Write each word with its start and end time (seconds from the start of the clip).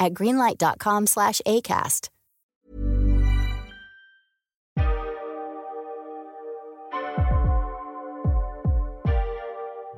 at 0.00 0.14
greenlight.com 0.14 1.06
slash 1.06 1.40
ACAST. 1.46 2.08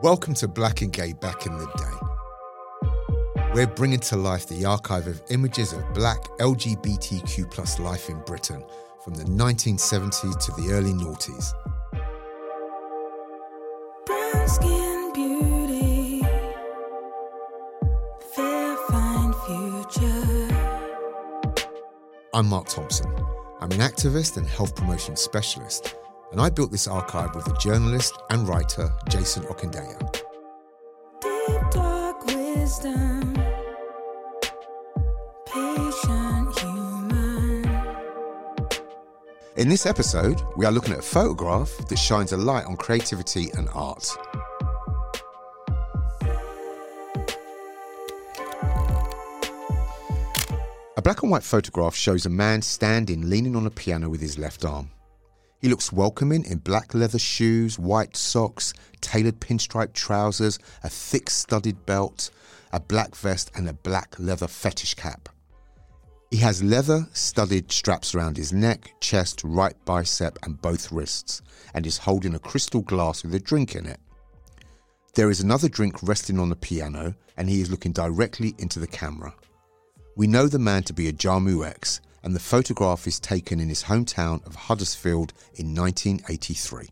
Welcome 0.02 0.34
to 0.34 0.48
Black 0.48 0.83
and 0.83 0.92
Gay 0.92 1.12
Back 1.12 1.47
in 1.47 1.56
the 1.56 1.66
Day. 1.77 3.42
We're 3.55 3.69
bringing 3.69 4.01
to 4.01 4.16
life 4.16 4.48
the 4.48 4.65
archive 4.65 5.06
of 5.06 5.23
images 5.30 5.73
of 5.73 5.95
black 5.95 6.20
LGBTQ 6.41 7.48
plus 7.53 7.78
life 7.78 8.09
in 8.09 8.19
Britain 8.23 8.64
from 9.05 9.14
the 9.14 9.23
1970s 9.23 10.45
to 10.45 10.53
the 10.61 10.73
early 10.73 10.92
noughties. 10.92 11.53
I'm 22.34 22.46
Marc 22.46 22.68
Thompson. 22.68 23.14
I'm 23.60 23.70
an 23.72 23.80
activist 23.80 24.38
and 24.38 24.46
health 24.46 24.75
promotion 24.75 25.16
specialist, 25.16 25.97
and 26.30 26.41
I 26.41 26.48
built 26.48 26.70
this 26.72 26.89
archive 26.89 27.34
with 27.34 27.44
the 27.44 27.52
journalist 27.58 28.14
and 28.30 28.48
writer 28.48 28.91
Jason 29.11 29.42
Okundaye. 29.42 29.98
Deep 31.20 31.70
dark 31.70 32.24
wisdom, 32.24 33.34
patient 35.44 36.58
human. 36.58 37.64
In 39.56 39.69
this 39.69 39.84
episode, 39.84 40.41
we 40.56 40.64
are 40.64 40.72
looking 40.72 40.94
at 40.94 41.00
a 41.00 41.02
photograph 41.02 41.86
that 41.86 41.98
shines 41.98 42.33
a 42.33 42.39
light 42.39 42.64
on 42.64 42.78
creativity 42.78 43.50
and 43.58 43.69
art. 43.74 44.08
A 50.95 51.01
black 51.01 51.23
and 51.23 51.31
white 51.31 51.43
photograph 51.43 51.95
shows 51.95 52.27
a 52.27 52.31
man 52.31 52.61
standing 52.61 53.31
leaning 53.31 53.57
on 53.57 53.67
a 53.67 53.71
piano 53.71 54.11
with 54.11 54.21
his 54.21 54.39
left 54.39 54.62
arm. 54.62 54.91
He 55.59 55.69
looks 55.69 55.91
welcoming 55.91 56.45
in 56.45 56.59
black 56.59 56.93
leather 56.93 57.19
shoes, 57.19 57.79
white 57.79 58.15
socks, 58.15 58.75
tailored 59.01 59.41
pinstripe 59.41 59.95
trousers, 59.95 60.59
a 60.83 60.91
thick 60.91 61.31
studded 61.31 61.87
belt, 61.87 62.31
a 62.73 62.81
black 62.81 63.15
vest, 63.15 63.51
and 63.55 63.70
a 63.70 63.73
black 63.73 64.19
leather 64.19 64.47
fetish 64.47 64.95
cap. 64.95 65.31
He 66.31 66.37
has 66.39 66.63
leather 66.63 67.07
studded 67.15 67.73
straps 67.73 68.15
around 68.15 68.37
his 68.37 68.53
neck, 68.53 68.93
chest, 69.01 69.41
right 69.45 69.77
bicep, 69.87 70.39
and 70.43 70.61
both 70.61 70.93
wrists, 70.93 71.41
and 71.73 71.87
is 71.87 71.97
holding 71.97 72.35
a 72.35 72.39
crystal 72.39 72.83
glass 72.83 73.25
with 73.25 73.35
a 73.35 73.41
drink 73.41 73.77
in 73.77 73.87
it. 73.87 74.01
There 75.15 75.31
is 75.31 75.41
another 75.41 75.70
drink 75.70 76.03
resting 76.03 76.39
on 76.39 76.51
the 76.51 76.57
piano, 76.57 77.15
and 77.39 77.48
he 77.48 77.63
is 77.63 77.70
looking 77.70 77.93
directly 77.93 78.55
into 78.59 78.79
the 78.79 78.87
camera. 78.87 79.33
We 80.14 80.27
know 80.27 80.46
the 80.46 80.58
man 80.58 80.82
to 80.84 80.92
be 80.92 81.10
Ajamu 81.10 81.66
X, 81.66 82.02
and 82.22 82.34
the 82.34 82.41
photograph 82.41 83.06
is 83.06 83.18
taken 83.18 83.58
in 83.58 83.70
his 83.70 83.84
hometown 83.84 84.46
of 84.46 84.55
Huddersfield 84.55 85.32
in 85.55 85.74
1983. 85.74 86.88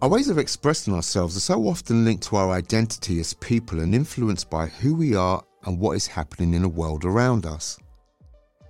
Our 0.00 0.08
ways 0.08 0.30
of 0.30 0.38
expressing 0.38 0.94
ourselves 0.94 1.36
are 1.36 1.40
so 1.40 1.68
often 1.68 2.06
linked 2.06 2.22
to 2.28 2.36
our 2.36 2.52
identity 2.52 3.20
as 3.20 3.34
people 3.34 3.80
and 3.80 3.94
influenced 3.94 4.48
by 4.48 4.66
who 4.66 4.94
we 4.94 5.14
are 5.14 5.44
and 5.66 5.78
what 5.78 5.96
is 5.96 6.06
happening 6.06 6.54
in 6.54 6.62
the 6.62 6.68
world 6.70 7.04
around 7.04 7.44
us. 7.44 7.78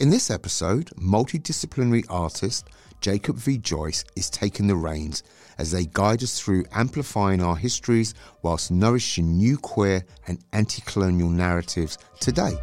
In 0.00 0.10
this 0.10 0.32
episode, 0.32 0.86
multidisciplinary 0.96 2.04
artist 2.08 2.70
Jacob 3.00 3.36
V. 3.36 3.58
Joyce 3.58 4.04
is 4.16 4.28
taking 4.28 4.66
the 4.66 4.74
reins 4.74 5.22
as 5.60 5.70
they 5.70 5.84
guide 5.84 6.22
us 6.22 6.40
through 6.40 6.64
amplifying 6.72 7.42
our 7.42 7.54
histories 7.54 8.14
whilst 8.40 8.70
nourishing 8.70 9.36
new 9.36 9.58
queer 9.58 10.02
and 10.26 10.42
anti 10.54 10.80
colonial 10.86 11.28
narratives 11.28 11.98
today. 12.18 12.56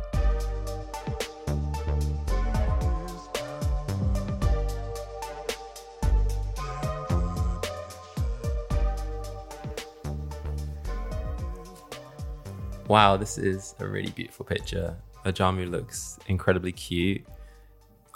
Wow, 12.87 13.17
this 13.17 13.37
is 13.37 13.75
a 13.79 13.85
really 13.85 14.09
beautiful 14.09 14.43
picture. 14.43 14.97
Ajamu 15.23 15.69
looks 15.69 16.17
incredibly 16.25 16.71
cute. 16.71 17.23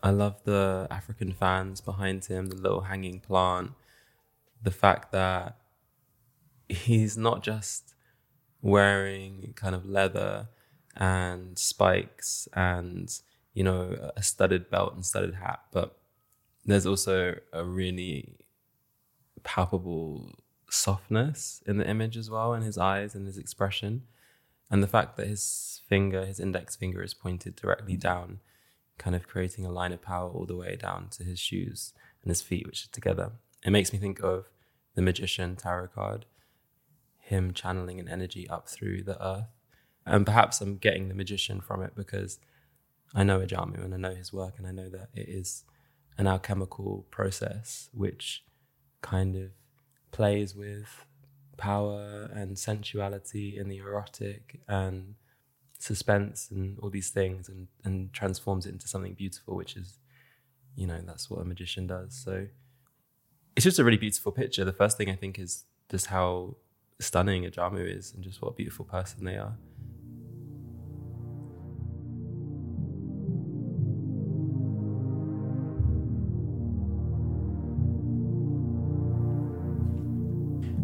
I 0.01 0.09
love 0.09 0.41
the 0.43 0.87
African 0.89 1.33
fans 1.33 1.81
behind 1.81 2.25
him, 2.25 2.47
the 2.47 2.55
little 2.55 2.81
hanging 2.81 3.19
plant, 3.19 3.73
the 4.61 4.71
fact 4.71 5.11
that 5.11 5.57
he's 6.69 7.17
not 7.17 7.43
just 7.43 7.93
wearing 8.61 9.53
kind 9.55 9.75
of 9.75 9.85
leather 9.85 10.47
and 10.95 11.57
spikes 11.57 12.47
and, 12.53 13.11
you 13.53 13.63
know, 13.63 14.11
a 14.15 14.23
studded 14.23 14.69
belt 14.69 14.93
and 14.93 15.05
studded 15.05 15.35
hat, 15.35 15.59
but 15.71 15.97
there's 16.65 16.85
also 16.85 17.35
a 17.51 17.63
really 17.63 18.37
palpable 19.43 20.35
softness 20.69 21.63
in 21.65 21.77
the 21.77 21.87
image 21.87 22.15
as 22.15 22.29
well, 22.29 22.53
in 22.53 22.61
his 22.61 22.77
eyes 22.77 23.15
and 23.15 23.25
his 23.25 23.37
expression. 23.37 24.03
And 24.69 24.81
the 24.81 24.87
fact 24.87 25.17
that 25.17 25.27
his 25.27 25.81
finger, 25.89 26.25
his 26.25 26.39
index 26.39 26.75
finger, 26.75 27.01
is 27.01 27.13
pointed 27.13 27.55
directly 27.55 27.97
down, 27.97 28.39
kind 28.97 29.15
of 29.15 29.27
creating 29.27 29.65
a 29.65 29.71
line 29.71 29.91
of 29.91 30.01
power 30.01 30.29
all 30.29 30.45
the 30.45 30.55
way 30.55 30.75
down 30.75 31.09
to 31.09 31.23
his 31.23 31.39
shoes 31.39 31.93
and 32.21 32.29
his 32.29 32.41
feet, 32.41 32.67
which 32.67 32.85
are 32.85 32.91
together. 32.91 33.31
It 33.63 33.71
makes 33.71 33.93
me 33.93 33.99
think 33.99 34.19
of 34.23 34.49
the 34.95 35.01
magician 35.01 35.55
tarot 35.55 35.89
card, 35.89 36.25
him 37.17 37.53
channeling 37.53 37.99
an 37.99 38.09
energy 38.09 38.49
up 38.49 38.67
through 38.67 39.03
the 39.03 39.23
earth. 39.23 39.47
And 40.05 40.25
perhaps 40.25 40.61
I'm 40.61 40.77
getting 40.77 41.07
the 41.07 41.13
magician 41.13 41.61
from 41.61 41.81
it 41.81 41.93
because 41.95 42.39
I 43.13 43.23
know 43.23 43.39
Ajamu 43.39 43.83
and 43.83 43.93
I 43.93 43.97
know 43.97 44.15
his 44.15 44.33
work 44.33 44.55
and 44.57 44.65
I 44.65 44.71
know 44.71 44.89
that 44.89 45.09
it 45.13 45.29
is 45.29 45.63
an 46.17 46.27
alchemical 46.27 47.05
process 47.11 47.89
which 47.93 48.43
kind 49.01 49.35
of 49.35 49.51
plays 50.11 50.55
with 50.55 51.05
power 51.57 52.29
and 52.33 52.57
sensuality 52.57 53.57
and 53.57 53.71
the 53.71 53.77
erotic 53.77 54.59
and 54.67 55.15
suspense 55.77 56.49
and 56.51 56.79
all 56.79 56.89
these 56.89 57.09
things 57.09 57.49
and, 57.49 57.67
and 57.83 58.13
transforms 58.13 58.65
it 58.65 58.73
into 58.73 58.87
something 58.87 59.13
beautiful, 59.13 59.55
which 59.55 59.75
is, 59.75 59.99
you 60.75 60.87
know, 60.87 61.01
that's 61.05 61.29
what 61.29 61.41
a 61.41 61.45
magician 61.45 61.87
does. 61.87 62.15
So 62.15 62.47
it's 63.55 63.63
just 63.65 63.79
a 63.79 63.83
really 63.83 63.97
beautiful 63.97 64.31
picture. 64.31 64.63
The 64.63 64.73
first 64.73 64.97
thing 64.97 65.09
I 65.09 65.15
think 65.15 65.37
is 65.37 65.65
just 65.89 66.07
how 66.07 66.55
stunning 66.99 67.43
Ajamu 67.43 67.97
is 67.97 68.13
and 68.13 68.23
just 68.23 68.41
what 68.41 68.49
a 68.49 68.53
beautiful 68.53 68.85
person 68.85 69.25
they 69.25 69.35
are. 69.35 69.57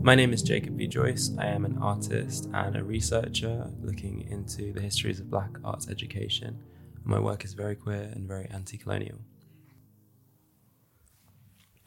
My 0.02 0.16
name 0.16 0.32
is 0.32 0.42
Jacob 0.42 0.78
V. 0.78 0.88
Joyce. 0.88 1.32
I 1.38 1.48
am 1.48 1.66
an 1.66 1.78
artist 1.82 2.50
and 2.54 2.78
a 2.78 2.84
researcher 2.84 3.70
looking 3.82 4.26
into 4.30 4.72
the 4.72 4.80
histories 4.80 5.20
of 5.20 5.30
black 5.30 5.52
arts 5.66 5.90
education. 5.90 6.58
My 7.04 7.20
work 7.20 7.44
is 7.44 7.54
very 7.54 7.76
queer 7.76 8.10
and 8.14 8.26
very 8.26 8.48
anti 8.50 8.78
colonial. 8.78 9.20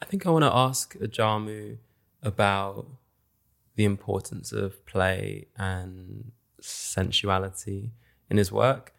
I 0.01 0.05
think 0.05 0.25
I 0.25 0.31
want 0.31 0.43
to 0.43 0.53
ask 0.53 0.97
Ajamu 0.97 1.77
about 2.23 2.87
the 3.75 3.85
importance 3.85 4.51
of 4.51 4.85
play 4.85 5.47
and 5.57 6.31
sensuality 6.59 7.91
in 8.29 8.37
his 8.37 8.51
work 8.51 8.93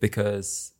because 0.00 0.72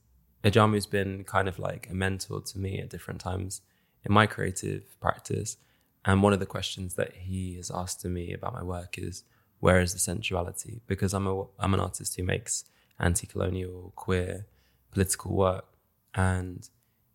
Ajamu's 0.45 0.87
been 0.87 1.25
kind 1.25 1.49
of 1.49 1.59
like 1.59 1.89
a 1.91 1.95
mentor 1.95 2.41
to 2.41 2.59
me 2.59 2.79
at 2.79 2.89
different 2.89 3.21
times 3.21 3.61
in 4.05 4.13
my 4.13 4.27
creative 4.27 4.99
practice. 5.01 5.57
And 6.05 6.23
one 6.23 6.33
of 6.33 6.41
the 6.41 6.47
questions 6.47 6.95
that 6.95 7.13
he 7.15 7.57
has 7.57 7.71
asked 7.71 8.01
to 8.03 8.09
me 8.09 8.33
about 8.33 8.55
my 8.55 8.63
work 8.63 8.97
is, 8.97 9.25
where 9.61 9.81
is 9.81 9.93
the 9.93 9.99
sensuality? 9.99 10.81
Because 10.87 11.13
I'm 11.13 11.27
a 11.27 11.45
I'm 11.59 11.75
an 11.75 11.81
artist 11.81 12.17
who 12.17 12.23
makes 12.23 12.65
anti-colonial, 13.01 13.93
queer, 13.97 14.47
political 14.93 15.35
work, 15.35 15.67
and 16.15 16.69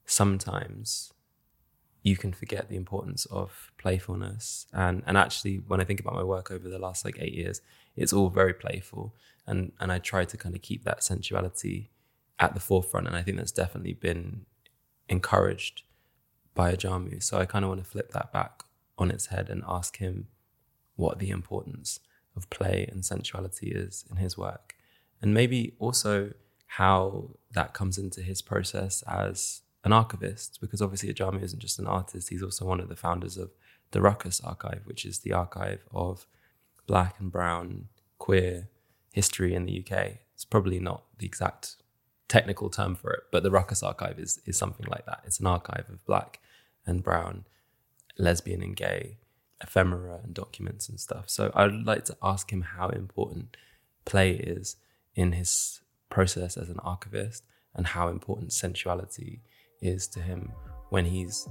sometimes 0.06 1.14
you 2.04 2.18
can 2.18 2.34
forget 2.34 2.68
the 2.68 2.76
importance 2.76 3.26
of 3.26 3.72
playfulness. 3.78 4.66
And 4.74 5.04
and 5.06 5.18
actually, 5.18 5.58
when 5.58 5.82
I 5.82 5.84
think 5.84 6.00
about 6.00 6.16
my 6.16 6.24
work 6.24 6.52
over 6.52 6.68
the 6.68 6.80
last 6.80 7.06
like 7.06 7.18
eight 7.20 7.34
years, 7.34 7.62
it's 7.96 8.14
all 8.14 8.30
very 8.30 8.54
playful, 8.54 9.14
and 9.46 9.72
and 9.80 9.92
I 9.92 10.00
try 10.00 10.26
to 10.26 10.38
kind 10.38 10.56
of 10.56 10.62
keep 10.62 10.84
that 10.84 11.04
sensuality 11.04 11.90
at 12.40 12.54
the 12.54 12.60
forefront, 12.60 13.08
and 13.08 13.16
I 13.16 13.22
think 13.22 13.38
that's 13.38 13.52
definitely 13.52 13.94
been 13.94 14.46
encouraged 15.08 15.84
by 16.56 16.74
Ajamu. 16.74 17.22
So 17.22 17.38
I 17.38 17.46
kind 17.46 17.64
of 17.64 17.70
want 17.70 17.84
to 17.84 17.90
flip 17.90 18.12
that 18.12 18.34
back 18.34 18.64
on 18.98 19.12
its 19.12 19.28
head 19.28 19.50
and 19.50 19.64
ask 19.68 19.98
him 19.98 20.28
what 20.96 21.20
the 21.20 21.30
importance 21.30 22.00
of 22.36 22.50
play 22.50 22.88
and 22.92 23.04
sensuality 23.04 23.72
is 23.72 24.06
in 24.10 24.18
his 24.18 24.38
work, 24.38 24.76
and 25.22 25.34
maybe 25.34 25.76
also 25.80 26.34
how 26.78 27.32
that 27.52 27.74
comes 27.74 27.98
into 27.98 28.22
his 28.22 28.42
process 28.42 29.04
as 29.04 29.62
an 29.84 29.94
archivist, 29.94 30.60
because 30.62 30.82
obviously 30.82 31.14
Ajamu 31.14 31.42
isn't 31.42 31.60
just 31.60 31.80
an 31.80 31.88
artist, 31.88 32.30
he's 32.30 32.44
also 32.44 32.66
one 32.66 32.80
of 32.80 32.90
the 32.90 32.96
founders 32.96 33.38
of 33.38 33.52
the 33.92 34.02
Ruckus 34.02 34.40
Archive, 34.42 34.82
which 34.86 35.06
is 35.06 35.20
the 35.20 35.34
archive 35.34 35.84
of 35.94 36.28
black 36.88 37.20
and 37.20 37.32
brown 37.32 37.88
queer 38.20 38.70
history 39.12 39.54
in 39.54 39.66
the 39.66 39.80
UK. 39.80 40.18
It's 40.34 40.46
probably 40.46 40.80
not 40.80 41.04
the 41.18 41.26
exact 41.26 41.76
technical 42.28 42.70
term 42.70 42.96
for 42.96 43.12
it, 43.12 43.24
but 43.32 43.44
the 43.44 43.52
Ruckus 43.52 43.84
Archive 43.84 44.20
is, 44.20 44.40
is 44.46 44.58
something 44.58 44.86
like 44.90 45.06
that. 45.06 45.22
It's 45.26 45.40
an 45.40 45.48
archive 45.48 45.86
of 45.90 46.06
black 46.06 46.40
and 46.86 47.04
brown, 47.04 47.46
lesbian 48.18 48.62
and 48.62 48.76
gay 48.76 49.18
ephemera 49.62 50.20
and 50.24 50.34
documents 50.34 50.90
and 50.90 51.00
stuff. 51.00 51.30
So 51.30 51.52
I'd 51.54 51.86
like 51.86 52.06
to 52.06 52.18
ask 52.22 52.52
him 52.52 52.62
how 52.62 52.90
important 52.90 53.58
play 54.06 54.32
is 54.32 54.78
in 55.16 55.34
his 55.34 55.82
process 56.10 56.58
as 56.58 56.70
an 56.70 56.80
archivist 56.80 57.44
and 57.76 57.88
how 57.88 58.08
important 58.08 58.54
sensuality 58.54 59.42
is 59.82 60.08
to 60.08 60.20
him 60.20 60.52
when 60.90 61.06
he's 61.06 61.48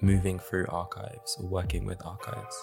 moving 0.00 0.38
through 0.38 0.66
archives 0.68 1.36
or 1.40 1.48
working 1.48 1.84
with 1.84 2.04
archives. 2.04 2.56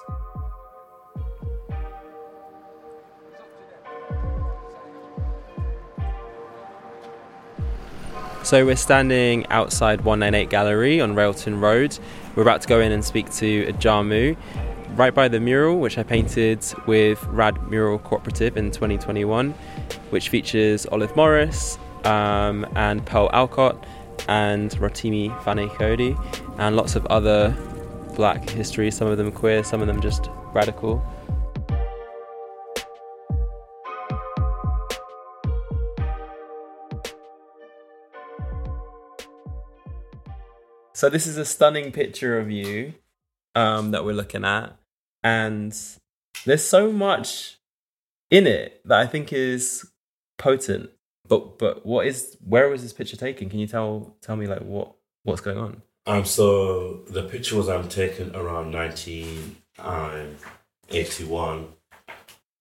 So 8.44 8.64
we're 8.64 8.76
standing 8.76 9.48
outside 9.48 10.02
198 10.02 10.52
Gallery 10.52 11.02
on 11.02 11.16
Railton 11.16 11.60
Road. 11.60 11.98
We're 12.36 12.44
about 12.44 12.62
to 12.62 12.68
go 12.68 12.80
in 12.80 12.92
and 12.92 13.04
speak 13.04 13.34
to 13.34 13.66
Ajamu, 13.74 14.38
right 14.96 15.16
by 15.16 15.28
the 15.28 15.40
mural 15.40 15.80
which 15.80 15.98
I 15.98 16.04
painted 16.04 16.64
with 16.86 17.24
Rad 17.24 17.72
Mural 17.72 17.98
Cooperative 17.98 18.56
in 18.56 18.70
2021, 18.70 19.50
which 20.12 20.30
features 20.30 20.86
Olive 20.86 21.16
Morris 21.16 21.80
um, 22.04 22.68
and 22.76 23.04
Pearl 23.04 23.32
Alcock 23.34 23.84
and 24.28 24.72
Rotimi 24.72 25.30
Fani-Kayode 25.44 26.18
and 26.60 26.76
lots 26.76 26.96
of 26.96 27.06
other 27.08 27.56
black 28.16 28.50
history, 28.50 28.92
some 28.92 29.08
of 29.08 29.18
them 29.18 29.32
queer, 29.32 29.64
some 29.64 29.82
of 29.82 29.88
them 29.88 30.02
just 30.02 30.30
radical. 30.54 31.04
So 40.94 41.10
this 41.10 41.28
is 41.28 41.38
a 41.38 41.44
stunning 41.44 41.92
picture 41.92 42.40
of 42.40 42.50
you 42.50 42.94
um, 43.54 43.92
that 43.92 44.06
we're 44.06 44.14
looking 44.14 44.46
at, 44.46 44.78
and 45.22 45.78
there's 46.46 46.64
so 46.64 46.92
much 46.92 47.60
in 48.32 48.48
it 48.48 48.82
that 48.86 49.00
I 49.00 49.06
think 49.06 49.34
is 49.34 49.92
potent. 50.38 50.90
But 51.28 51.60
but 51.60 51.86
what 51.86 52.08
is 52.08 52.38
where 52.44 52.70
was 52.70 52.82
this 52.82 52.94
picture 52.94 53.18
taken? 53.18 53.50
Can 53.50 53.60
you 53.60 53.68
tell 53.68 54.16
tell 54.22 54.36
me 54.36 54.48
like 54.48 54.62
what 54.62 54.94
what's 55.24 55.42
going 55.42 55.58
on? 55.58 55.82
Um, 56.08 56.24
so 56.24 57.02
the 57.10 57.24
picture 57.24 57.56
was 57.56 57.68
um, 57.68 57.90
taken 57.90 58.36
around 58.36 58.72
1981 58.72 61.68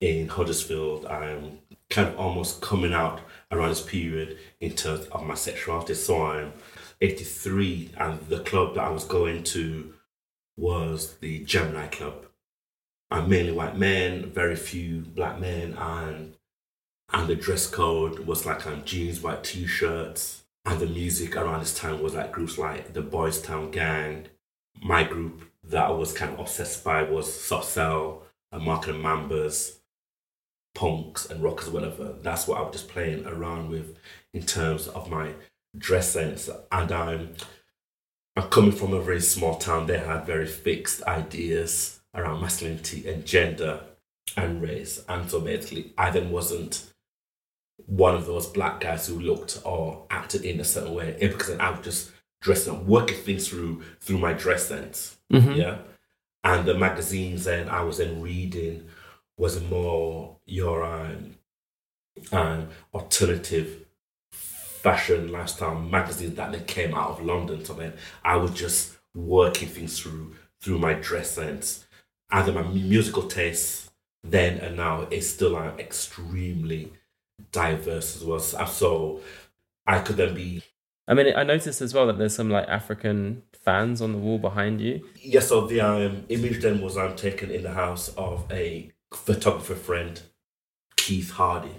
in 0.01 0.29
Huddersfield. 0.29 1.05
I'm 1.05 1.59
kind 1.91 2.09
of 2.09 2.19
almost 2.19 2.63
coming 2.63 2.95
out 2.95 3.21
around 3.53 3.69
this 3.69 3.83
period 3.83 4.39
in 4.61 4.73
terms 4.73 5.05
of 5.07 5.27
my 5.27 5.35
sexuality. 5.35 5.93
So 5.95 6.25
I'm 6.25 6.55
83, 7.03 7.91
and 7.99 8.19
the 8.29 8.41
club 8.41 8.77
that 8.77 8.85
I 8.85 8.91
was 8.91 9.05
going 9.05 9.43
to 9.45 9.93
was 10.57 11.17
the 11.17 11.45
Gemini 11.45 11.89
Club. 11.89 12.25
I'm 13.11 13.29
mainly 13.29 13.53
white 13.53 13.77
men, 13.77 14.31
very 14.31 14.57
few 14.57 15.03
black 15.03 15.39
men, 15.39 15.75
and 15.75 16.35
and 17.15 17.29
the 17.29 17.37
dress 17.37 17.69
code 17.69 18.19
was 18.27 18.45
like 18.45 18.67
um, 18.67 18.83
jeans, 18.85 19.21
white 19.21 19.45
t-shirts, 19.45 20.43
and 20.65 20.81
the 20.81 20.87
music 20.87 21.37
around 21.37 21.61
this 21.61 21.79
time 21.79 22.03
was 22.03 22.15
like 22.15 22.33
groups 22.33 22.59
like 22.59 22.93
the 22.93 23.03
Boys 23.03 23.41
Town 23.41 23.71
Gang. 23.71 24.27
My 24.83 25.05
group 25.05 25.49
that 25.63 25.85
I 25.85 25.91
was 25.93 26.13
kind 26.13 26.33
of 26.33 26.41
obsessed 26.41 26.83
by 26.83 27.05
was 27.05 27.33
Soft 27.33 27.67
Cell 27.67 28.25
and 28.51 28.65
Marc 28.65 28.89
and 28.89 29.03
Mambas, 29.03 29.77
punks 30.75 31.27
and 31.31 31.41
rockers, 31.41 31.71
whatever. 31.71 32.17
That's 32.21 32.49
what 32.49 32.59
I 32.59 32.63
was 32.63 32.73
just 32.73 32.89
playing 32.89 33.25
around 33.27 33.71
with 33.71 33.97
in 34.33 34.43
terms 34.43 34.89
of 34.89 35.09
my 35.09 35.35
dress 35.79 36.11
sense. 36.11 36.51
And 36.73 36.91
I'm 36.91 37.35
I'm 38.37 38.49
coming 38.49 38.73
from 38.73 38.93
a 38.93 39.01
very 39.01 39.21
small 39.21 39.55
town. 39.55 39.87
They 39.87 39.99
had 39.99 40.27
very 40.27 40.47
fixed 40.47 41.05
ideas 41.05 42.01
around 42.13 42.41
masculinity 42.41 43.09
and 43.09 43.25
gender 43.25 43.83
and 44.37 44.61
race. 44.61 45.05
And 45.09 45.31
so 45.31 45.39
basically, 45.39 45.93
I 45.97 46.11
then 46.11 46.33
wasn't 46.33 46.91
one 47.87 48.15
of 48.15 48.27
those 48.27 48.47
black 48.47 48.81
guys 48.81 49.07
who 49.07 49.19
looked 49.21 49.61
or 49.65 50.07
acted 50.11 50.45
in 50.45 50.61
a 50.61 50.65
certain 50.65 50.95
way 50.95 51.17
eh, 51.21 51.29
because 51.29 51.51
I 51.59 51.71
was 51.71 51.85
just 51.85 52.13
dressing 52.41 52.75
up, 52.75 52.85
working 52.85 53.17
things 53.19 53.49
through 53.49 53.83
through 54.01 54.19
my 54.19 54.33
dress 54.33 54.67
sense. 54.69 55.17
Mhm. 55.33 55.57
Yeah. 55.57 55.79
And 56.45 56.67
the 56.67 56.75
magazines 56.75 57.45
then 57.45 57.69
I 57.69 57.83
was 57.83 57.99
then 57.99 58.21
reading 58.21 58.89
was 59.37 59.61
more 59.63 60.37
your 60.47 60.85
um, 60.85 61.37
um, 62.33 62.69
alternative 62.93 63.87
fashion 64.31 65.33
lifestyle 65.33 65.81
magazines 65.81 66.35
that 66.37 66.53
then 66.53 66.65
came 66.67 66.95
out 66.95 67.11
of 67.11 67.25
London. 67.25 67.65
So 67.65 67.75
then 67.75 67.95
I 68.23 68.37
was 68.37 68.53
just 68.53 68.93
working 69.15 69.69
things 69.69 69.99
through 69.99 70.35
through 70.61 70.79
my 70.79 70.95
dress 70.95 71.31
sense. 71.31 71.87
And 72.31 72.47
then 72.47 72.55
my 72.55 72.63
musical 72.63 73.25
tastes 73.25 73.91
then 74.23 74.59
and 74.59 74.77
now 74.77 75.03
is 75.11 75.33
still 75.33 75.57
uh, 75.57 75.73
extremely 75.79 76.93
diverse 77.55 78.17
as 78.17 78.25
well. 78.25 78.41
So, 78.41 79.21
I 79.87 79.99
could 80.01 80.17
then 80.17 80.35
be 80.35 80.63
I 81.07 81.13
mean, 81.15 81.35
I 81.37 81.43
noticed 81.43 81.81
as 81.83 81.93
well 81.93 82.07
that 82.07 82.17
there's 82.19 82.35
some 82.35 82.49
like 82.51 82.67
African 82.69 83.43
fans 83.63 84.01
on 84.01 84.13
the 84.13 84.19
wall 84.19 84.39
behind 84.39 84.81
you. 84.81 85.07
Yes, 85.21 85.49
so 85.49 85.67
the 85.67 85.81
um, 85.83 86.25
image 86.31 86.63
then 86.63 86.81
was 86.81 86.97
um, 86.97 87.15
taken 87.15 87.51
in 87.51 87.63
the 87.63 87.73
house 87.73 88.09
of 88.17 88.47
a 88.51 88.91
photographer 89.13 89.75
friend, 89.75 90.23
Keith 90.97 91.31
Hardy. 91.33 91.75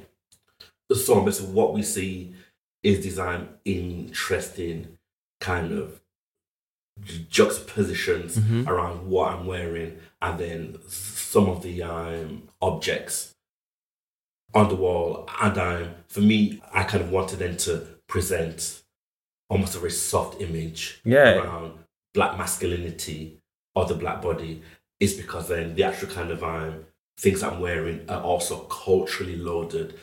So 0.93 1.21
basically 1.21 1.53
what 1.53 1.73
we 1.73 1.81
see 1.81 2.35
is 2.83 3.03
these 3.03 3.17
um, 3.17 3.49
interesting 3.65 4.97
kind 5.41 5.71
of 5.71 6.01
ju- 7.03 7.25
juxtapositions 7.29 8.37
Mhm. 8.37 8.67
around 8.67 9.09
what 9.09 9.31
I'm 9.33 9.47
wearing 9.47 9.97
and 10.21 10.39
then 10.39 10.77
some 10.87 11.49
of 11.49 11.63
the 11.63 11.81
um, 11.83 12.49
objects 12.61 13.34
on 14.55 14.69
the 14.69 14.75
wall. 14.75 15.29
And 15.41 15.57
um, 15.57 15.89
for 16.07 16.21
me, 16.21 16.61
I 16.73 16.83
kind 16.83 17.03
of 17.03 17.11
wanted 17.11 17.37
them 17.39 17.57
to 17.57 17.85
present 18.07 18.81
almost 19.49 19.75
a 19.75 19.79
very 19.79 19.91
soft 19.91 20.41
image 20.41 21.01
Yeah. 21.03 21.35
around 21.43 21.73
black 22.13 22.37
masculinity 22.37 23.37
or 23.75 23.85
the 23.85 23.93
black 23.93 24.21
body 24.21 24.63
is 24.99 25.13
because 25.13 25.49
then 25.49 25.75
the 25.75 25.83
actual 25.83 26.07
kind 26.07 26.31
of 26.31 26.41
um, 26.43 26.85
things 27.19 27.43
I'm 27.43 27.59
wearing 27.59 28.09
are 28.09 28.21
also 28.21 28.59
culturally 28.61 29.35
loaded, 29.35 29.99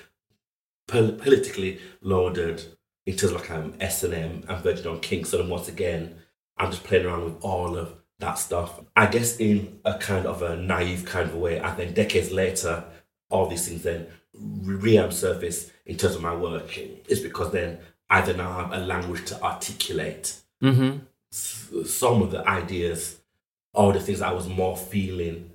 pol- 0.87 1.13
politically 1.13 1.81
loaded 2.03 2.63
in 3.07 3.17
terms 3.17 3.33
of 3.33 3.41
like 3.41 3.51
um, 3.51 3.75
S&M 3.81 4.45
and 4.47 4.63
Virgin 4.63 4.87
on 4.87 5.01
King. 5.01 5.25
So 5.25 5.39
then 5.39 5.49
once 5.49 5.69
again, 5.69 6.17
I'm 6.59 6.71
just 6.71 6.85
playing 6.85 7.07
around 7.07 7.25
with 7.25 7.43
all 7.43 7.77
of 7.77 7.95
that 8.19 8.35
stuff. 8.39 8.81
I 8.95 9.07
guess 9.07 9.39
in 9.39 9.81
a 9.85 9.99
kind 9.99 10.27
of 10.27 10.43
a 10.43 10.57
naive 10.57 11.05
kind 11.07 11.29
of 11.31 11.35
way, 11.37 11.59
and 11.59 11.77
then 11.79 11.95
decades 11.95 12.31
later, 12.31 12.85
all 13.31 13.49
these 13.49 13.67
things 13.67 13.83
then 13.83 14.07
re 14.35 15.11
surface 15.11 15.71
in 15.87 15.97
terms 15.97 16.17
of 16.17 16.23
my 16.23 16.35
work. 16.35 16.77
is 17.09 17.21
because 17.21 17.53
then 17.53 17.79
I 18.09 18.21
then 18.21 18.39
have 18.39 18.73
a 18.73 18.79
language 18.79 19.25
to 19.27 19.43
articulate 19.43 20.39
Mm-hmm. 20.63 21.83
some 21.85 22.23
of 22.23 22.31
the 22.31 22.47
ideas, 22.49 23.19
all 23.75 23.93
the 23.93 23.99
things 23.99 24.21
I 24.21 24.31
was 24.31 24.47
more 24.47 24.77
feeling 24.77 25.51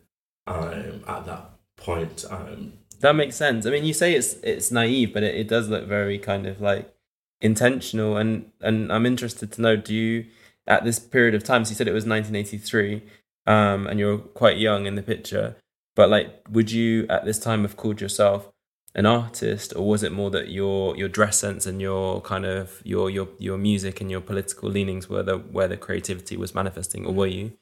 um, 0.47 1.01
at 1.07 1.25
that 1.25 1.51
point. 1.77 2.25
Um, 2.29 2.73
That 2.99 3.15
makes 3.15 3.37
sense. 3.37 3.65
I 3.65 3.69
mean, 3.69 3.85
you 3.85 3.93
say 3.93 4.13
it's 4.15 4.33
it's 4.43 4.69
naive, 4.71 5.13
but 5.13 5.23
it, 5.23 5.35
it 5.35 5.47
does 5.47 5.69
look 5.69 5.85
very 5.87 6.17
kind 6.19 6.45
of 6.45 6.59
like 6.59 6.93
intentional. 7.39 8.17
And 8.17 8.51
and 8.59 8.91
I'm 8.91 9.05
interested 9.05 9.51
to 9.53 9.61
know, 9.61 9.75
do 9.77 9.93
you 9.93 10.25
at 10.65 10.83
this 10.83 10.99
period 10.99 11.35
of 11.35 11.43
time? 11.43 11.63
So 11.63 11.69
you 11.69 11.75
said 11.75 11.87
it 11.87 11.93
was 11.93 12.05
1983, 12.05 13.01
um, 13.45 13.87
and 13.87 13.99
you're 13.99 14.17
quite 14.17 14.57
young 14.57 14.85
in 14.87 14.95
the 14.95 15.03
picture. 15.03 15.55
But 15.95 16.09
like, 16.09 16.41
would 16.51 16.69
you 16.71 17.05
at 17.09 17.23
this 17.25 17.39
time 17.39 17.61
have 17.61 17.77
called 17.77 18.01
yourself 18.01 18.51
an 18.95 19.05
artist, 19.05 19.73
or 19.75 19.87
was 19.87 20.03
it 20.03 20.11
more 20.11 20.29
that 20.31 20.49
your 20.49 20.95
your 20.97 21.07
dress 21.09 21.37
sense 21.39 21.65
and 21.65 21.81
your 21.81 22.21
kind 22.21 22.45
of 22.45 22.81
your 22.83 23.09
your 23.09 23.27
your 23.37 23.57
music 23.57 24.01
and 24.01 24.09
your 24.09 24.21
political 24.21 24.69
leanings 24.69 25.07
were 25.09 25.23
the 25.23 25.37
where 25.37 25.67
the 25.67 25.77
creativity 25.77 26.35
was 26.37 26.55
manifesting, 26.55 27.05
or 27.05 27.13
were 27.13 27.27
you? 27.27 27.53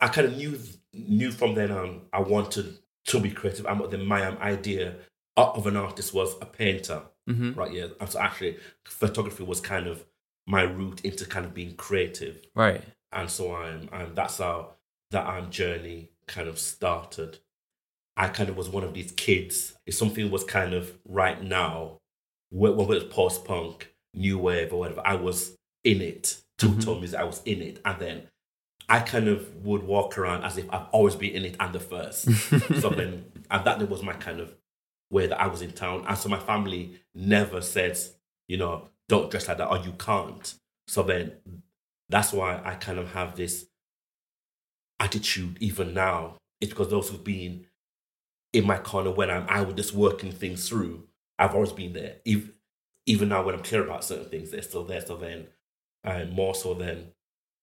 I 0.00 0.08
kind 0.08 0.28
of 0.28 0.36
knew 0.36 0.58
knew 0.92 1.30
from 1.32 1.54
then 1.54 1.70
on 1.70 2.02
I 2.12 2.20
wanted 2.20 2.78
to 3.06 3.20
be 3.20 3.30
creative. 3.30 3.66
And 3.66 3.90
then 3.90 4.04
my 4.06 4.24
um, 4.24 4.38
idea 4.38 4.96
of 5.36 5.66
an 5.66 5.76
artist 5.76 6.12
was 6.14 6.34
a 6.40 6.46
painter, 6.46 7.02
Mm-hmm. 7.28 7.54
right? 7.54 7.72
Yeah, 7.72 7.86
so 8.08 8.18
actually 8.18 8.56
photography 8.84 9.44
was 9.44 9.60
kind 9.60 9.86
of 9.86 10.04
my 10.46 10.62
route 10.62 11.00
into 11.04 11.24
kind 11.26 11.46
of 11.46 11.54
being 11.54 11.74
creative, 11.76 12.42
Right. 12.54 12.82
and 13.12 13.30
so 13.30 13.54
I'm, 13.54 13.88
I'm 13.92 14.14
that's 14.14 14.38
how 14.38 14.74
that 15.12 15.26
I'm 15.26 15.50
journey 15.50 16.10
kind 16.26 16.48
of 16.48 16.58
started. 16.58 17.38
I 18.20 18.28
kind 18.28 18.50
of 18.50 18.56
was 18.56 18.68
one 18.68 18.84
of 18.84 18.92
these 18.92 19.12
kids. 19.12 19.74
If 19.86 19.94
something 19.94 20.30
was 20.30 20.44
kind 20.44 20.74
of 20.74 20.92
right 21.06 21.42
now, 21.42 21.96
whether 22.50 22.74
it 22.82 22.86
was 22.86 23.04
post 23.04 23.46
punk, 23.46 23.92
new 24.12 24.38
wave, 24.38 24.72
or 24.74 24.80
whatever, 24.80 25.00
I 25.04 25.14
was 25.14 25.56
in 25.84 26.02
it. 26.02 26.36
To 26.58 26.66
Mhm. 26.68 26.84
to 26.84 26.94
music, 27.00 27.18
I 27.18 27.24
was 27.24 27.40
in 27.46 27.62
it, 27.62 27.80
and 27.86 27.98
then 27.98 28.28
I 28.90 29.00
kind 29.00 29.28
of 29.28 29.64
would 29.64 29.82
walk 29.84 30.18
around 30.18 30.44
as 30.44 30.58
if 30.58 30.66
I've 30.70 30.88
always 30.92 31.14
been 31.16 31.34
in 31.34 31.44
it 31.46 31.56
and 31.58 31.72
the 31.72 31.80
first. 31.80 32.24
so 32.82 32.90
then, 32.98 33.32
and 33.50 33.64
that 33.64 33.88
was 33.88 34.02
my 34.02 34.12
kind 34.12 34.40
of 34.40 34.54
way 35.10 35.26
that 35.26 35.40
I 35.40 35.46
was 35.46 35.62
in 35.62 35.72
town. 35.72 36.04
And 36.06 36.18
so 36.18 36.28
my 36.28 36.38
family 36.38 37.00
never 37.14 37.62
says, 37.62 38.14
you 38.48 38.58
know, 38.58 38.90
don't 39.08 39.30
dress 39.30 39.48
like 39.48 39.56
that 39.58 39.70
or 39.70 39.78
you 39.78 39.92
can't. 39.92 40.54
So 40.88 41.02
then 41.02 41.32
that's 42.10 42.32
why 42.34 42.60
I 42.62 42.74
kind 42.74 42.98
of 42.98 43.12
have 43.12 43.36
this 43.36 43.66
attitude 44.98 45.56
even 45.60 45.94
now. 45.94 46.36
It's 46.60 46.70
because 46.70 46.90
those 46.90 47.08
who've 47.08 47.24
been 47.24 47.66
in 48.52 48.66
my 48.66 48.78
corner 48.78 49.10
when 49.10 49.30
I'm 49.30 49.46
I 49.48 49.62
was 49.62 49.74
just 49.74 49.94
working 49.94 50.32
things 50.32 50.68
through, 50.68 51.06
I've 51.38 51.54
always 51.54 51.72
been 51.72 51.92
there. 51.92 52.16
Even, 52.24 52.52
even 53.06 53.28
now 53.28 53.44
when 53.44 53.54
I'm 53.54 53.62
clear 53.62 53.84
about 53.84 54.04
certain 54.04 54.28
things, 54.28 54.50
they're 54.50 54.62
still 54.62 54.84
there. 54.84 55.00
So 55.00 55.16
then 55.16 55.48
uh, 56.04 56.24
more 56.30 56.54
so 56.54 56.74
than 56.74 57.12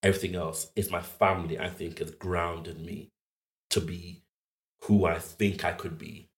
everything 0.03 0.35
else, 0.35 0.71
it's 0.75 0.91
my 0.91 1.01
family, 1.01 1.59
I 1.59 1.69
think, 1.69 1.99
has 1.99 2.11
grounded 2.11 2.79
me 2.79 3.11
to 3.69 3.81
be 3.81 4.23
who 4.83 5.05
I 5.05 5.19
think 5.19 5.65
I 5.65 5.73
could 5.73 5.97
be. 5.97 6.29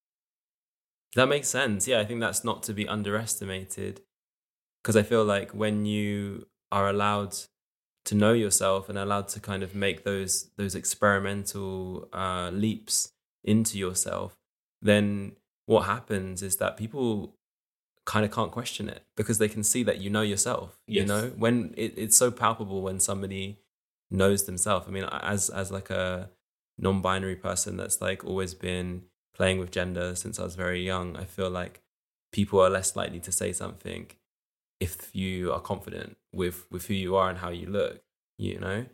That 1.15 1.27
makes 1.27 1.48
sense. 1.48 1.88
Yeah, 1.88 2.00
I 2.00 2.06
think 2.06 2.20
that's 2.20 2.44
not 2.44 2.63
to 2.63 2.74
be 2.74 2.88
underestimated. 2.88 4.01
Because 4.82 4.96
I 4.96 5.03
feel 5.03 5.25
like 5.25 5.51
when 5.51 5.86
you 5.86 6.48
are 6.72 6.89
allowed 6.89 7.36
to 8.06 8.15
know 8.15 8.34
yourself 8.34 8.89
and 8.89 8.98
allowed 8.98 9.27
to 9.29 9.39
kind 9.39 9.62
of 9.62 9.75
make 9.75 10.03
those 10.03 10.50
those 10.58 10.74
experimental 10.75 12.08
uh, 12.13 12.50
leaps 12.51 13.12
into 13.44 13.77
yourself, 13.77 14.38
then 14.81 15.33
what 15.65 15.81
happens 15.81 16.41
is 16.41 16.57
that 16.57 16.77
people 16.77 17.36
kind 18.05 18.25
of 18.25 18.31
can't 18.31 18.51
question 18.51 18.89
it 18.89 19.03
because 19.15 19.38
they 19.38 19.48
can 19.48 19.63
see 19.63 19.83
that 19.83 20.00
you 20.00 20.09
know 20.09 20.21
yourself. 20.21 20.79
You 20.88 21.05
know, 21.05 21.31
when 21.38 21.74
it, 21.77 21.93
it's 21.95 22.17
so 22.17 22.31
palpable 22.31 22.81
when 22.81 23.00
somebody 23.00 23.59
knows 24.09 24.45
themselves. 24.45 24.88
I 24.88 24.91
mean, 24.91 25.03
as 25.03 25.50
as 25.50 25.71
like 25.71 25.89
a 25.89 26.29
non-binary 26.77 27.36
person 27.36 27.77
that's 27.77 28.01
like 28.01 28.24
always 28.25 28.53
been 28.53 29.03
playing 29.36 29.59
with 29.59 29.71
gender 29.71 30.15
since 30.15 30.39
I 30.39 30.43
was 30.43 30.55
very 30.55 30.83
young, 30.83 31.15
I 31.15 31.25
feel 31.25 31.50
like 31.50 31.81
people 32.31 32.59
are 32.59 32.69
less 32.69 32.95
likely 32.95 33.19
to 33.19 33.31
say 33.31 33.51
something 33.53 34.07
if 34.79 35.13
you 35.13 35.51
are 35.51 35.59
confident 35.59 36.17
with 36.33 36.65
with 36.71 36.88
who 36.88 36.93
you 36.93 37.15
are 37.15 37.29
and 37.29 37.39
how 37.39 37.50
you 37.50 37.67
look. 37.67 38.01
You 38.38 38.57
know, 38.59 38.86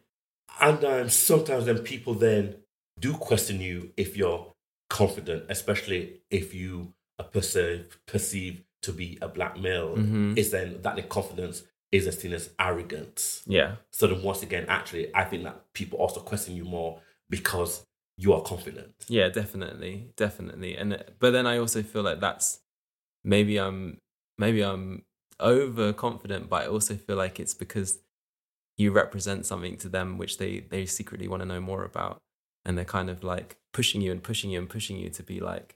And 0.59 0.83
um, 0.83 1.09
sometimes 1.09 1.65
then 1.65 1.79
people 1.79 2.15
then 2.15 2.55
do 2.99 3.13
question 3.13 3.61
you 3.61 3.91
if 3.95 4.17
you're 4.17 4.54
confident, 4.89 5.45
especially 5.49 6.21
if 6.29 6.53
you 6.53 6.93
are 7.19 7.25
perceived 7.25 7.97
perceived 8.05 8.63
to 8.81 8.91
be 8.91 9.17
a 9.21 9.27
black 9.27 9.59
male. 9.59 9.95
Mhm. 9.97 10.37
Is 10.37 10.51
then 10.51 10.81
that 10.81 10.95
the 10.95 11.03
confidence 11.03 11.63
is 11.91 12.07
as 12.07 12.19
seen 12.19 12.33
as 12.33 12.49
arrogance. 12.59 13.41
yeah, 13.47 13.77
So 13.91 14.07
then 14.07 14.21
once 14.21 14.43
again, 14.43 14.65
actually, 14.67 15.13
I 15.15 15.23
think 15.23 15.43
that 15.43 15.71
people 15.73 15.97
also 15.99 16.19
question 16.19 16.55
you 16.55 16.65
more 16.65 16.99
because 17.29 17.85
you 18.17 18.33
are 18.33 18.41
confident. 18.41 18.93
yeah, 19.07 19.29
definitely, 19.29 20.11
definitely. 20.17 20.75
And 20.77 21.03
but 21.19 21.31
then 21.31 21.47
I 21.47 21.57
also 21.57 21.81
feel 21.83 22.03
like 22.03 22.19
that's 22.19 22.59
maybe 23.23 23.57
I'm 23.57 23.99
maybe 24.37 24.61
I'm 24.61 25.05
overconfident, 25.39 26.49
but 26.49 26.63
I 26.63 26.67
also 26.67 26.95
feel 26.95 27.15
like 27.15 27.39
it's 27.39 27.53
because 27.53 27.99
you 28.77 28.91
represent 28.91 29.45
something 29.45 29.77
to 29.77 29.89
them 29.89 30.17
which 30.17 30.37
they 30.37 30.59
they 30.59 30.85
secretly 30.85 31.27
want 31.27 31.41
to 31.41 31.45
know 31.45 31.61
more 31.61 31.83
about, 31.85 32.21
and 32.65 32.77
they're 32.77 32.85
kind 32.85 33.09
of 33.09 33.23
like 33.23 33.57
pushing 33.73 34.01
you 34.01 34.11
and 34.11 34.23
pushing 34.23 34.49
you 34.49 34.59
and 34.59 34.69
pushing 34.69 34.97
you 34.97 35.09
to 35.09 35.23
be 35.23 35.39
like, 35.39 35.75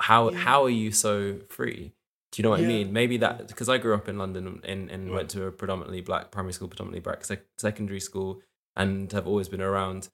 how 0.00 0.30
Yeah. 0.30 0.38
how 0.38 0.64
are 0.64 0.70
you 0.70 0.90
so 0.92 1.38
free? 1.48 1.92
Do 2.32 2.40
you 2.40 2.42
know 2.42 2.50
what 2.50 2.60
I 2.60 2.64
mean? 2.64 2.92
Maybe 2.92 3.16
that 3.18 3.48
because 3.48 3.68
I 3.68 3.78
grew 3.78 3.94
up 3.94 4.08
in 4.08 4.18
London 4.18 4.60
and, 4.64 4.90
and 4.90 5.10
went 5.10 5.30
to 5.30 5.46
a 5.46 5.52
predominantly 5.52 6.00
black 6.02 6.30
primary 6.30 6.52
school, 6.52 6.68
predominantly 6.68 7.00
black 7.00 7.24
sec- 7.24 7.46
secondary 7.56 8.00
school, 8.00 8.42
and 8.74 9.10
have 9.12 9.26
always 9.26 9.48
been 9.48 9.62
around, 9.62 10.08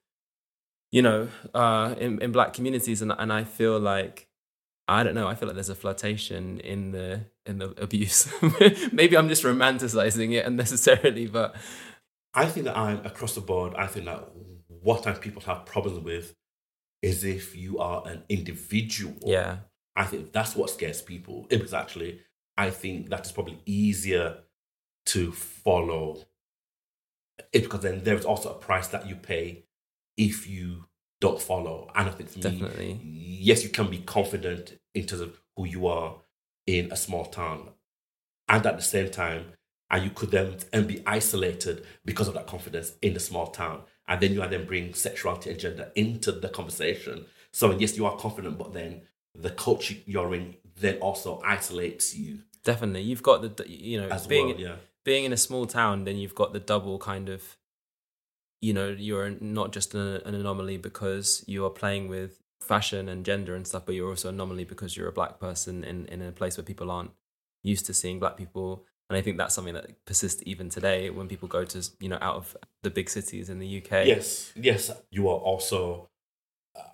you 0.93 1.03
know, 1.03 1.29
uh, 1.55 1.95
in, 1.99 2.21
in 2.23 2.31
black 2.31 2.53
communities, 2.53 3.03
and 3.03 3.13
and 3.19 3.33
I 3.33 3.45
feel 3.45 3.79
like 3.81 4.29
I 4.87 5.03
don't 5.03 5.15
know. 5.15 5.27
I 5.27 5.35
feel 5.35 5.49
like 5.49 5.55
there's 5.57 5.71
a 5.71 5.75
flirtation 5.75 6.61
in 6.61 6.93
the 6.93 7.23
in 7.47 7.59
the 7.59 7.71
abuse. 7.83 8.31
Maybe 8.93 9.17
I'm 9.17 9.29
just 9.29 9.43
romanticizing 9.43 10.33
it 10.35 10.45
unnecessarily, 10.47 11.27
but 11.27 11.57
I 12.35 12.47
think 12.47 12.67
that 12.67 12.77
I'm 12.77 13.05
across 13.07 13.35
the 13.35 13.41
board. 13.41 13.75
I 13.75 13.87
think 13.87 14.05
that 14.07 14.29
what 14.83 15.03
time 15.03 15.17
people 15.17 15.43
have 15.43 15.65
problems 15.65 15.99
with 16.01 16.35
is 17.03 17.25
if 17.25 17.57
you 17.57 17.79
are 17.79 18.03
an 18.07 18.23
individual. 18.29 19.15
yeah, 19.25 19.59
I 19.97 20.05
think 20.05 20.33
that's 20.33 20.57
what 20.57 20.71
scares 20.71 21.03
people. 21.03 21.47
Eh, 21.51 21.57
it 21.57 21.63
was 21.63 21.75
actually, 21.75 22.21
I 22.57 22.71
think 22.71 23.11
that 23.11 23.27
is 23.27 23.33
probably 23.33 23.61
easier 23.67 24.39
to 25.07 25.33
follow. 25.33 26.25
It 27.53 27.65
because 27.65 27.81
then 27.81 28.03
there's 28.05 28.25
also 28.25 28.51
a 28.51 28.59
price 28.59 28.89
that 28.89 29.07
you 29.07 29.17
pay 29.17 29.65
if 30.17 30.49
you 30.49 30.85
don't 31.21 31.41
follow. 31.41 31.91
And 31.95 32.09
I 32.09 32.13
think 32.13 32.31
for 32.31 32.39
me, 32.39 32.43
definitely. 32.43 33.01
yes, 33.03 33.63
you 33.63 33.71
can 33.71 33.91
be 33.91 33.99
confident 33.99 34.79
in 34.95 35.07
terms 35.07 35.23
of 35.23 35.41
who 35.57 35.67
you 35.67 35.87
are 35.87 36.17
in 36.67 36.91
a 36.93 36.97
small 36.97 37.27
town, 37.27 37.71
and 38.49 38.65
at 38.65 38.77
the 38.77 38.83
same 38.83 39.11
time, 39.11 39.47
and 39.91 40.05
you 40.05 40.11
could 40.11 40.31
then 40.31 40.57
and 40.73 40.87
be 40.87 41.03
isolated 41.07 41.85
because 42.05 42.29
of 42.29 42.35
that 42.35 42.47
confidence 42.47 42.93
in 43.03 43.15
the 43.15 43.21
small 43.21 43.49
town, 43.49 43.83
and 44.09 44.21
then 44.21 44.33
you 44.33 44.43
are 44.43 44.49
then 44.49 44.67
bring 44.67 44.95
sexuality 44.95 45.51
and 45.51 45.59
gender 45.59 45.91
into 45.95 46.33
the 46.33 46.49
conversation. 46.49 47.27
So 47.53 47.71
yes, 47.71 47.97
you 47.97 48.07
are 48.07 48.17
confident, 48.17 48.59
but 48.59 48.73
then 48.73 49.03
the 49.35 49.51
culture 49.51 49.95
you're 50.07 50.35
in 50.35 50.57
then 50.81 50.97
also 50.99 51.41
isolates 51.45 52.15
you 52.17 52.41
Definitely, 52.65 53.03
you've 53.03 53.25
got 53.25 53.57
the 53.57 53.69
you 53.69 54.01
know 54.01 54.09
as 54.09 54.27
being 54.27 54.49
well. 54.49 54.57
Yeah, 54.57 54.77
being 55.05 55.25
in 55.25 55.33
a 55.33 55.37
small 55.37 55.67
town, 55.67 56.05
then 56.05 56.17
you've 56.17 56.35
got 56.35 56.53
the 56.53 56.61
double 56.61 56.97
kind 56.99 57.29
of, 57.29 57.57
you 58.61 58.73
know, 58.73 58.95
you're 58.97 59.31
not 59.31 59.73
just 59.73 59.95
an, 59.95 60.23
an 60.25 60.35
anomaly 60.35 60.77
because 60.77 61.45
you 61.49 61.65
are 61.65 61.71
playing 61.71 62.07
with 62.07 62.41
fashion 62.61 63.09
and 63.09 63.25
gender 63.25 63.57
and 63.57 63.67
stuff, 63.67 63.85
but 63.85 63.97
you're 63.97 64.09
also 64.09 64.29
an 64.29 64.37
anomaly 64.37 64.63
because 64.63 64.97
you're 64.97 65.09
a 65.09 65.13
black 65.13 65.41
person 65.41 65.83
in, 65.83 66.07
in 66.07 66.23
a 66.23 66.31
place 66.31 66.57
where 66.57 66.63
people 66.63 66.89
aren't 66.89 67.11
used 67.65 67.85
to 67.87 67.95
seeing 67.95 68.21
black 68.21 68.37
people. 68.37 68.85
And 69.13 69.19
I 69.19 69.21
think 69.21 69.37
that's 69.37 69.55
something 69.55 69.75
that 69.75 70.05
persists 70.07 70.43
even 70.47 70.71
today 70.71 71.11
when 71.11 71.29
people 71.29 71.47
go 71.49 71.65
to, 71.67 71.87
you 72.01 72.09
know, 72.09 72.17
out 72.23 72.37
of 72.37 72.57
the 72.83 72.89
big 72.89 73.11
cities 73.11 73.51
in 73.51 73.59
the 73.59 73.83
UK. 73.83 74.07
yes, 74.07 74.53
yes, 74.57 74.91
you 75.11 75.29
are 75.29 75.37
also 75.37 76.09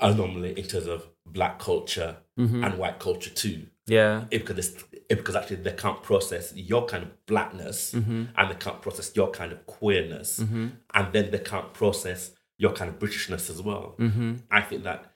anomaly 0.01 0.59
in 0.59 0.67
terms 0.67 0.87
of 0.89 1.09
black 1.25 1.61
culture 1.61 2.17
Mhm. 2.37 2.65
and 2.67 2.79
white 2.79 2.99
culture 2.99 3.31
too. 3.31 3.67
Yeah. 3.87 4.25
it 4.31 4.41
because 4.45 4.59
it's, 4.59 4.85
it 5.09 5.17
because 5.17 5.37
actually 5.37 5.57
they 5.57 5.73
can't 5.73 6.03
process 6.03 6.53
your 6.57 6.85
kind 6.87 7.05
of 7.05 7.27
blackness 7.27 7.95
Mm-hmm. 7.95 8.25
and 8.37 8.51
they 8.51 8.55
can't 8.57 8.83
process 8.83 9.13
your 9.15 9.31
kind 9.31 9.53
of 9.53 9.65
queerness 9.67 10.41
Mm-hmm. 10.41 10.67
and 10.95 11.13
then 11.13 11.31
they 11.31 11.39
can't 11.39 11.73
process 11.73 12.33
your 12.59 12.73
kind 12.73 12.91
of 12.91 12.99
Britishness 12.99 13.49
as 13.49 13.63
well. 13.63 13.95
Mm-hmm. 13.99 14.35
I 14.51 14.61
think 14.63 14.83
that 14.83 15.13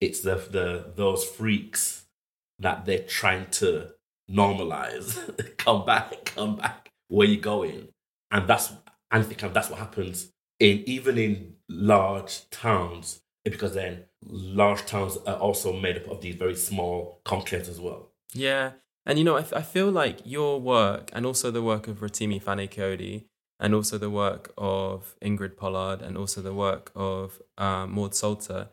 it's 0.00 0.20
the 0.20 0.36
the 0.50 0.92
those 0.96 1.24
freaks 1.26 2.06
that 2.58 2.86
they're 2.86 3.04
trying 3.20 3.50
to 3.50 3.90
normalize. 4.30 5.56
come 5.56 5.84
back, 5.84 6.24
come 6.26 6.56
back. 6.56 6.90
Where 7.08 7.26
you 7.26 7.40
going? 7.40 7.88
And 8.30 8.48
that's 8.48 8.70
and 9.10 9.22
I 9.22 9.22
think 9.22 9.52
that's 9.52 9.70
what 9.70 9.78
happens 9.78 10.32
in 10.58 10.82
even 10.86 11.18
in 11.18 11.54
large 11.68 12.48
towns 12.50 13.20
because 13.44 13.74
then 13.74 14.04
large 14.24 14.84
towns 14.86 15.16
are 15.26 15.36
also 15.36 15.72
made 15.72 15.96
up 15.96 16.08
of 16.08 16.20
these 16.20 16.34
very 16.34 16.56
small 16.56 17.20
conclaves 17.24 17.68
as 17.68 17.80
well. 17.80 18.10
Yeah. 18.32 18.72
And 19.04 19.18
you 19.18 19.24
know, 19.24 19.36
I, 19.36 19.44
I 19.54 19.62
feel 19.62 19.90
like 19.90 20.18
your 20.24 20.60
work 20.60 21.10
and 21.12 21.24
also 21.24 21.50
the 21.50 21.62
work 21.62 21.86
of 21.86 22.00
Rotimi 22.00 22.42
Fani-Kayode 22.42 23.24
and 23.60 23.74
also 23.74 23.98
the 23.98 24.10
work 24.10 24.52
of 24.58 25.14
Ingrid 25.22 25.56
Pollard 25.56 26.02
and 26.02 26.18
also 26.18 26.42
the 26.42 26.52
work 26.52 26.90
of 26.96 27.40
um, 27.56 27.92
Maud 27.92 28.12
Sulter, 28.12 28.68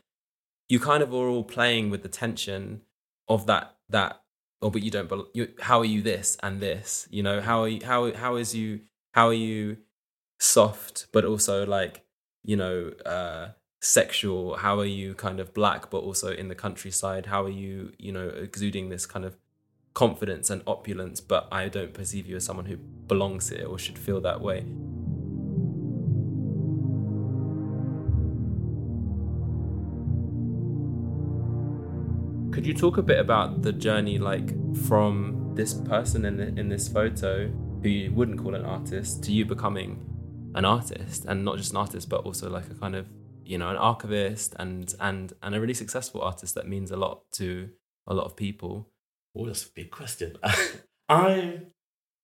you 0.67 0.79
kind 0.79 1.03
of 1.03 1.13
are 1.13 1.27
all 1.27 1.43
playing 1.43 1.91
with 1.91 2.01
the 2.01 2.09
tension 2.09 2.81
of 3.27 3.45
that, 3.45 3.75
that, 3.89 4.22
oh, 4.63 4.69
but 4.69 4.81
you 4.81 4.89
don't, 4.89 5.11
you, 5.33 5.49
how 5.59 5.79
are 5.79 5.85
you 5.85 6.01
this 6.01 6.37
and 6.41 6.59
this? 6.59 7.07
You 7.11 7.21
know, 7.21 7.41
how 7.41 7.61
are 7.61 7.67
you, 7.67 7.81
how, 7.85 8.13
how 8.13 8.37
is 8.37 8.55
you, 8.55 8.81
how 9.11 9.27
are 9.27 9.33
you 9.33 9.77
soft, 10.39 11.07
but 11.11 11.25
also 11.25 11.65
like, 11.65 12.03
you 12.43 12.55
know, 12.55 12.91
uh, 13.05 13.49
sexual? 13.81 14.55
How 14.55 14.79
are 14.79 14.85
you 14.85 15.13
kind 15.15 15.39
of 15.39 15.53
black, 15.53 15.89
but 15.89 15.99
also 15.99 16.31
in 16.31 16.47
the 16.47 16.55
countryside? 16.55 17.27
How 17.27 17.43
are 17.43 17.49
you, 17.49 17.91
you 17.99 18.11
know, 18.11 18.29
exuding 18.29 18.89
this 18.89 19.05
kind 19.05 19.25
of 19.25 19.37
confidence 19.93 20.49
and 20.49 20.63
opulence, 20.65 21.21
but 21.21 21.47
I 21.51 21.67
don't 21.67 21.93
perceive 21.93 22.25
you 22.25 22.37
as 22.37 22.45
someone 22.45 22.65
who 22.65 22.77
belongs 22.77 23.49
here 23.49 23.67
or 23.67 23.77
should 23.77 23.99
feel 23.99 24.21
that 24.21 24.41
way. 24.41 24.65
Could 32.63 32.69
you 32.69 32.79
talk 32.79 32.97
a 32.97 33.01
bit 33.01 33.19
about 33.19 33.61
the 33.61 33.73
journey, 33.73 34.17
like 34.17 34.53
from 34.85 35.51
this 35.53 35.73
person 35.73 36.23
in 36.23 36.37
the, 36.37 36.47
in 36.57 36.69
this 36.69 36.87
photo, 36.87 37.49
who 37.81 37.89
you 37.89 38.09
wouldn't 38.13 38.39
call 38.39 38.55
an 38.55 38.63
artist, 38.63 39.21
to 39.25 39.33
you 39.33 39.43
becoming 39.43 39.99
an 40.55 40.63
artist, 40.63 41.25
and 41.25 41.43
not 41.43 41.57
just 41.57 41.71
an 41.71 41.77
artist, 41.79 42.07
but 42.07 42.21
also 42.21 42.49
like 42.49 42.69
a 42.69 42.75
kind 42.75 42.95
of 42.95 43.09
you 43.43 43.57
know 43.57 43.69
an 43.69 43.75
archivist 43.75 44.55
and 44.59 44.95
and 45.01 45.33
and 45.43 45.53
a 45.53 45.59
really 45.59 45.73
successful 45.73 46.21
artist 46.21 46.55
that 46.55 46.65
means 46.65 46.89
a 46.89 46.95
lot 46.95 47.29
to 47.33 47.69
a 48.07 48.13
lot 48.13 48.23
of 48.23 48.37
people. 48.37 48.87
Oh, 49.37 49.45
that's 49.45 49.65
a 49.65 49.69
big 49.69 49.91
question. 49.91 50.37
I 51.09 51.63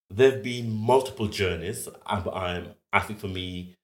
there've 0.09 0.41
been 0.41 0.71
multiple 0.71 1.27
journeys, 1.27 1.89
but 2.05 2.33
I'm 2.33 2.75
I 2.93 3.01
think 3.01 3.19
for 3.19 3.27
me 3.27 3.75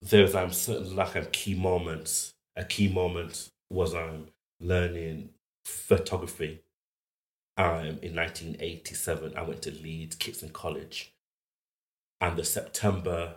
there's 0.00 0.36
um 0.36 0.52
certain 0.52 0.94
like 0.94 1.16
um, 1.16 1.26
key 1.32 1.56
moments. 1.56 2.34
A 2.54 2.64
key 2.64 2.86
moment 2.86 3.48
was 3.68 3.96
um 3.96 4.28
learning 4.62 5.30
photography. 5.64 6.62
Um, 7.58 7.98
in 8.00 8.16
1987, 8.16 9.34
I 9.36 9.42
went 9.42 9.60
to 9.62 9.70
Leeds 9.70 10.16
Kitson 10.16 10.50
College, 10.50 11.12
and 12.20 12.36
the 12.38 12.44
September 12.44 13.36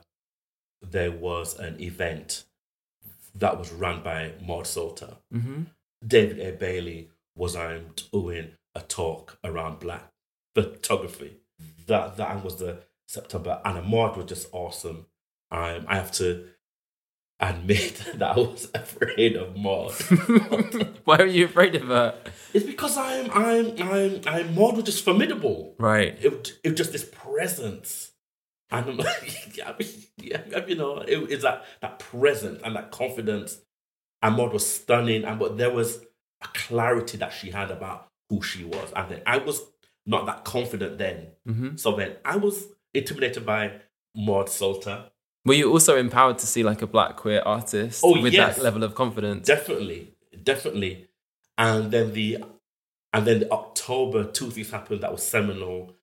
there 0.81 1.11
was 1.11 1.59
an 1.59 1.81
event 1.81 2.45
that 3.33 3.57
was 3.57 3.73
run 3.73 4.01
by 4.03 4.33
Maud 4.41 4.65
Sulter. 4.65 5.17
Mm-hmm. 5.33 5.63
David 6.05 6.39
A. 6.39 6.51
Bailey 6.53 7.09
was 7.35 7.55
um, 7.55 7.87
doing 8.11 8.51
a 8.73 8.81
talk 8.81 9.37
around 9.43 9.79
black 9.79 10.11
photography. 10.53 11.37
That 11.87 12.17
that 12.17 12.43
was 12.43 12.57
the 12.57 12.83
September, 13.07 13.61
and 13.65 13.85
Maud 13.85 14.17
was 14.17 14.27
just 14.27 14.47
awesome. 14.51 15.07
Um, 15.51 15.85
I 15.87 15.95
have 15.95 16.11
to 16.13 16.47
admit 17.49 18.03
that 18.15 18.35
I 18.35 18.39
was 18.39 18.69
afraid 18.73 19.35
of 19.35 19.55
Maud. 19.55 19.91
Why 21.03 21.17
are 21.17 21.25
you 21.25 21.45
afraid 21.45 21.75
of 21.75 21.87
her? 21.87 22.15
it's 22.53 22.65
because 22.65 22.97
I'm 22.97 23.29
I'm 23.31 23.81
I'm 23.81 24.21
I'm 24.27 24.55
Maud 24.55 24.75
was 24.75 24.85
just 24.85 25.03
formidable. 25.03 25.75
Right. 25.77 26.17
It 26.21 26.53
it 26.63 26.69
was 26.69 26.77
just 26.77 26.91
this 26.91 27.09
presence. 27.11 28.11
And 28.71 28.89
I'm 28.89 28.97
like, 28.97 29.57
yeah, 29.57 29.69
I 29.69 29.75
mean, 29.77 29.89
yeah, 30.17 30.65
you 30.65 30.75
know, 30.75 30.99
it, 30.99 31.17
it's 31.31 31.43
that 31.43 31.65
that 31.81 31.99
presence 31.99 32.61
and 32.63 32.75
that 32.75 32.91
confidence. 32.91 33.59
And 34.21 34.35
Maud 34.35 34.53
was 34.53 34.67
stunning, 34.67 35.23
and 35.23 35.37
but 35.39 35.57
there 35.57 35.71
was 35.71 35.99
a 36.41 36.47
clarity 36.53 37.17
that 37.17 37.33
she 37.33 37.51
had 37.51 37.69
about 37.69 38.07
who 38.29 38.41
she 38.41 38.63
was. 38.63 38.91
And 38.95 39.09
then 39.09 39.21
I 39.25 39.37
was 39.37 39.61
not 40.05 40.25
that 40.25 40.45
confident 40.45 40.97
then. 40.97 41.27
Mm-hmm. 41.47 41.75
So 41.75 41.95
then 41.95 42.15
I 42.23 42.37
was 42.37 42.67
intimidated 42.93 43.45
by 43.45 43.81
Maud 44.15 44.47
Sulter. 44.47 45.09
Were 45.45 45.53
you 45.53 45.71
also 45.71 45.95
empowered 45.97 46.39
to 46.39 46.47
see 46.47 46.63
like 46.63 46.81
a 46.81 46.87
black 46.87 47.15
queer 47.17 47.41
artist 47.45 48.01
Oh, 48.03 48.19
with 48.21 48.33
yes. 48.33 48.55
that 48.55 48.63
level 48.63 48.83
of 48.83 48.95
confidence? 48.95 49.47
Definitely, 49.47 50.13
definitely. 50.43 51.07
And 51.57 51.91
then 51.91 52.13
the 52.13 52.43
and 53.13 53.25
then 53.25 53.39
the 53.41 53.51
October 53.51 54.25
two 54.25 54.49
things 54.51 54.71
happened 54.71 55.01
that 55.01 55.11
was 55.11 55.23
seminal. 55.23 55.93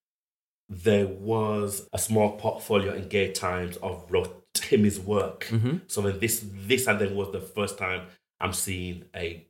There 0.69 1.07
was 1.07 1.89
a 1.93 1.99
small 1.99 2.37
portfolio 2.39 2.95
in 2.95 3.09
Gay 3.09 3.33
Times 3.33 3.77
of 3.79 4.09
Rotimi's 4.09 4.99
work. 5.01 5.47
mm-hmm. 5.51 5.79
So 5.89 6.01
then 6.03 6.21
this 6.21 6.43
this 6.67 6.87
and 6.87 6.99
then 7.01 7.15
was 7.15 7.33
the 7.33 7.41
first 7.41 7.77
time 7.79 8.07
I'm 8.41 8.53
seeing 8.53 9.05
a 9.15 9.45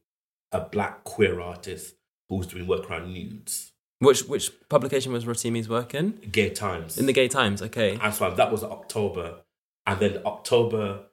a 0.50 0.60
black 0.60 1.04
queer 1.04 1.40
artist 1.40 1.94
who's 2.28 2.46
doing 2.46 2.66
work 2.66 2.90
around 2.90 3.12
nudes. 3.12 3.72
Which 4.00 4.22
which 4.24 4.50
publication 4.68 5.12
was 5.12 5.24
Rotimi's 5.24 5.68
work 5.68 5.94
in? 5.94 6.18
Gay 6.32 6.50
Times. 6.50 6.98
In 6.98 7.06
the 7.06 7.12
Gay 7.12 7.28
Times. 7.28 7.62
Okay. 7.62 7.98
And 8.02 8.12
so 8.12 8.30
that 8.34 8.50
was 8.50 8.64
October. 8.64 9.36
And 9.86 10.00
then 10.00 10.22
October 10.24 11.04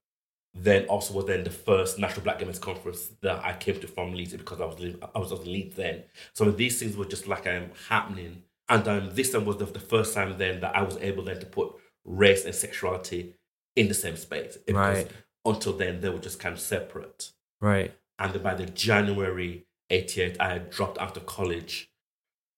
then 0.53 0.85
also 0.85 1.13
was 1.13 1.25
then 1.25 1.43
the 1.43 1.49
first 1.49 1.99
National 1.99 2.23
Black 2.23 2.39
Women's 2.39 2.59
Conference 2.59 3.09
that 3.21 3.43
I 3.43 3.53
came 3.53 3.79
to 3.79 3.87
from 3.87 4.13
Leeds 4.13 4.33
because 4.33 4.59
I 4.59 4.65
was 4.65 4.79
li- 4.79 4.97
I 5.15 5.19
was 5.19 5.31
in 5.31 5.43
Leeds 5.45 5.75
then. 5.75 6.03
So 6.33 6.49
these 6.51 6.79
things 6.79 6.97
were 6.97 7.05
just 7.05 7.27
like 7.27 7.47
um, 7.47 7.69
happening. 7.87 8.43
And 8.67 8.87
um, 8.87 9.09
this 9.13 9.31
time 9.31 9.45
was 9.45 9.57
the, 9.57 9.65
the 9.65 9.79
first 9.79 10.13
time 10.13 10.37
then 10.37 10.59
that 10.61 10.75
I 10.75 10.81
was 10.81 10.97
able 10.97 11.23
then 11.23 11.39
to 11.39 11.45
put 11.45 11.73
race 12.05 12.45
and 12.45 12.53
sexuality 12.53 13.35
in 13.75 13.87
the 13.87 13.93
same 13.93 14.15
space. 14.15 14.57
Because 14.57 14.97
Right. 14.97 15.11
Until 15.45 15.73
then, 15.73 16.01
they 16.01 16.09
were 16.09 16.19
just 16.19 16.39
kind 16.39 16.53
of 16.53 16.59
separate. 16.59 17.31
Right. 17.61 17.93
And 18.19 18.33
then 18.33 18.43
by 18.43 18.53
the 18.53 18.65
January 18.65 19.65
88, 19.89 20.37
I 20.39 20.49
had 20.49 20.69
dropped 20.69 20.97
out 20.97 21.15
of 21.15 21.25
college. 21.25 21.89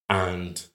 And 0.10 0.66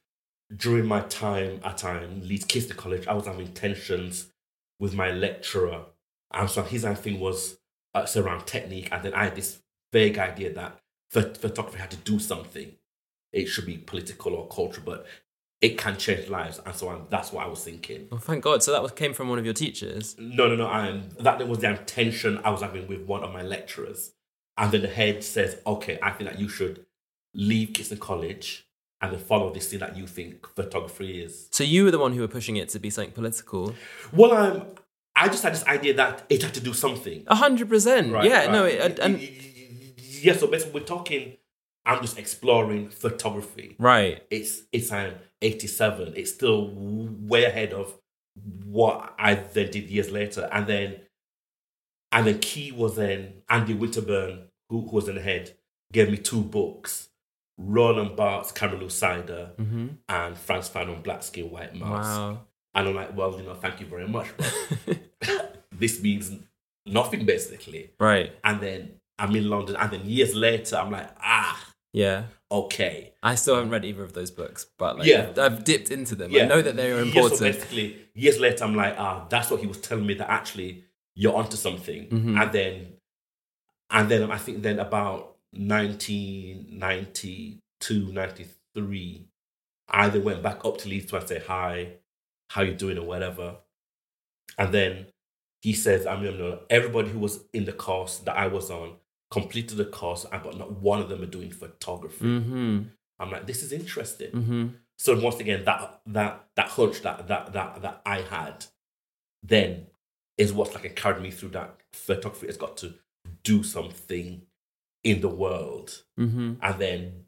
during 0.54 0.86
my 0.86 1.00
time 1.00 1.60
at 1.64 1.84
um, 1.84 2.20
Leeds 2.22 2.44
Kitson 2.44 2.76
College, 2.76 3.06
I 3.06 3.14
was 3.14 3.26
having 3.26 3.48
tensions 3.48 4.32
with 4.78 4.94
my 4.94 5.10
lecturer. 5.10 5.84
And 6.32 6.50
so 6.50 6.62
his 6.62 6.84
thing 6.84 7.20
was 7.20 7.58
uh, 7.94 8.06
around 8.16 8.46
technique. 8.46 8.88
And 8.92 9.02
then 9.02 9.14
I 9.14 9.24
had 9.24 9.36
this 9.36 9.62
vague 9.92 10.18
idea 10.18 10.52
that 10.54 10.80
phot- 11.12 11.36
photography 11.36 11.78
had 11.78 11.90
to 11.92 11.96
do 11.98 12.18
something. 12.18 12.72
It 13.32 13.46
should 13.46 13.66
be 13.66 13.78
political 13.78 14.34
or 14.34 14.48
cultural, 14.48 14.84
but 14.84 15.06
it 15.60 15.78
can 15.78 15.96
change 15.96 16.28
lives. 16.28 16.60
And 16.64 16.74
so 16.74 16.90
I'm, 16.90 17.06
that's 17.08 17.32
what 17.32 17.44
I 17.44 17.48
was 17.48 17.64
thinking. 17.64 18.08
Well, 18.10 18.20
thank 18.20 18.44
God. 18.44 18.62
So 18.62 18.72
that 18.72 18.82
was 18.82 18.92
came 18.92 19.14
from 19.14 19.28
one 19.28 19.38
of 19.38 19.44
your 19.44 19.54
teachers. 19.54 20.14
No, 20.18 20.48
no, 20.48 20.56
no. 20.56 20.68
Um, 20.68 21.08
that 21.20 21.46
was 21.48 21.60
the 21.60 21.78
tension 21.86 22.38
I 22.44 22.50
was 22.50 22.60
having 22.60 22.86
with 22.86 23.02
one 23.02 23.24
of 23.24 23.32
my 23.32 23.42
lecturers. 23.42 24.12
And 24.58 24.72
then 24.72 24.82
the 24.82 24.88
head 24.88 25.22
says, 25.22 25.58
okay, 25.66 25.98
I 26.02 26.10
think 26.10 26.30
that 26.30 26.38
you 26.38 26.48
should 26.48 26.86
leave 27.34 27.74
Kitson 27.74 27.98
College 27.98 28.65
and 29.00 29.20
follow 29.20 29.52
this 29.52 29.68
thing 29.68 29.80
that 29.80 29.96
you 29.96 30.06
think 30.06 30.46
photography 30.54 31.22
is. 31.22 31.48
So 31.52 31.64
you 31.64 31.84
were 31.84 31.90
the 31.90 31.98
one 31.98 32.12
who 32.12 32.20
were 32.20 32.28
pushing 32.28 32.56
it 32.56 32.68
to 32.70 32.78
be 32.78 32.90
something 32.90 33.12
political. 33.12 33.74
Well, 34.12 34.32
um, 34.32 34.66
I 35.14 35.28
just 35.28 35.42
had 35.42 35.52
this 35.52 35.64
idea 35.66 35.94
that 35.94 36.24
it 36.28 36.42
had 36.42 36.54
to 36.54 36.60
do 36.60 36.72
something. 36.72 37.24
A 37.26 37.34
hundred 37.34 37.68
percent. 37.68 38.08
Yeah. 38.24 38.50
No. 38.50 38.64
It, 38.64 38.98
and 38.98 39.20
yeah, 39.20 40.34
so 40.34 40.46
basically 40.46 40.80
we're 40.80 40.86
talking, 40.86 41.36
I'm 41.84 42.00
just 42.00 42.18
exploring 42.18 42.90
photography. 42.90 43.76
right. 43.78 44.22
It's 44.30 44.62
it's 44.72 44.90
um, 44.92 45.12
87. 45.42 46.14
It's 46.16 46.32
still 46.32 46.70
way 46.74 47.44
ahead 47.44 47.72
of 47.72 47.94
what 48.64 49.14
I 49.18 49.34
then 49.34 49.70
did 49.70 49.88
years 49.90 50.10
later. 50.10 50.48
And 50.52 50.66
then 50.66 50.96
and 52.12 52.26
then 52.26 52.38
key 52.38 52.72
was 52.72 52.96
then 52.96 53.42
Andy 53.48 53.74
Winterburn, 53.74 54.44
who, 54.70 54.88
who 54.88 54.96
was 54.96 55.08
in 55.08 55.16
the 55.16 55.20
head, 55.20 55.56
gave 55.92 56.10
me 56.10 56.16
two 56.16 56.40
books. 56.42 57.08
Roland 57.58 58.16
Barthes, 58.16 58.52
Camera 58.52 58.78
Lucida, 58.78 59.52
Mm-hmm. 59.58 59.86
and 60.08 60.36
Frantz 60.36 60.68
Fanon, 60.68 61.02
Black 61.02 61.22
Skin, 61.22 61.50
White 61.50 61.74
Mask. 61.74 61.90
Wow. 62.18 62.38
And 62.74 62.88
I'm 62.88 62.94
like, 62.94 63.16
well, 63.16 63.34
you 63.38 63.42
know, 63.44 63.54
thank 63.54 63.80
you 63.80 63.86
very 63.86 64.06
much. 64.08 64.28
This 65.72 66.02
means 66.02 66.32
nothing, 66.86 67.26
basically. 67.26 67.90
right. 68.00 68.32
And 68.44 68.60
then 68.60 68.92
I'm 69.18 69.34
in 69.36 69.50
London. 69.50 69.76
And 69.76 69.90
then 69.90 70.00
years 70.04 70.34
later, 70.34 70.76
I'm 70.76 70.90
like, 70.90 71.10
ah, 71.20 71.62
Yeah. 71.92 72.24
okay. 72.50 73.12
I 73.22 73.34
still 73.34 73.56
haven't 73.56 73.70
read 73.70 73.84
either 73.84 74.02
of 74.02 74.12
those 74.14 74.30
books, 74.30 74.66
but 74.78 74.98
like, 74.98 75.06
Yeah. 75.06 75.28
I've, 75.30 75.38
I've 75.38 75.64
dipped 75.64 75.90
into 75.90 76.14
them. 76.14 76.34
I 76.34 76.46
know 76.46 76.62
that 76.62 76.76
they 76.76 76.92
are 76.92 76.96
Yeah, 77.00 77.02
important. 77.02 77.38
so 77.40 77.44
basically, 77.44 77.96
years 78.14 78.38
later, 78.40 78.64
I'm 78.64 78.74
like, 78.74 78.94
ah, 78.98 79.26
that's 79.28 79.50
what 79.50 79.60
he 79.60 79.66
was 79.66 79.78
telling 79.78 80.06
me 80.06 80.14
that 80.14 80.30
actually 80.30 80.84
you're 81.14 81.34
onto 81.34 81.56
something. 81.56 82.08
Mhm. 82.08 82.40
And 82.42 82.52
then, 82.52 82.92
and 83.90 84.08
then 84.10 84.30
I 84.30 84.38
think 84.38 84.62
then 84.62 84.78
about 84.78 85.35
1992, 85.52 88.12
93, 88.12 89.28
I 89.88 90.08
then 90.08 90.24
went 90.24 90.42
back 90.42 90.64
up 90.64 90.78
to 90.78 90.88
Leeds 90.88 91.10
to 91.10 91.26
say 91.26 91.42
hi, 91.46 91.92
how 92.50 92.62
you 92.62 92.74
doing 92.74 92.98
or 92.98 93.06
whatever. 93.06 93.56
And 94.58 94.72
then 94.72 95.06
he 95.62 95.72
says, 95.72 96.06
I 96.06 96.20
mean, 96.20 96.38
no, 96.38 96.60
everybody 96.70 97.08
who 97.08 97.18
was 97.18 97.40
in 97.52 97.64
the 97.64 97.72
course 97.72 98.18
that 98.18 98.36
I 98.36 98.46
was 98.46 98.70
on 98.70 98.96
completed 99.30 99.76
the 99.76 99.84
course, 99.84 100.26
but 100.30 100.56
not 100.56 100.80
one 100.80 101.00
of 101.00 101.08
them 101.08 101.22
are 101.22 101.26
doing 101.26 101.50
photography. 101.50 102.24
mm-hmm. 102.24 102.82
I'm 103.18 103.30
like, 103.30 103.46
this 103.46 103.62
is 103.62 103.72
interesting. 103.72 104.30
Mm-hmm. 104.30 104.66
So 104.98 105.18
once 105.18 105.40
again, 105.40 105.64
that 105.64 106.00
that 106.06 106.46
that 106.56 106.68
hunch 106.68 107.02
that 107.02 107.28
that 107.28 107.52
that 107.52 107.82
that 107.82 108.02
I 108.04 108.22
had 108.22 108.66
then 109.42 109.86
is 110.38 110.52
what's 110.52 110.74
like 110.74 110.96
carried 110.96 111.22
me 111.22 111.30
through 111.30 111.50
that 111.50 111.80
photography 111.92 112.46
has 112.46 112.56
got 112.56 112.76
to 112.78 112.94
do 113.42 113.62
something 113.62 114.42
in 115.10 115.20
the 115.20 115.28
world. 115.28 116.02
Mm-hmm. 116.18 116.54
And 116.62 116.78
then 116.78 117.24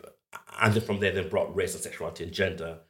and 0.61 0.75
then 0.75 0.83
from 0.83 0.99
there 1.01 1.13
then 1.13 1.29
brought 1.29 1.55
race 1.55 1.75
and 1.75 1.83
sexuality 1.83 2.25
and 2.25 2.33
gender. 2.33 2.81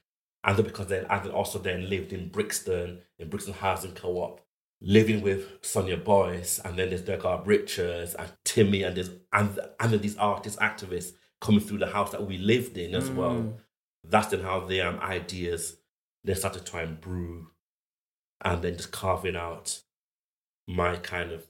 And 0.44 0.56
then 0.56 0.64
because 0.64 0.86
then 0.86 1.04
I 1.10 1.18
then 1.18 1.32
also 1.32 1.58
then 1.58 1.88
lived 1.90 2.12
in 2.12 2.28
Brixton, 2.30 3.00
in 3.18 3.28
Brixton 3.28 3.54
Housing 3.54 3.92
Co-op, 3.92 4.40
living 4.80 5.20
with 5.20 5.40
Sonia 5.62 5.96
Boyce, 5.96 6.60
and 6.64 6.76
then 6.78 6.88
there's 6.88 7.02
Dergar 7.02 7.46
Richards 7.46 8.14
and 8.14 8.30
Timmy 8.44 8.82
and 8.82 8.96
there's 8.96 9.10
and 9.32 9.58
and 9.80 9.92
then 9.92 10.00
these 10.00 10.16
artists, 10.16 10.58
activists 10.60 11.12
coming 11.40 11.60
through 11.60 11.78
the 11.78 11.86
house 11.86 12.10
that 12.12 12.26
we 12.26 12.36
lived 12.38 12.76
in 12.76 12.94
as 12.94 13.10
well 13.10 13.30
Mm. 13.32 13.54
that's 14.12 14.28
then 14.28 14.40
how 14.40 14.58
the 14.60 14.80
um, 14.80 14.98
ideas 15.00 15.76
they 16.24 16.34
started 16.34 16.64
to 16.64 16.70
try 16.70 16.82
and 16.82 17.00
brew 17.00 17.48
and 18.40 18.62
then 18.62 18.76
just 18.76 18.90
carving 18.90 19.36
out 19.36 19.82
my 20.66 20.96
kind 20.96 21.30
of 21.32 21.46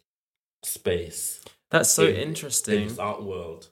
space 0.63 1.43
That's 1.71 1.91
so 1.91 2.07
in- 2.07 2.17
interesting. 2.17 2.83
in 2.83 2.89
this 2.89 2.99
art 2.99 3.23
world 3.23 3.71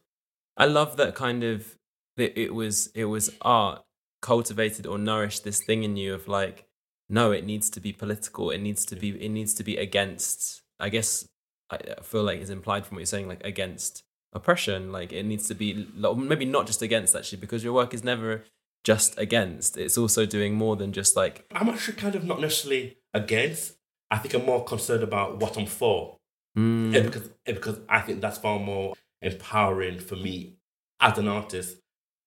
I 0.57 0.67
love 0.67 0.97
that 0.97 1.15
kind 1.15 1.45
of 1.45 1.77
that 2.17 2.39
it 2.41 2.55
was 2.55 2.89
it 2.95 3.05
was 3.07 3.31
art 3.43 3.83
cultivated 4.23 4.87
or 4.87 4.99
nourished 4.99 5.45
this 5.45 5.63
thing 5.63 5.85
in 5.85 5.97
you 5.97 6.15
of 6.15 6.29
like, 6.29 6.65
no, 7.09 7.31
it 7.31 7.45
needs 7.45 7.71
to 7.71 7.81
be 7.81 7.93
political. 7.93 8.51
It 8.51 8.59
needs 8.59 8.85
to 8.87 8.97
be 8.97 9.11
it 9.11 9.29
needs 9.29 9.55
to 9.55 9.63
be 9.65 9.77
against. 9.77 10.63
I 10.81 10.89
guess 10.89 11.29
I 11.71 11.79
feel 12.03 12.23
like 12.23 12.41
it's 12.41 12.51
implied 12.51 12.87
from 12.87 12.97
what 12.97 13.01
you're 13.01 13.07
saying, 13.07 13.29
like 13.29 13.45
against 13.45 14.03
oppression. 14.33 14.93
Like 14.93 15.13
it 15.13 15.25
needs 15.25 15.47
to 15.49 15.55
be 15.55 15.89
maybe 16.17 16.45
not 16.45 16.67
just 16.67 16.83
against 16.83 17.15
actually, 17.15 17.39
because 17.39 17.63
your 17.63 17.73
work 17.73 17.93
is 17.93 18.03
never 18.03 18.45
just 18.83 19.19
against. 19.19 19.77
It's 19.77 19.99
also 19.99 20.27
doing 20.27 20.55
more 20.55 20.77
than 20.77 20.93
just 20.93 21.17
like 21.17 21.45
I'm 21.53 21.69
actually 21.69 21.99
kind 21.99 22.15
of 22.15 22.25
not 22.25 22.41
necessarily 22.41 22.97
against. 23.13 23.75
I 24.11 24.19
think 24.19 24.35
I'm 24.35 24.47
more 24.47 24.65
concerned 24.65 25.03
about 25.03 25.39
what 25.39 25.59
I'm 25.59 25.67
for. 25.67 26.17
Mm, 26.57 26.93
Yeah, 26.93 27.03
because 27.03 27.31
yeah, 27.47 27.55
because 27.55 27.81
I 27.89 28.01
think 28.01 28.21
that's 28.21 28.39
far 28.39 28.59
more 28.59 28.95
empowering 29.23 29.99
for 29.99 30.17
me 30.17 30.57
as 31.01 31.19
an 31.19 31.29
artist. 31.29 31.79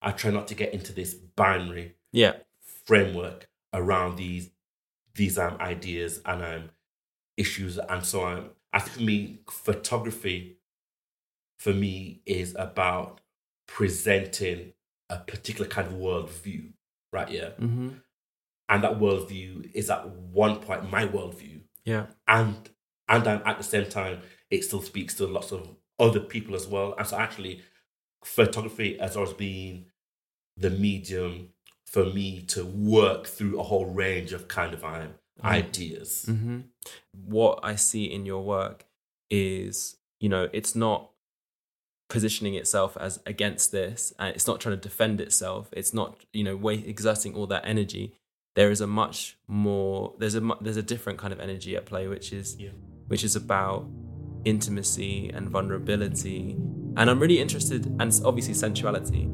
I 0.02 0.12
try 0.12 0.32
not 0.32 0.48
to 0.48 0.56
get 0.56 0.74
into 0.74 0.94
this 0.94 1.14
binary 1.14 1.96
yeah, 2.12 2.34
framework 2.86 3.50
around 3.74 4.16
these 4.18 4.50
these 5.16 5.38
um, 5.38 5.58
ideas 5.60 6.22
and 6.26 6.42
um, 6.44 6.70
issues 7.38 7.78
and 7.78 8.06
so 8.06 8.22
on. 8.22 8.50
I 8.72 8.80
think 8.80 8.96
for 8.96 9.02
me, 9.02 9.40
photography 9.50 10.58
for 11.58 11.74
me 11.74 12.22
is 12.26 12.56
about 12.58 13.20
presenting 13.68 14.74
a 15.10 15.18
particular 15.18 15.68
kind 15.70 15.88
of 15.88 15.94
worldview, 15.96 16.72
right? 17.12 17.30
Yeah, 17.30 17.50
hmm 17.52 17.90
and 18.72 18.84
that 18.84 19.00
worldview 19.00 19.72
is 19.74 19.90
at 19.90 20.08
one 20.08 20.58
point 20.60 20.90
my 20.92 21.06
worldview, 21.06 21.62
yeah, 21.84 22.06
and 22.28 22.70
and 23.10 23.28
at 23.28 23.58
the 23.58 23.64
same 23.64 23.90
time, 23.90 24.20
it 24.50 24.64
still 24.64 24.82
speaks 24.82 25.16
to 25.16 25.28
lots 25.28 25.52
of 25.52 25.68
other 26.00 26.20
people 26.20 26.56
as 26.56 26.68
well. 26.68 26.96
And 26.98 27.06
so, 27.08 27.18
actually, 27.18 27.62
photography 28.24 28.98
has 29.00 29.18
always 29.18 29.34
been 29.34 29.86
the 30.56 30.70
medium 30.70 31.50
for 31.86 32.06
me 32.06 32.42
to 32.42 32.64
work 32.66 33.26
through 33.26 33.60
a 33.60 33.64
whole 33.64 33.88
range 33.88 34.32
of 34.32 34.48
kind 34.48 34.74
of 34.74 34.84
um, 34.84 35.16
ideas. 35.44 36.26
hmm 36.26 36.60
What 37.14 37.60
I 37.64 37.76
see 37.76 38.06
in 38.06 38.26
your 38.26 38.44
work 38.44 38.86
is, 39.30 39.98
you 40.20 40.30
know, 40.30 40.50
it's 40.54 40.76
not 40.76 41.10
positioning 42.10 42.56
itself 42.56 42.98
as 43.00 43.20
against 43.26 43.72
this, 43.72 44.14
and 44.20 44.36
it's 44.36 44.48
not 44.48 44.60
trying 44.60 44.76
to 44.76 44.82
defend 44.82 45.22
itself. 45.22 45.70
It's 45.72 45.94
not, 45.94 46.26
you 46.34 46.44
know, 46.44 46.56
wa 46.56 46.72
exerting 46.72 47.36
all 47.36 47.48
that 47.48 47.64
energy. 47.66 48.14
There 48.56 48.72
is 48.72 48.82
a 48.82 48.88
much 48.88 49.38
more. 49.48 50.14
There's 50.20 50.36
a 50.36 50.42
there's 50.62 50.78
a 50.78 50.84
different 50.84 51.20
kind 51.20 51.34
of 51.34 51.40
energy 51.40 51.76
at 51.76 51.86
play, 51.86 52.08
which 52.08 52.34
is 52.34 52.56
Yeah. 52.60 52.70
Which 53.10 53.24
is 53.24 53.36
about 53.36 53.88
intimacy 54.46 55.30
and 55.34 55.50
vulnerability. 55.50 56.56
And 56.96 57.10
I'm 57.10 57.20
really 57.20 57.40
interested, 57.40 57.86
and 58.00 58.22
obviously 58.24 58.54
sensuality. 58.54 59.30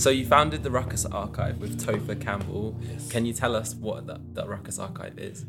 So 0.00 0.08
you 0.08 0.24
founded 0.24 0.62
the 0.62 0.70
Ruckus 0.70 1.04
Archive 1.04 1.58
with 1.58 1.78
Topher 1.78 2.18
Campbell. 2.18 2.74
Yes. 2.80 3.10
Can 3.10 3.26
you 3.26 3.34
tell 3.34 3.54
us 3.54 3.74
what 3.74 4.06
the, 4.06 4.18
the 4.32 4.48
Ruckus 4.48 4.78
Archive 4.78 5.18
is? 5.18 5.44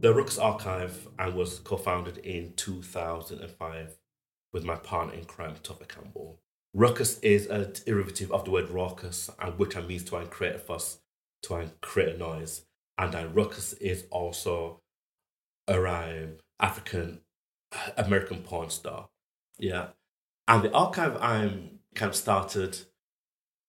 The 0.00 0.12
Ruckus 0.12 0.36
Archive 0.36 1.08
and 1.18 1.34
was 1.34 1.60
co-founded 1.60 2.18
in 2.18 2.52
2005 2.54 3.96
with 4.52 4.62
my 4.62 4.76
partner 4.76 5.14
in 5.14 5.24
crime, 5.24 5.54
Topher 5.62 5.88
Campbell. 5.88 6.38
Ruckus 6.74 7.20
is 7.20 7.46
a 7.46 7.66
derivative 7.66 8.32
of 8.32 8.44
the 8.44 8.50
word 8.50 8.68
raucous, 8.68 9.30
and 9.40 9.56
which 9.58 9.76
I 9.76 9.80
means 9.80 10.02
to 10.04 10.26
create 10.26 10.56
a 10.56 10.58
fuss, 10.58 10.98
to 11.42 11.70
create 11.80 12.16
a 12.16 12.18
noise. 12.18 12.62
And 12.98 13.12
then 13.12 13.32
ruckus 13.32 13.74
is 13.74 14.04
also 14.10 14.80
a 15.68 15.80
rhyme, 15.80 16.38
African 16.60 17.20
American 17.96 18.38
porn 18.38 18.70
star. 18.70 19.08
Yeah. 19.58 19.88
And 20.48 20.62
the 20.62 20.72
archive 20.72 21.16
I'm 21.20 21.78
kind 21.94 22.10
of 22.10 22.16
started 22.16 22.78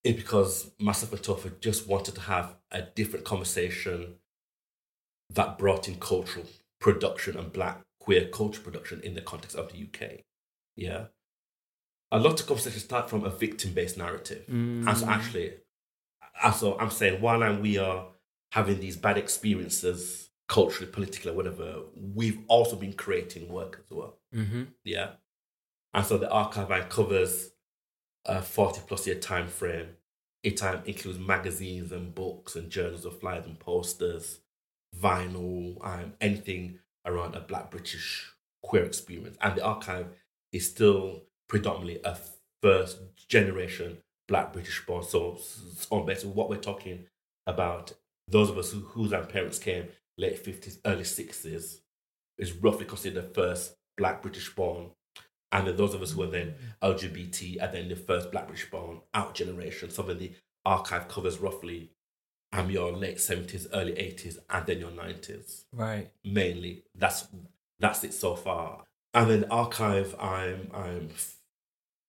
is 0.04 0.16
because 0.16 0.72
myself 0.80 1.14
and 1.14 1.22
Topher 1.22 1.60
just 1.60 1.88
wanted 1.88 2.16
to 2.16 2.22
have 2.22 2.56
a 2.72 2.82
different 2.82 3.26
conversation 3.26 4.16
that 5.30 5.58
brought 5.58 5.88
in 5.88 5.96
cultural 5.96 6.46
production 6.80 7.38
and 7.38 7.52
black 7.52 7.82
queer 8.00 8.28
culture 8.28 8.62
production 8.62 9.02
in 9.02 9.16
the 9.16 9.22
context 9.22 9.56
of 9.56 9.72
the 9.72 9.84
UK. 9.84 10.22
Yeah. 10.76 11.06
A 12.12 12.20
lot 12.20 12.40
of 12.40 12.48
conversations 12.48 12.84
start 12.84 13.10
from 13.10 13.24
a 13.24 13.30
victim 13.30 13.74
based 13.74 13.98
narrative. 13.98 14.44
And 14.88 14.98
so 14.98 15.08
actually, 15.08 15.54
and 16.44 16.54
so 16.54 16.78
I'm 16.80 16.92
saying 16.92 17.22
while 17.22 17.44
I'm, 17.44 17.62
we 17.62 17.78
are 17.78 18.08
having 18.52 18.80
these 18.80 18.96
bad 18.96 19.18
experiences 19.18 20.30
culturally, 20.48 20.92
politically, 20.92 21.32
whatever, 21.32 21.82
we've 21.96 22.40
also 22.48 22.76
been 22.76 22.94
creating 22.94 23.50
work 23.50 23.82
as 23.84 23.96
well. 23.96 24.18
Mm-hmm. 24.34 24.64
Yeah. 24.84 25.12
And 25.94 26.06
so 26.06 26.18
the 26.18 26.30
archive 26.30 26.90
covers 26.90 27.52
a 28.26 28.42
40 28.42 28.82
plus 28.88 29.08
year 29.08 29.16
time 29.16 29.48
frame. 29.48 29.90
It 30.44 30.62
um, 30.64 30.82
includes 30.86 31.18
magazines 31.18 31.92
and 31.92 32.14
books 32.14 32.56
and 32.56 32.70
journals 32.70 33.06
of 33.06 33.20
flyers 33.20 33.46
and 33.46 33.60
posters, 33.60 34.40
vinyl, 34.98 35.78
um, 35.84 36.14
anything 36.22 36.80
around 37.06 37.36
a 37.36 37.40
black 37.40 37.72
British 37.72 38.32
queer 38.62 38.84
experience. 38.84 39.38
And 39.42 39.56
the 39.56 39.64
archive 39.64 40.08
is 40.52 40.70
still 40.70 41.24
predominantly 41.48 42.00
a 42.04 42.18
first 42.62 43.00
generation 43.28 43.98
black 44.28 44.54
British 44.54 44.86
born. 44.86 45.04
So, 45.04 45.38
so 45.40 46.02
basically, 46.02 46.32
what 46.32 46.50
we're 46.50 46.58
talking 46.58 47.06
about, 47.48 47.94
those 48.28 48.50
of 48.50 48.58
us 48.58 48.72
who, 48.72 48.80
whose 48.80 49.12
parents 49.30 49.60
came 49.60 49.88
late 50.18 50.44
50s, 50.44 50.80
early 50.86 51.04
60s, 51.04 51.78
is 52.38 52.54
roughly 52.54 52.86
considered 52.86 53.24
the 53.24 53.34
first 53.34 53.76
black 53.98 54.22
British 54.22 54.54
born. 54.54 54.92
And 55.52 55.68
then 55.68 55.78
those 55.78 55.94
of 55.94 56.02
us 56.02 56.12
who 56.12 56.24
are 56.24 56.28
then 56.28 56.56
LGBT 56.82 57.62
are 57.62 57.72
then 57.72 57.88
the 57.88 57.96
first 57.96 58.32
black 58.32 58.48
British 58.48 58.70
born 58.70 59.02
out 59.14 59.36
generation. 59.36 59.90
So 59.90 60.02
then 60.02 60.18
the 60.18 60.32
archive 60.66 61.08
covers 61.08 61.38
roughly 61.40 61.92
um, 62.52 62.70
your 62.70 62.92
late 62.92 63.18
70s, 63.18 63.68
early 63.74 63.94
80s, 63.94 64.38
and 64.50 64.66
then 64.66 64.80
your 64.80 64.92
90s 64.92 65.66
Right. 65.72 66.10
mainly. 66.24 66.84
That's 66.96 67.28
that's 67.80 68.04
it 68.04 68.14
so 68.14 68.36
far. 68.36 68.84
And 69.14 69.30
then 69.30 69.46
archive, 69.46 70.16
I'm 70.20 70.70
I'm 70.74 71.10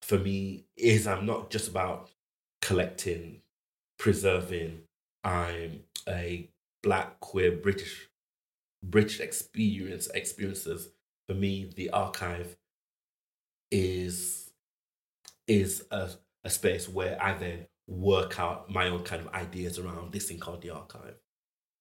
for 0.03 0.19
me 0.19 0.65
is 0.77 1.07
I'm 1.07 1.27
not 1.27 1.51
just 1.51 1.69
about 1.69 2.11
collecting, 2.63 3.43
preserving. 3.99 4.83
I'm 5.25 5.81
a 6.09 6.51
black 6.83 7.21
queer 7.21 7.53
British 7.53 8.09
British 8.83 9.21
experience 9.21 10.09
experiences. 10.15 10.91
For 11.27 11.35
me, 11.35 11.71
the 11.75 11.91
archive 11.91 12.57
is 13.71 14.53
is 15.49 15.85
a, 15.91 16.11
a 16.45 16.51
space 16.51 16.89
where 16.89 17.21
I 17.23 17.35
then 17.35 17.67
work 17.89 18.39
out 18.39 18.71
my 18.71 18.89
own 18.89 19.03
kind 19.05 19.23
of 19.23 19.33
ideas 19.33 19.79
around 19.79 20.13
this 20.13 20.27
thing 20.29 20.39
called 20.39 20.63
the 20.63 20.71
archive. 20.71 21.17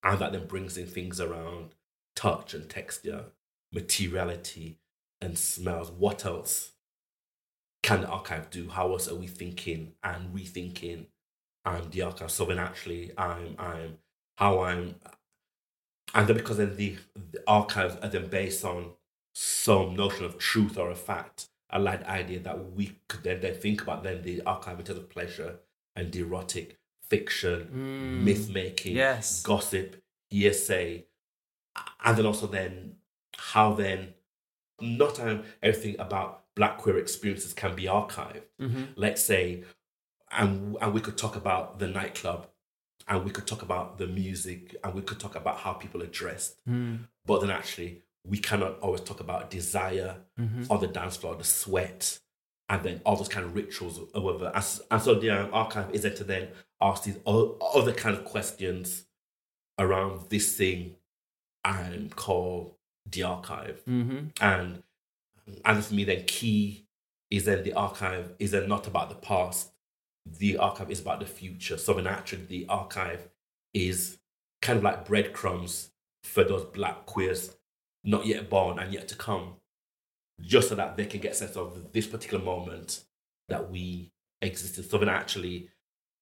And 0.02 0.18
that 0.20 0.32
then 0.32 0.46
brings 0.46 0.76
in 0.76 0.86
things 0.86 1.20
around 1.20 1.70
touch 2.14 2.54
and 2.54 2.68
texture, 2.68 3.26
materiality 3.72 4.78
and 5.20 5.36
smells. 5.36 5.90
What 5.90 6.24
else 6.24 6.72
can 7.86 8.00
the 8.02 8.08
archive 8.08 8.50
do? 8.50 8.68
How 8.68 8.92
else 8.92 9.08
are 9.08 9.14
we 9.14 9.28
thinking 9.28 9.92
and 10.02 10.34
rethinking 10.34 11.06
um, 11.64 11.88
the 11.90 12.02
archive? 12.02 12.30
So 12.30 12.44
then 12.44 12.58
actually 12.58 13.12
I'm 13.16 13.54
I'm 13.58 13.98
how 14.38 14.62
I'm 14.62 14.96
and 16.14 16.26
then 16.28 16.36
because 16.36 16.56
then 16.58 16.76
the, 16.76 16.96
the 17.32 17.42
archives 17.46 17.96
are 18.02 18.08
then 18.08 18.28
based 18.28 18.64
on 18.64 18.92
some 19.34 19.94
notion 19.94 20.24
of 20.24 20.38
truth 20.38 20.78
or 20.78 20.90
a 20.90 20.94
fact, 20.94 21.48
I 21.70 21.78
like 21.78 22.04
idea 22.04 22.40
that 22.40 22.72
we 22.72 22.98
could 23.08 23.22
then, 23.22 23.40
then 23.40 23.54
think 23.54 23.82
about 23.82 24.02
then 24.02 24.22
the 24.22 24.40
archive 24.42 24.78
in 24.78 24.84
terms 24.86 24.98
of 25.00 25.10
pleasure 25.10 25.56
and 25.94 26.14
erotic 26.14 26.78
fiction, 27.08 27.68
Mm. 27.72 28.24
myth 28.24 28.48
making, 28.50 28.96
Yes. 28.96 29.42
gossip, 29.42 30.02
hearsay, 30.30 31.04
and 32.04 32.16
then 32.16 32.26
also 32.26 32.46
then 32.46 32.96
how 33.36 33.74
then 33.74 34.14
not 34.80 35.20
um, 35.20 35.42
everything 35.62 35.96
about 35.98 36.45
black 36.56 36.78
queer 36.78 36.98
experiences 36.98 37.52
can 37.52 37.76
be 37.76 37.84
archived. 37.84 38.42
Mm-hmm. 38.60 38.84
Let's 38.96 39.22
say, 39.22 39.62
and 40.32 40.76
and 40.80 40.92
we 40.92 41.00
could 41.00 41.16
talk 41.16 41.36
about 41.36 41.78
the 41.78 41.86
nightclub, 41.86 42.48
and 43.06 43.24
we 43.24 43.30
could 43.30 43.46
talk 43.46 43.62
about 43.62 43.98
the 43.98 44.08
music, 44.08 44.74
and 44.82 44.94
we 44.94 45.02
could 45.02 45.20
talk 45.20 45.36
about 45.36 45.58
how 45.58 45.74
people 45.74 46.02
are 46.02 46.12
dressed. 46.22 46.56
Mm. 46.68 47.06
But 47.24 47.42
then 47.42 47.50
actually, 47.50 48.02
we 48.24 48.38
cannot 48.38 48.80
always 48.80 49.02
talk 49.02 49.20
about 49.20 49.50
desire 49.50 50.16
Mm-hmm. 50.38 50.70
on 50.70 50.80
the 50.80 50.86
dance 50.86 51.16
floor, 51.16 51.34
the 51.34 51.44
sweat, 51.44 52.18
and 52.68 52.82
then 52.82 53.00
all 53.06 53.16
those 53.16 53.28
kind 53.28 53.46
of 53.46 53.54
rituals 53.54 53.98
or 54.14 54.20
whatever. 54.20 54.52
And, 54.54 54.64
and 54.90 55.02
so 55.02 55.14
the 55.14 55.30
um, 55.30 55.48
archive 55.50 55.94
is 55.94 56.02
there 56.02 56.12
to 56.14 56.24
then 56.24 56.48
ask 56.78 57.04
these 57.04 57.18
other 57.26 57.92
kind 57.94 58.14
of 58.14 58.26
questions 58.26 59.06
around 59.78 60.28
this 60.28 60.54
thing 60.54 60.96
and 61.64 62.14
call 62.14 62.76
the 63.10 63.22
archive. 63.22 63.80
Mm-hmm. 63.88 64.26
And 64.42 64.82
and 65.64 65.84
for 65.84 65.94
me, 65.94 66.04
then 66.04 66.24
key 66.26 66.86
is 67.30 67.44
then 67.44 67.62
the 67.62 67.72
archive 67.72 68.34
is 68.38 68.52
then 68.52 68.68
not 68.68 68.86
about 68.86 69.08
the 69.08 69.14
past. 69.14 69.72
The 70.26 70.56
archive 70.58 70.90
is 70.90 71.00
about 71.00 71.20
the 71.20 71.26
future. 71.26 71.78
So 71.78 71.98
in 71.98 72.06
actually 72.06 72.44
the 72.44 72.66
archive 72.68 73.28
is 73.74 74.18
kind 74.62 74.78
of 74.78 74.84
like 74.84 75.06
breadcrumbs 75.06 75.90
for 76.24 76.42
those 76.44 76.64
black 76.64 77.06
queers 77.06 77.54
not 78.04 78.24
yet 78.24 78.48
born 78.48 78.78
and 78.78 78.92
yet 78.92 79.08
to 79.08 79.16
come, 79.16 79.56
just 80.40 80.68
so 80.68 80.74
that 80.76 80.96
they 80.96 81.06
can 81.06 81.20
get 81.20 81.32
a 81.32 81.34
sense 81.34 81.56
of 81.56 81.92
this 81.92 82.06
particular 82.06 82.42
moment 82.42 83.04
that 83.48 83.70
we 83.70 84.12
existed. 84.40 84.88
So 84.88 84.98
then 84.98 85.08
actually, 85.08 85.68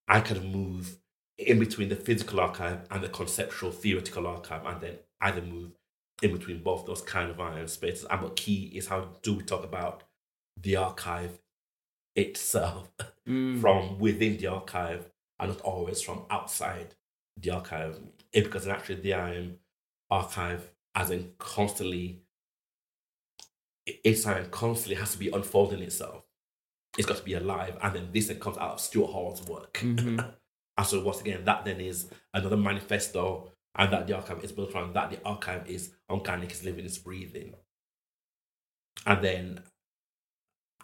I 0.09 0.21
kind 0.21 0.39
of 0.39 0.45
move 0.47 0.97
in 1.39 1.59
between 1.59 1.89
the 1.89 1.97
physical 1.97 2.41
archive 2.41 2.81
and 2.91 3.03
the 3.03 3.09
conceptual 3.09 3.71
theoretical 3.71 4.27
archive, 4.27 4.65
and 4.65 4.81
then 4.81 4.99
either 5.21 5.43
move 5.43 5.73
in 6.23 6.33
between 6.33 6.63
both 6.63 6.87
those 6.87 7.03
kind 7.03 7.31
of 7.31 7.41
iron 7.41 7.69
spaces. 7.69 8.05
And 8.11 8.23
what 8.23 8.37
key 8.37 8.73
is 8.75 8.87
how 8.89 9.09
do 9.23 9.35
we 9.35 9.43
talk 9.43 9.65
about 9.65 10.03
the 10.61 10.77
archive 10.77 11.39
itself 12.17 12.91
Mm. 13.27 13.59
from 13.63 13.99
within 13.99 14.37
the 14.37 14.49
archive 14.49 15.09
and 15.41 15.51
not 15.51 15.61
always 15.63 16.03
from 16.03 16.27
outside 16.31 16.95
the 17.41 17.51
archive. 17.53 17.99
Eh, 18.35 18.43
because 18.43 18.69
actually 18.69 18.97
the 19.01 19.13
IM 19.13 19.59
archive 20.11 20.71
as 20.95 21.11
in 21.11 21.33
constantly 21.39 22.21
it's 23.87 24.27
um, 24.27 24.45
constantly 24.51 24.97
has 24.97 25.13
to 25.13 25.19
be 25.19 25.31
unfolding 25.31 25.81
itself. 25.83 26.23
It's 26.99 27.07
got 27.07 27.17
to 27.17 27.23
be 27.25 27.33
alive, 27.35 27.77
and 27.83 27.95
then 27.95 28.09
this 28.13 28.29
then 28.29 28.39
comes 28.41 28.57
out 28.59 28.73
of 28.73 28.81
Stuart 28.81 29.11
Hall's 29.11 29.43
work. 29.47 29.73
Mhm. 29.75 30.19
and 30.79 30.87
so 30.87 31.03
once 31.03 31.21
again, 31.23 31.45
that 31.47 31.65
then 31.65 31.81
is 31.81 32.09
another 32.35 32.57
manifesto, 32.59 33.53
and 33.77 33.93
that 33.93 34.07
the 34.07 34.15
archive 34.17 34.43
is 34.45 34.53
built 34.53 34.75
around 34.75 34.95
that. 34.95 35.11
The 35.11 35.23
archive 35.25 35.69
is 35.69 35.93
organic, 36.11 36.51
it's 36.51 36.65
living, 36.65 36.85
it's 36.85 36.99
breathing, 36.99 37.55
and 39.07 39.23
then, 39.25 39.61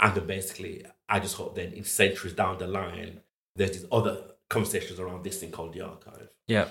and 0.01 0.15
then 0.15 0.27
basically, 0.27 0.85
I 1.09 1.21
just 1.21 1.37
hope 1.37 1.55
then 1.55 1.73
in 1.73 1.85
centuries 1.85 2.35
down 2.35 2.59
the 2.59 2.67
line, 2.67 3.21
there's 3.57 3.73
these 3.73 3.87
other 3.93 4.23
conversations 4.49 4.99
around 4.99 5.23
this 5.25 5.39
thing 5.39 5.51
called 5.53 5.73
the 5.73 5.81
archive 5.83 6.29
Yeah. 6.49 6.71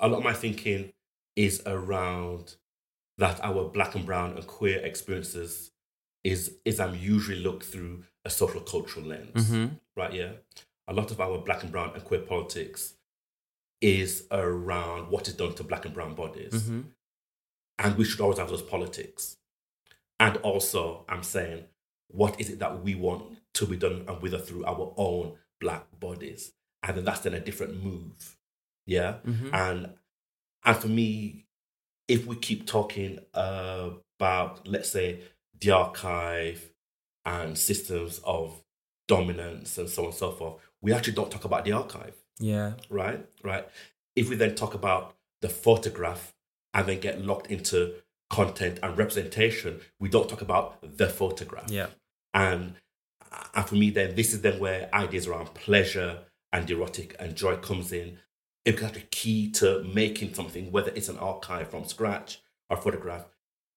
a 0.00 0.08
lot 0.08 0.18
of 0.18 0.24
my 0.24 0.32
thinking 0.34 0.92
is 1.36 1.62
around 1.64 2.56
that 3.18 3.38
our 3.42 3.68
black 3.68 3.94
and 3.94 4.04
brown 4.04 4.32
and 4.36 4.46
queer 4.46 4.78
experiences 4.84 5.70
is 6.24 6.56
is 6.64 6.80
I'm 6.80 6.96
usually 6.96 7.38
looked 7.38 7.62
through 7.64 8.02
a 8.24 8.30
social 8.30 8.60
cultural 8.60 9.06
lens. 9.06 9.48
Mhm. 9.48 9.78
Right, 9.96 10.12
yeah. 10.12 10.32
A 10.88 10.92
lot 10.92 11.10
of 11.12 11.20
our 11.20 11.38
black 11.38 11.62
and 11.62 11.70
brown 11.70 11.94
and 11.94 12.04
queer 12.04 12.20
politics 12.22 12.94
is 13.80 14.26
around 14.30 15.10
what 15.10 15.28
is 15.28 15.34
done 15.34 15.54
to 15.54 15.64
black 15.64 15.84
and 15.84 15.94
brown 15.94 16.14
bodies. 16.14 16.52
Mhm. 16.52 16.92
And 17.78 17.96
we 17.96 18.04
should 18.04 18.20
always 18.20 18.38
have 18.38 18.48
those 18.48 18.62
politics. 18.62 19.36
And 20.18 20.38
also, 20.38 21.04
I'm 21.08 21.22
saying, 21.22 21.64
what 22.08 22.40
is 22.40 22.48
it 22.50 22.58
that 22.60 22.82
we 22.82 22.94
want 22.94 23.38
to 23.54 23.66
be 23.66 23.76
done 23.76 24.04
and 24.08 24.22
with 24.22 24.34
or 24.34 24.38
through 24.38 24.64
our 24.64 24.94
own 24.96 25.38
black 25.60 25.98
bodies? 26.00 26.52
And 26.82 26.96
then 26.96 27.04
that's 27.04 27.20
then 27.20 27.34
a 27.34 27.40
different 27.40 27.82
move. 27.82 28.38
Yeah. 28.86 29.18
Mhm. 29.24 29.52
And 29.52 29.98
and 30.64 30.76
for 30.76 30.88
me, 30.88 31.46
if 32.08 32.26
we 32.26 32.36
keep 32.36 32.66
talking 32.66 33.18
uh, 33.34 33.90
about, 34.18 34.66
let's 34.66 34.90
say, 34.90 35.22
the 35.60 35.70
archive 35.70 36.72
and 37.24 37.56
systems 37.58 38.20
of 38.24 38.62
dominance 39.06 39.78
and 39.78 39.88
so 39.88 40.02
on 40.02 40.08
and 40.08 40.14
so 40.14 40.32
forth, 40.32 40.60
we 40.80 40.92
actually 40.92 41.12
don't 41.14 41.30
talk 41.30 41.44
about 41.44 41.64
the 41.64 41.72
archive, 41.72 42.16
Yeah. 42.38 42.72
right? 42.90 43.24
Right. 43.42 43.66
If 44.14 44.28
we 44.28 44.36
then 44.36 44.54
talk 44.54 44.74
about 44.74 45.14
the 45.42 45.48
photograph 45.48 46.34
and 46.74 46.86
then 46.86 47.00
get 47.00 47.22
locked 47.24 47.50
into 47.50 47.94
content 48.30 48.78
and 48.82 48.96
representation, 48.96 49.80
we 49.98 50.08
don't 50.08 50.28
talk 50.28 50.42
about 50.42 50.96
the 50.96 51.08
photograph. 51.08 51.70
Yeah. 51.70 51.88
And, 52.34 52.74
and 53.54 53.66
for 53.66 53.74
me, 53.74 53.90
then 53.90 54.14
this 54.14 54.32
is 54.32 54.42
then 54.42 54.58
where 54.58 54.88
ideas 54.94 55.26
around 55.26 55.54
pleasure 55.54 56.20
and 56.52 56.70
erotic 56.70 57.14
and 57.18 57.34
joy 57.34 57.56
comes 57.56 57.92
in. 57.92 58.18
It's 58.64 58.82
actually 58.82 59.06
key 59.10 59.50
to 59.52 59.84
making 59.84 60.34
something, 60.34 60.72
whether 60.72 60.90
it's 60.90 61.08
an 61.08 61.18
archive 61.18 61.70
from 61.70 61.84
scratch 61.84 62.40
or 62.68 62.76
photograph. 62.76 63.26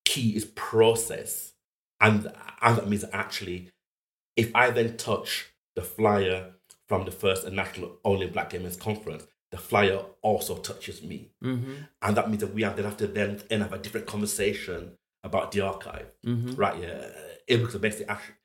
Key 0.06 0.36
is 0.36 0.46
process, 0.46 1.54
and 2.02 2.32
and 2.62 2.78
that 2.78 2.90
means 2.90 3.06
actually, 3.14 3.70
if 4.36 4.50
I 4.56 4.72
then 4.72 4.98
touch 4.98 5.52
the 5.76 5.84
flyer 5.84 6.54
from 6.90 7.06
the 7.06 7.12
first 7.12 7.50
national 7.52 7.98
only 8.04 8.28
Black 8.28 8.50
Gay 8.50 8.58
Men's 8.58 8.76
Conference, 8.76 9.26
the 9.52 9.58
flyer 9.58 10.04
also 10.22 10.58
touches 10.58 11.02
me, 11.04 11.32
Mhm. 11.42 11.88
and 12.02 12.18
that 12.18 12.30
means 12.30 12.42
that 12.42 12.54
we 12.54 12.64
have 12.64 12.76
then 12.76 12.86
have 12.86 12.98
to 12.98 13.08
then, 13.08 13.42
then 13.50 13.62
have 13.62 13.74
a 13.74 13.78
different 13.78 14.08
conversation 14.08 14.98
about 15.24 15.52
the 15.52 15.62
archive 15.62 16.12
Mhm. 16.26 16.58
right? 16.58 16.80
Yeah, 16.82 17.12
it 17.48 17.62
was 17.62 17.74
the 17.74 17.80
basic 17.80 18.10
action. 18.10 18.36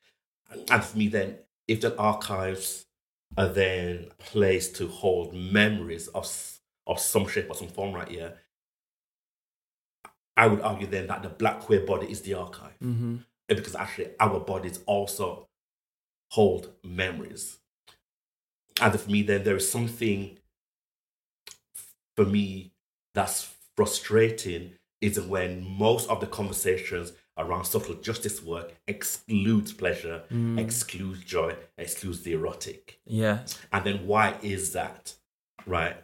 And 0.70 0.84
for 0.84 0.96
me, 0.96 1.08
then, 1.08 1.38
if 1.66 1.80
the 1.80 1.96
archives 1.96 2.86
are 3.36 3.48
then 3.48 4.10
placed 4.18 4.76
to 4.76 4.86
hold 4.88 5.34
memories 5.34 6.08
of 6.08 6.26
of 6.86 7.00
some 7.00 7.26
shape 7.26 7.48
or 7.48 7.54
some 7.54 7.68
form, 7.68 7.94
right? 7.94 8.10
Yeah, 8.10 8.32
I 10.36 10.46
would 10.48 10.60
argue 10.60 10.86
then 10.86 11.06
that 11.06 11.22
the 11.22 11.30
black 11.30 11.60
queer 11.60 11.80
body 11.80 12.10
is 12.10 12.20
the 12.22 12.34
archive 12.34 12.78
Mhm. 12.82 13.24
because 13.46 13.74
actually 13.74 14.10
our 14.20 14.38
bodies 14.40 14.80
also 14.86 15.48
hold 16.32 16.74
memories. 16.84 17.58
And 18.80 18.98
for 18.98 19.10
me, 19.10 19.22
then 19.22 19.44
there 19.44 19.56
is 19.56 19.70
something 19.70 20.38
for 22.16 22.24
me 22.24 22.72
that's 23.14 23.52
frustrating 23.76 24.72
is 25.00 25.20
when 25.20 25.64
most 25.64 26.08
of 26.08 26.20
the 26.20 26.26
conversations 26.26 27.12
around 27.36 27.64
social 27.64 27.94
justice 27.96 28.42
work 28.42 28.72
excludes 28.86 29.72
pleasure, 29.72 30.22
Mm. 30.30 30.58
excludes 30.58 31.22
joy, 31.24 31.56
excludes 31.76 32.22
the 32.22 32.32
erotic. 32.32 33.00
Yeah. 33.04 33.44
And 33.72 33.84
then 33.84 34.06
why 34.06 34.38
is 34.42 34.72
that? 34.72 35.14
Right? 35.66 35.96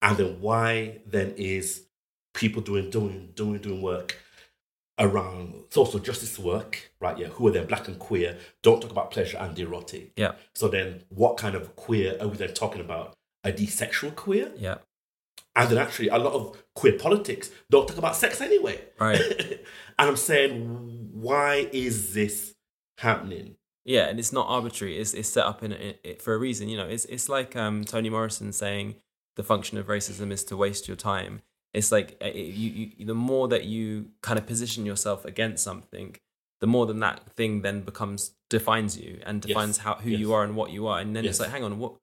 And 0.00 0.16
then 0.16 0.40
why 0.40 1.00
then 1.06 1.34
is 1.36 1.86
people 2.34 2.62
doing 2.62 2.88
doing 2.90 3.32
doing 3.34 3.58
doing 3.58 3.82
work 3.82 4.18
around 5.02 5.64
social 5.70 5.98
justice 5.98 6.38
work, 6.38 6.92
right? 7.00 7.18
Yeah, 7.18 7.26
who 7.26 7.48
are 7.48 7.50
then 7.50 7.66
black 7.66 7.88
and 7.88 7.98
queer, 7.98 8.38
don't 8.62 8.80
talk 8.80 8.90
about 8.90 9.10
pleasure 9.10 9.36
and 9.36 9.58
erotic. 9.58 10.12
Yeah. 10.16 10.32
So 10.54 10.68
then 10.68 11.02
what 11.08 11.36
kind 11.36 11.54
of 11.54 11.74
queer 11.76 12.16
are 12.20 12.28
we 12.28 12.36
then 12.36 12.54
talking 12.54 12.80
about? 12.80 13.14
A 13.44 13.50
desexual 13.50 14.14
queer? 14.14 14.52
Yeah. 14.56 14.76
And 15.56 15.68
then 15.68 15.78
actually 15.78 16.08
a 16.08 16.16
lot 16.16 16.32
of 16.32 16.62
queer 16.74 16.96
politics 16.96 17.50
don't 17.68 17.88
talk 17.88 17.98
about 17.98 18.16
sex 18.16 18.40
anyway. 18.40 18.80
Right. 18.98 19.20
and 19.98 20.08
I'm 20.08 20.16
saying, 20.16 21.10
why 21.12 21.68
is 21.72 22.14
this 22.14 22.54
happening? 22.98 23.56
Yeah, 23.84 24.08
and 24.08 24.20
it's 24.20 24.32
not 24.32 24.46
arbitrary. 24.48 24.98
It's 24.98 25.12
it's 25.12 25.28
set 25.28 25.44
up 25.44 25.64
in 25.64 25.72
it 25.72 26.22
for 26.22 26.34
a 26.34 26.38
reason. 26.38 26.68
You 26.68 26.76
know, 26.76 26.86
it's 26.86 27.04
it's 27.06 27.28
like 27.28 27.56
um, 27.56 27.82
Toni 27.84 28.10
Morrison 28.10 28.52
saying 28.52 28.94
the 29.34 29.42
function 29.42 29.76
of 29.76 29.88
racism 29.88 30.30
is 30.30 30.44
to 30.44 30.56
waste 30.56 30.86
your 30.86 30.96
time. 30.96 31.42
It's 31.74 31.90
like 31.90 32.16
uh, 32.22 32.26
it, 32.26 32.36
you, 32.54 32.90
you 32.96 33.06
the 33.06 33.14
more 33.14 33.48
that 33.48 33.64
you 33.64 34.10
kind 34.22 34.38
of 34.38 34.46
position 34.46 34.84
yourself 34.86 35.24
against 35.24 35.64
something, 35.64 36.16
the 36.60 36.66
more 36.66 36.86
than 36.86 37.00
that 37.00 37.32
thing 37.36 37.62
then 37.62 37.80
becomes 37.82 38.32
defines 38.50 38.98
you 38.98 39.20
and 39.24 39.42
Yes, 39.44 39.48
defines 39.48 39.78
how 39.78 39.94
who 39.94 40.10
yes. 40.10 40.20
you 40.20 40.32
are 40.34 40.44
and 40.44 40.54
what 40.56 40.70
you 40.70 40.86
are. 40.86 40.98
And 41.00 41.16
then 41.16 41.24
it's 41.24 41.40
like, 41.40 41.50
hang 41.50 41.64
on, 41.64 41.78
what 41.78 41.94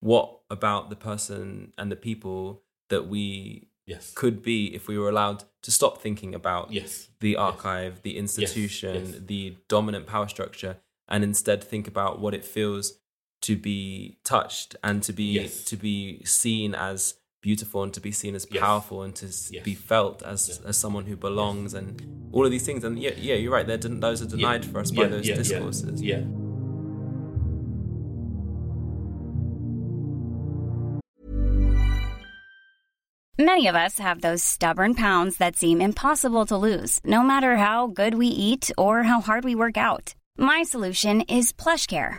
what 0.00 0.40
about 0.50 0.90
the 0.90 0.96
person 0.96 1.72
and 1.78 1.90
the 1.90 1.96
people 1.96 2.62
that 2.88 3.08
we 3.08 3.68
Yes. 3.86 4.12
could 4.14 4.42
be 4.42 4.66
if 4.74 4.86
we 4.86 4.98
were 4.98 5.08
allowed 5.08 5.44
to 5.62 5.70
stop 5.70 6.02
thinking 6.02 6.34
about 6.34 6.70
Yes. 6.70 7.08
the 7.20 7.36
archive, 7.36 8.02
the 8.02 8.18
institution, 8.18 9.06
yes. 9.14 9.20
the 9.24 9.56
dominant 9.66 10.06
power 10.06 10.28
structure, 10.28 10.76
and 11.08 11.24
instead 11.24 11.64
think 11.64 11.88
about 11.88 12.20
what 12.20 12.34
it 12.34 12.44
feels 12.44 12.98
to 13.40 13.56
be 13.56 14.18
touched 14.24 14.76
and 14.84 15.02
to 15.04 15.12
be 15.14 15.32
Yes. 15.40 15.64
to 15.64 15.76
be 15.76 16.22
seen 16.24 16.74
as 16.74 17.14
beautiful 17.40 17.82
and 17.82 17.92
to 17.94 18.00
be 18.00 18.10
seen 18.12 18.34
as 18.34 18.46
Yes. 18.50 18.60
powerful 18.60 19.02
and 19.02 19.14
to 19.16 19.26
Yes. 19.26 19.64
be 19.64 19.74
felt 19.74 20.22
as 20.22 20.48
Yeah. 20.62 20.68
as 20.68 20.76
someone 20.76 21.06
who 21.06 21.16
belongs 21.16 21.74
and 21.74 22.02
all 22.32 22.44
of 22.44 22.50
these 22.50 22.66
things. 22.66 22.84
And 22.84 22.98
yeah, 22.98 23.12
yeah, 23.16 23.34
you're 23.34 23.52
right. 23.52 23.66
They're, 23.66 23.76
den- 23.78 24.00
those 24.00 24.20
are 24.22 24.26
denied 24.26 24.64
for 24.64 24.80
us 24.80 24.90
by 24.90 25.02
Yeah, 25.02 25.08
those 25.08 25.26
yeah, 25.26 25.34
yeah, 25.34 25.38
discourses. 25.38 26.02
Yeah. 26.02 26.22
Many 33.40 33.68
of 33.68 33.76
us 33.76 33.98
have 34.00 34.20
those 34.20 34.42
stubborn 34.42 34.94
pounds 34.94 35.36
that 35.36 35.56
seem 35.56 35.80
impossible 35.80 36.44
to 36.46 36.56
lose, 36.56 37.00
no 37.04 37.22
matter 37.22 37.56
how 37.56 37.86
good 37.86 38.14
we 38.14 38.26
eat 38.26 38.70
or 38.76 39.04
how 39.04 39.20
hard 39.20 39.44
we 39.44 39.54
work 39.54 39.76
out. 39.76 40.14
My 40.36 40.64
solution 40.64 41.20
is 41.22 41.52
PlushCare. 41.52 42.18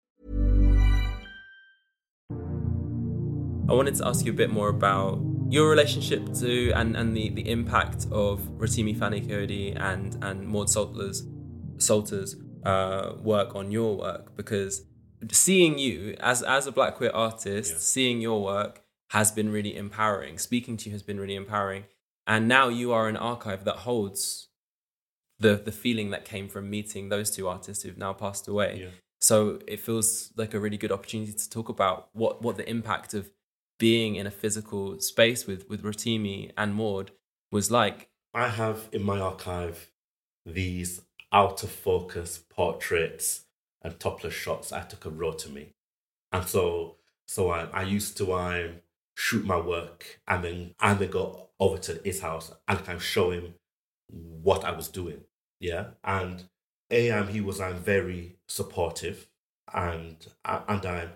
I 3.71 3.73
wanted 3.73 3.95
to 3.95 4.07
ask 4.07 4.25
you 4.25 4.33
a 4.33 4.35
bit 4.35 4.49
more 4.49 4.67
about 4.67 5.21
your 5.49 5.69
relationship 5.69 6.33
to 6.41 6.71
and, 6.73 6.97
and 6.97 7.15
the, 7.15 7.29
the 7.29 7.49
impact 7.49 8.05
of 8.11 8.41
Rotimi 8.57 8.97
Fani-Kayode 8.97 9.81
and, 9.81 10.21
and 10.21 10.45
Maud 10.45 10.67
Sulter's, 10.67 11.25
Sulter's 11.77 12.35
uh, 12.65 13.13
work 13.23 13.55
on 13.55 13.71
your 13.71 13.95
work 13.97 14.35
because 14.35 14.83
seeing 15.31 15.77
you 15.79 16.17
as 16.19 16.43
as 16.43 16.67
a 16.67 16.71
black 16.73 16.95
queer 16.95 17.11
artist, 17.13 17.71
Yeah. 17.71 17.77
seeing 17.79 18.19
your 18.19 18.43
work 18.43 18.81
has 19.11 19.31
been 19.31 19.49
really 19.49 19.77
empowering. 19.77 20.37
Speaking 20.37 20.75
to 20.75 20.89
you 20.89 20.91
has 20.91 21.01
been 21.03 21.19
really 21.19 21.35
empowering. 21.35 21.85
And 22.27 22.49
now 22.49 22.67
you 22.67 22.91
are 22.91 23.07
an 23.07 23.15
archive 23.15 23.63
that 23.63 23.77
holds 23.77 24.49
the 25.39 25.55
the 25.55 25.71
feeling 25.71 26.09
that 26.09 26.25
came 26.25 26.49
from 26.49 26.69
meeting 26.69 27.07
those 27.07 27.31
two 27.31 27.47
artists 27.47 27.83
who've 27.83 27.97
now 27.97 28.11
passed 28.11 28.49
away. 28.49 28.79
Yeah. 28.81 28.89
So 29.21 29.59
it 29.65 29.79
feels 29.79 30.33
like 30.35 30.53
a 30.53 30.59
really 30.59 30.77
good 30.77 30.91
opportunity 30.91 31.31
to 31.33 31.49
talk 31.49 31.69
about 31.69 32.09
what 32.11 32.41
what 32.41 32.57
the 32.57 32.69
impact 32.69 33.13
of 33.13 33.29
being 33.81 34.13
in 34.15 34.27
a 34.27 34.31
physical 34.31 34.99
space 34.99 35.47
with 35.47 35.67
with 35.67 35.81
Rotimi 35.81 36.51
and 36.55 36.75
Maud 36.75 37.09
was 37.51 37.71
like. 37.71 38.09
I 38.31 38.47
have 38.47 38.87
in 38.91 39.01
my 39.01 39.19
archive 39.19 39.89
these 40.45 41.01
out 41.33 41.63
of 41.63 41.71
focus 41.71 42.37
portraits 42.37 43.45
and 43.81 43.99
topless 43.99 44.35
shots 44.35 44.71
I 44.71 44.81
took 44.81 45.05
of 45.05 45.13
Rotimi. 45.13 45.73
And 46.31 46.47
so 46.47 46.97
so 47.27 47.49
I, 47.49 47.63
I 47.73 47.81
used 47.81 48.17
to 48.17 48.33
um, 48.33 48.81
shoot 49.15 49.45
my 49.45 49.59
work 49.59 50.21
and 50.27 50.43
then 50.43 50.75
and 50.79 50.99
then 50.99 51.09
go 51.09 51.49
over 51.59 51.79
to 51.79 51.99
his 52.05 52.21
house 52.21 52.53
and 52.67 52.85
kind 52.85 52.97
of 52.97 53.03
show 53.03 53.31
him 53.31 53.55
what 54.09 54.63
I 54.63 54.73
was 54.73 54.89
doing. 54.89 55.21
Yeah. 55.59 55.85
And 56.03 56.43
AM 56.91 57.29
he 57.29 57.41
was 57.41 57.59
um, 57.59 57.77
very 57.77 58.37
supportive 58.47 59.27
and 59.73 60.17
and 60.45 60.85
um, 60.85 61.09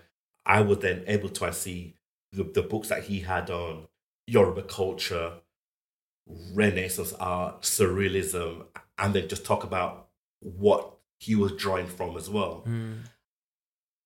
I 0.44 0.62
was 0.62 0.78
then 0.78 1.04
able 1.06 1.28
to 1.28 1.44
I 1.44 1.52
see 1.52 1.94
the, 2.36 2.44
the 2.44 2.62
books 2.62 2.88
that 2.88 3.04
he 3.04 3.20
had 3.20 3.50
on 3.50 3.86
Yoruba 4.26 4.62
culture, 4.62 5.32
Renaissance 6.52 7.12
art, 7.14 7.62
surrealism, 7.62 8.64
and 8.98 9.14
then 9.14 9.28
just 9.28 9.44
talk 9.44 9.64
about 9.64 10.08
what 10.40 10.96
he 11.18 11.34
was 11.34 11.52
drawing 11.52 11.86
from 11.86 12.16
as 12.16 12.28
well. 12.28 12.62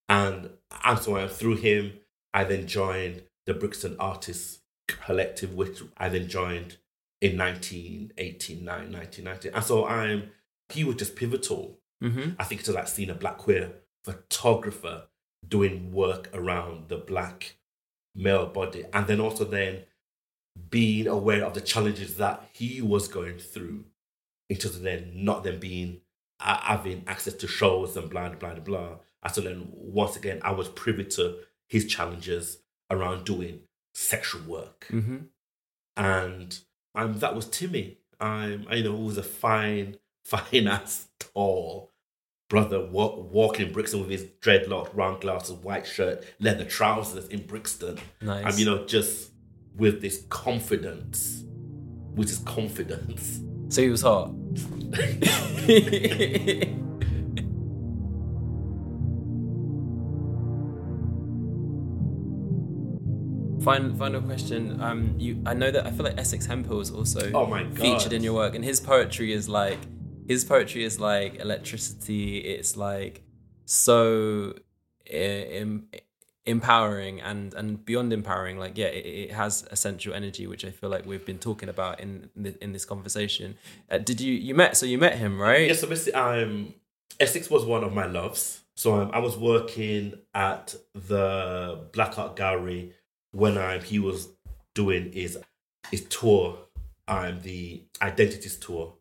And 0.09 0.51
and 0.85 0.99
so 0.99 1.16
uh, 1.16 1.29
through 1.29 1.57
him, 1.57 1.95
I 2.33 2.45
then 2.45 2.66
joined 2.66 3.23
the 3.47 3.55
Brixton 3.55 3.97
Artists 3.99 4.61
Collective, 4.87 5.55
which 5.55 5.83
I 5.97 6.09
then 6.09 6.29
joined 6.29 6.77
in 7.21 7.37
1989, 7.37 8.66
1990. 8.66 9.49
And 9.51 9.64
so 9.64 9.87
I'm 9.87 10.31
he 10.69 10.85
was 10.85 10.97
just 10.97 11.16
pivotal. 11.16 11.79
Mm-hmm. 12.03 12.31
I 12.38 12.45
think 12.45 12.62
to 12.64 12.73
like 12.73 12.88
seeing 12.88 13.11
a 13.11 13.14
black 13.14 13.38
queer 13.38 13.73
photographer 14.05 15.07
doing 15.47 15.93
work 15.93 16.31
around 16.33 16.88
the 16.88 16.97
black 16.97 17.57
male 18.14 18.46
body, 18.46 18.85
and 18.92 19.07
then 19.07 19.20
also 19.20 19.44
then 19.44 19.81
being 20.68 21.07
aware 21.07 21.44
of 21.44 21.55
the 21.55 21.61
challenges 21.61 22.16
that 22.16 22.49
he 22.53 22.83
was 22.83 23.09
going 23.09 23.38
through, 23.38 23.85
in 24.49 24.57
terms 24.57 24.77
of 24.77 24.83
then 24.83 25.12
not 25.14 25.44
then 25.44 25.59
being 25.61 26.01
uh, 26.40 26.59
having 26.62 27.05
access 27.07 27.35
to 27.35 27.46
shows 27.46 27.96
and 27.96 28.11
blah 28.11 28.29
blah 28.31 28.55
blah. 28.55 28.96
And 29.23 29.33
so 29.33 29.40
then 29.40 29.68
once 29.73 30.16
again, 30.16 30.40
I 30.42 30.53
was 30.53 30.68
privy 30.68 31.05
to 31.05 31.37
his 31.68 31.87
challenges 31.87 32.59
around 32.90 33.25
doing 33.25 33.61
sexual 33.94 34.42
work 34.42 34.87
Mm-hmm. 34.90 35.18
and 35.96 36.59
um, 36.94 37.18
that 37.20 37.35
was 37.37 37.46
Timmy. 37.46 37.99
Um, 38.20 38.66
you 38.73 38.85
know, 38.85 38.94
was 38.94 39.16
a 39.18 39.23
fine, 39.23 39.96
fine 40.25 40.66
ass, 40.66 41.09
tall 41.18 41.89
brother 42.51 42.85
wa- 42.85 43.15
walking 43.17 43.69
in 43.69 43.73
Brixton 43.73 44.01
with 44.01 44.11
his 44.11 44.25
dreadlocked, 44.43 44.95
round 44.95 45.23
glasses, 45.23 45.55
white 45.55 45.87
shirt, 45.87 46.25
leather 46.41 46.65
trousers 46.65 47.27
in 47.29 47.47
Brixton. 47.47 47.99
Nice. 48.21 48.53
Um, 48.53 48.59
you 48.59 48.67
know, 48.67 48.85
just 48.85 49.31
with 49.77 50.03
this 50.03 50.27
confidence, 50.29 51.45
with 52.15 52.29
his 52.29 52.41
confidence. 52.41 53.41
So 53.69 53.81
he 53.81 53.89
was 53.89 54.03
hot. 54.03 54.33
Final, 63.63 63.95
final 63.95 64.23
question. 64.23 64.81
Um, 64.81 65.15
you, 65.19 65.43
I 65.45 65.53
know 65.53 65.71
that 65.71 65.87
I 65.87 65.91
feel 65.91 66.05
like 66.05 66.19
Essex 66.19 66.47
Hemphill 66.47 66.81
is 66.81 66.91
also 66.91 67.31
Oh 67.33 67.47
featured 67.75 68.15
in 68.15 68.25
your 68.25 68.33
work, 68.33 68.55
and 68.55 68.65
his 68.65 68.81
poetry 68.81 69.35
is 69.35 69.51
like 69.51 69.79
his 70.31 70.45
poetry 70.45 70.85
is 70.85 71.01
like 71.01 71.40
electricity. 71.40 72.38
It's 72.38 72.77
like 72.77 73.25
so 73.64 74.55
em- 75.11 75.88
empowering 76.47 77.21
and 77.21 77.53
and 77.55 77.85
beyond 77.85 78.12
empowering. 78.12 78.57
Like 78.57 78.79
yeah, 78.79 78.87
it, 78.87 79.07
it 79.25 79.33
has 79.33 79.66
essential 79.73 80.14
energy, 80.14 80.47
which 80.47 80.64
I 80.64 80.71
feel 80.71 80.88
like 80.88 81.05
we've 81.05 81.27
been 81.27 81.40
talking 81.40 81.69
about 81.69 81.99
in 81.99 82.31
in, 82.61 82.73
this 82.73 82.85
conversation. 82.85 83.57
Uh, 83.90 83.99
did 83.99 84.21
you 84.21 84.33
you 84.33 84.55
met 84.55 84.77
so 84.77 84.87
you 84.87 84.99
met 84.99 85.19
him 85.19 85.40
right? 85.40 85.66
Yes, 85.66 85.81
so 85.81 85.88
basically, 85.88 86.14
um, 86.14 86.75
Essex 87.19 87.51
was 87.51 87.64
one 87.64 87.83
of 87.83 87.93
my 87.93 88.07
loves. 88.07 88.61
So 88.77 89.01
um, 89.01 89.11
I 89.12 89.19
was 89.19 89.37
working 89.37 90.14
at 90.33 90.77
the 90.95 91.88
Black 91.93 92.21
Art 92.21 92.37
Gallery 92.37 92.95
when 93.33 93.59
um, 93.59 93.81
he 93.81 93.99
was 93.99 94.29
doing 94.75 95.11
his 95.11 95.38
his 95.90 96.05
tour, 96.05 96.57
um, 97.09 97.40
the 97.40 97.83
Identities 98.01 98.57
tour, 98.59 98.95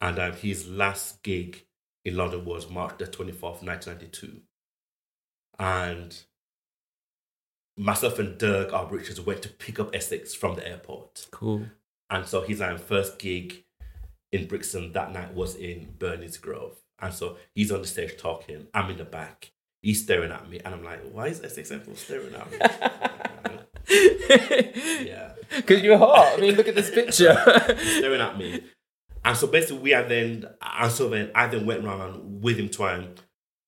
and 0.00 0.34
his 0.36 0.68
last 0.68 1.22
gig 1.22 1.64
in 2.04 2.16
London 2.16 2.44
was 2.44 2.70
March 2.70 2.98
the 2.98 3.06
twenty 3.06 3.32
fourth, 3.32 3.62
nineteen 3.62 3.94
ninety 3.94 4.08
two, 4.08 4.40
and 5.58 6.22
myself 7.78 8.18
and 8.18 8.36
Doug, 8.36 8.72
our 8.72 8.86
Richards, 8.86 9.20
went 9.20 9.42
to 9.42 9.48
pick 9.48 9.78
up 9.78 9.94
Essex 9.94 10.34
from 10.34 10.56
the 10.56 10.66
airport. 10.66 11.26
Cool. 11.30 11.66
And 12.10 12.26
so 12.26 12.42
his 12.42 12.62
first 12.86 13.18
gig 13.18 13.64
in 14.32 14.46
Brixton 14.46 14.92
that 14.92 15.12
night 15.12 15.34
was 15.34 15.54
in 15.54 15.94
Bernie's 15.98 16.36
Grove. 16.36 16.76
And 17.00 17.14
so 17.14 17.36
he's 17.54 17.70
on 17.70 17.80
the 17.80 17.86
stage 17.86 18.16
talking. 18.18 18.66
I'm 18.74 18.90
in 18.90 18.98
the 18.98 19.04
back. 19.04 19.52
He's 19.82 20.02
staring 20.02 20.32
at 20.32 20.50
me. 20.50 20.60
And 20.64 20.74
I'm 20.74 20.82
like, 20.82 21.08
why 21.12 21.28
is 21.28 21.42
Essex 21.42 21.70
Hemphill 21.70 21.94
staring 21.94 22.34
at 22.34 22.50
me? 22.50 22.58
yeah. 25.06 25.32
Because 25.56 25.82
you're 25.82 25.98
hot. 25.98 26.36
I 26.36 26.40
mean, 26.40 26.56
look 26.56 26.66
at 26.68 26.74
this 26.74 26.90
picture. 26.90 27.36
staring 27.98 28.20
at 28.20 28.36
me. 28.36 28.64
And 29.28 29.36
so 29.36 29.46
basically, 29.46 29.80
we 29.80 29.92
are 29.92 30.04
then, 30.04 30.46
and 30.62 30.90
so 30.90 31.10
then 31.10 31.30
I 31.34 31.48
then 31.48 31.66
went 31.66 31.84
around 31.84 32.40
with 32.42 32.56
him 32.56 32.70
um, 32.82 33.08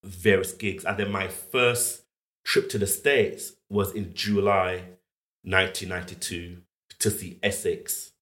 various 0.02 0.52
gigs. 0.52 0.86
And 0.86 0.96
then 0.96 1.12
my 1.12 1.28
first 1.28 2.04
trip 2.46 2.70
to 2.70 2.78
the 2.78 2.86
States 2.86 3.52
was 3.68 3.92
in 3.92 4.14
July 4.14 4.84
1992 5.42 6.62
to 7.00 7.10
see 7.10 7.38
Essex. 7.42 8.12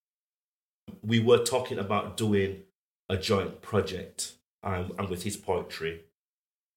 We 1.05 1.21
were 1.21 1.39
talking 1.39 1.79
about 1.79 2.17
doing 2.17 2.63
a 3.09 3.17
joint 3.17 3.63
project 3.63 4.33
um, 4.65 4.91
and 4.99 5.09
with 5.09 5.23
his 5.23 5.37
poetry 5.37 6.01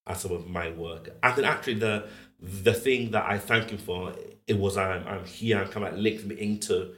and 0.06 0.16
some 0.16 0.32
of 0.32 0.48
my 0.48 0.70
work. 0.70 1.10
And 1.24 1.38
then 1.38 1.46
actually 1.46 1.80
the 1.80 2.08
the 2.40 2.76
thing 2.76 3.10
that 3.12 3.26
I 3.28 3.40
thank 3.40 3.72
him 3.72 3.80
for, 3.80 4.14
it 4.46 4.60
was 4.60 4.78
um, 4.78 5.08
um 5.08 5.26
he 5.26 5.56
um, 5.56 5.66
kind 5.70 5.88
of 5.88 5.94
like 5.94 6.02
linked 6.04 6.26
me 6.26 6.40
into 6.40 6.98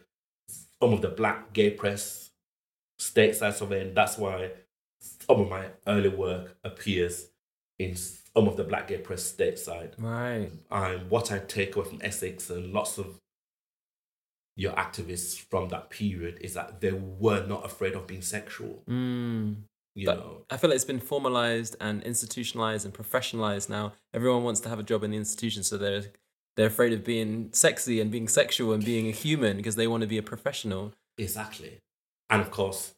some 0.50 0.92
of 0.92 1.02
the 1.02 1.08
black 1.08 1.54
gay 1.54 1.70
press 1.70 2.32
stateside 3.04 3.70
then 3.70 3.94
that's 3.94 4.18
why 4.18 4.52
some 5.00 5.42
of 5.42 5.50
my 5.50 5.66
early 5.88 6.10
work 6.10 6.58
appears 6.64 7.28
in 7.80 7.96
some 7.96 8.48
of 8.48 8.56
the 8.56 8.64
black 8.64 8.88
gay 8.88 8.98
press 8.98 9.32
stateside. 9.32 9.94
right. 9.98 10.50
Um, 10.72 11.10
what 11.10 11.32
I 11.32 11.40
take 11.40 11.76
away 11.76 11.86
from 11.86 12.00
Essex 12.02 12.50
and 12.50 12.72
lots 12.72 12.98
of 12.98 13.20
your 14.56 14.74
activists 14.74 15.40
from 15.40 15.70
that 15.70 15.90
period 15.90 16.38
is 16.42 16.54
that 16.54 16.80
they 16.80 16.92
were 16.92 17.46
not 17.46 17.66
afraid 17.66 17.94
of 17.96 18.08
being 18.08 18.22
sexual. 18.22 18.84
Mm. 18.90 19.56
You 19.96 20.06
But 20.08 20.20
know, 20.20 20.38
I 20.50 20.58
feel 20.58 20.70
like 20.70 20.76
it's 20.76 20.86
been 20.86 21.00
formalized 21.00 21.76
and 21.80 22.02
institutionalized 22.04 22.86
and 22.86 22.94
professionalized 22.94 23.70
now. 23.70 23.94
Everyone 24.14 24.44
wants 24.44 24.60
to 24.62 24.70
have 24.70 24.80
a 24.80 24.84
job 24.84 25.04
in 25.04 25.12
the 25.12 25.18
institution, 25.18 25.64
so 25.64 25.78
they're 25.78 26.06
they're 26.56 26.68
afraid 26.68 26.94
of 26.94 27.04
being 27.04 27.50
sexy 27.52 28.00
and 28.00 28.12
being 28.12 28.28
sexual 28.28 28.74
and 28.74 28.84
being 28.86 29.08
a 29.08 29.12
human 29.12 29.58
because 29.58 29.76
they 29.76 29.88
want 29.88 30.02
to 30.02 30.08
be 30.08 30.18
a 30.18 30.24
professional. 30.24 30.94
exactly. 31.18 31.80
And 32.30 32.42
of 32.42 32.52
course, 32.52 32.94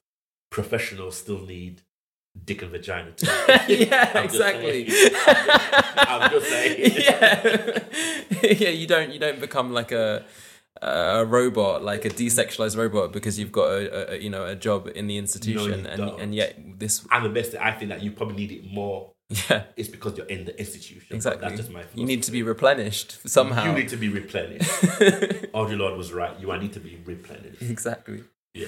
professionals 0.50 1.18
still 1.18 1.40
need 1.40 1.82
dick 2.44 2.62
and 2.62 2.72
vagina 2.72 3.12
too. 3.12 3.28
yeah, 3.74 4.22
exactly. 4.22 4.88
I'm 5.98 6.32
just 6.32 6.50
saying. 6.50 6.94
yeah, 6.98 7.58
yeah. 8.44 8.70
You 8.70 8.88
don't 8.88 9.12
you 9.12 9.20
don't 9.20 9.40
become 9.40 9.74
like 9.74 9.92
a 9.92 10.26
a 10.82 11.26
robot, 11.26 11.84
like 11.84 12.06
a 12.06 12.10
desexualized 12.10 12.78
robot, 12.78 13.14
because 13.14 13.40
you've 13.40 13.52
got 13.52 13.70
a, 13.70 14.14
a 14.14 14.18
you 14.18 14.30
know 14.30 14.46
a 14.46 14.56
job 14.56 14.90
in 14.94 15.08
the 15.08 15.18
institution, 15.18 15.82
you 15.82 15.88
and 15.88 15.98
don't. 15.98 16.20
and 16.20 16.36
yet 16.36 16.60
this 16.78 17.06
And 17.12 17.26
the 17.26 17.30
best 17.30 17.56
I 17.56 17.72
think 17.72 17.90
that 17.90 18.02
you 18.04 18.12
probably 18.12 18.36
need 18.36 18.52
it 18.52 18.72
more 18.72 19.12
Yeah, 19.50 19.64
It's 19.76 19.90
because 19.90 20.18
you're 20.18 20.28
in 20.28 20.46
the 20.46 20.58
institution. 20.60 21.16
Exactly. 21.16 21.42
That's 21.42 21.62
just 21.62 21.72
my 21.72 21.84
you 21.96 22.06
need 22.06 22.24
to 22.24 22.32
be 22.32 22.44
replenished 22.44 23.28
somehow. 23.28 23.66
You 23.66 23.72
need 23.74 23.90
to 23.90 23.98
be 23.98 24.10
replenished. 24.10 24.70
Audre 25.54 25.78
Lorde 25.78 25.98
was 25.98 26.14
right. 26.14 26.40
You 26.40 26.56
need 26.58 26.74
to 26.74 26.80
be 26.80 27.02
replenished. 27.06 27.62
exactly. 27.62 28.24
Yeah. 28.54 28.68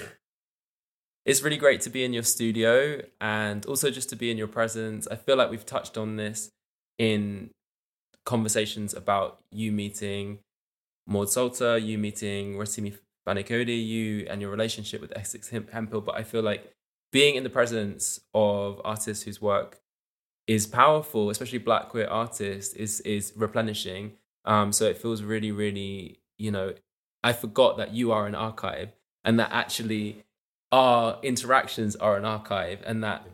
It's 1.28 1.42
really 1.42 1.58
great 1.58 1.82
to 1.82 1.90
be 1.90 2.04
in 2.04 2.14
your 2.14 2.22
studio 2.22 3.02
and 3.20 3.66
also 3.66 3.90
just 3.90 4.08
to 4.08 4.16
be 4.16 4.30
in 4.30 4.38
your 4.38 4.46
presence. 4.46 5.06
I 5.10 5.16
feel 5.16 5.36
like 5.36 5.50
we've 5.50 5.66
touched 5.66 5.98
on 5.98 6.16
this 6.16 6.48
in 6.96 7.50
conversations 8.24 8.94
about 8.94 9.38
you 9.50 9.70
meeting 9.70 10.38
Maud 11.06 11.26
Sulter, 11.26 11.84
you 11.84 11.98
meeting 11.98 12.54
Rotimi 12.54 12.96
Fani-Kayode, 13.26 13.86
you 13.86 14.26
and 14.30 14.40
your 14.40 14.50
relationship 14.50 15.02
with 15.02 15.14
Essex 15.14 15.50
Hem- 15.50 15.68
Hemphill. 15.70 16.00
But 16.00 16.14
I 16.14 16.22
feel 16.22 16.40
like 16.40 16.72
being 17.12 17.34
in 17.34 17.42
the 17.42 17.50
presence 17.50 18.20
of 18.32 18.80
artists 18.82 19.24
whose 19.24 19.38
work 19.38 19.80
is 20.46 20.66
powerful, 20.66 21.28
especially 21.28 21.58
black 21.58 21.90
queer 21.90 22.06
artists, 22.06 22.72
is 22.72 23.00
is 23.00 23.34
replenishing. 23.36 24.12
Um, 24.46 24.72
so 24.72 24.86
it 24.86 24.96
feels 24.96 25.22
really, 25.22 25.52
really, 25.52 26.20
you 26.38 26.50
know, 26.50 26.72
I 27.22 27.34
forgot 27.34 27.76
that 27.76 27.92
you 27.92 28.12
are 28.12 28.26
an 28.26 28.34
archive 28.34 28.92
and 29.26 29.38
that 29.38 29.52
actually 29.52 30.24
our 30.70 31.18
interactions 31.22 31.96
are 31.96 32.16
an 32.16 32.24
archive 32.24 32.82
and 32.86 33.02
that 33.02 33.26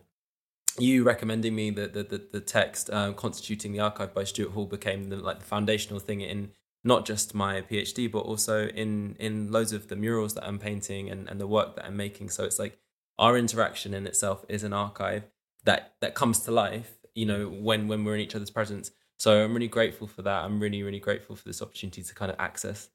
you 0.79 1.05
recommending 1.05 1.55
me 1.55 1.71
the 1.71 1.87
the, 1.87 2.03
the, 2.03 2.27
the 2.33 2.41
text 2.41 2.91
um, 2.91 3.15
constituting 3.15 3.73
the 3.73 3.81
archive 3.81 4.15
by 4.15 4.25
Stuart 4.25 4.53
Hall 4.53 4.67
became 4.67 5.09
the, 5.09 5.17
like 5.17 5.41
the 5.41 5.45
foundational 5.45 6.01
thing 6.01 6.21
in 6.21 6.51
not 6.83 7.05
just 7.05 7.35
my 7.35 7.63
PhD 7.63 8.11
but 8.11 8.21
also 8.21 8.69
in 8.69 9.17
in 9.19 9.51
loads 9.51 9.73
of 9.73 9.89
the 9.89 9.97
murals 9.97 10.35
that 10.35 10.47
I'm 10.47 10.59
painting 10.59 11.11
and, 11.11 11.29
and 11.29 11.41
the 11.41 11.47
work 11.47 11.77
that 11.77 11.87
I'm 11.87 11.97
making. 11.97 12.31
So 12.31 12.45
it's 12.45 12.59
like 12.59 12.79
our 13.19 13.37
interaction 13.37 13.95
in 13.95 14.07
itself 14.07 14.45
is 14.49 14.65
an 14.65 14.73
archive 14.73 15.25
that 15.65 15.95
that 16.01 16.15
comes 16.15 16.41
to 16.41 16.51
life 16.51 16.99
you 17.15 17.27
know 17.27 17.47
when 17.47 17.89
when 17.89 18.05
we're 18.05 18.15
in 18.15 18.21
each 18.21 18.35
other's 18.35 18.51
presence. 18.51 18.91
So 19.17 19.45
I'm 19.45 19.55
really 19.55 19.69
grateful 19.69 20.07
for 20.07 20.23
that. 20.23 20.45
I'm 20.45 20.61
really 20.61 20.83
really 20.83 21.01
grateful 21.01 21.37
for 21.37 21.45
this 21.45 21.63
opportunity 21.63 22.03
to 22.03 22.15
kind 22.15 22.31
of 22.31 22.37
access 22.39 22.91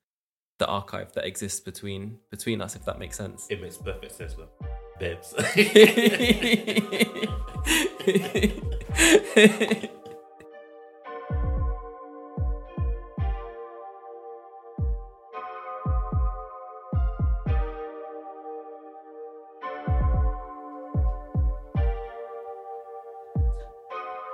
the 0.59 0.67
archive 0.67 1.11
that 1.13 1.25
exists 1.25 1.59
between 1.59 2.19
between 2.29 2.61
us 2.61 2.75
if 2.75 2.85
that 2.85 2.99
makes 2.99 3.17
sense 3.17 3.47
It 3.49 3.61
makes 3.61 3.77
perfect 3.77 4.13
sense, 4.13 4.35
though. 4.35 4.49
Babes. 4.99 5.33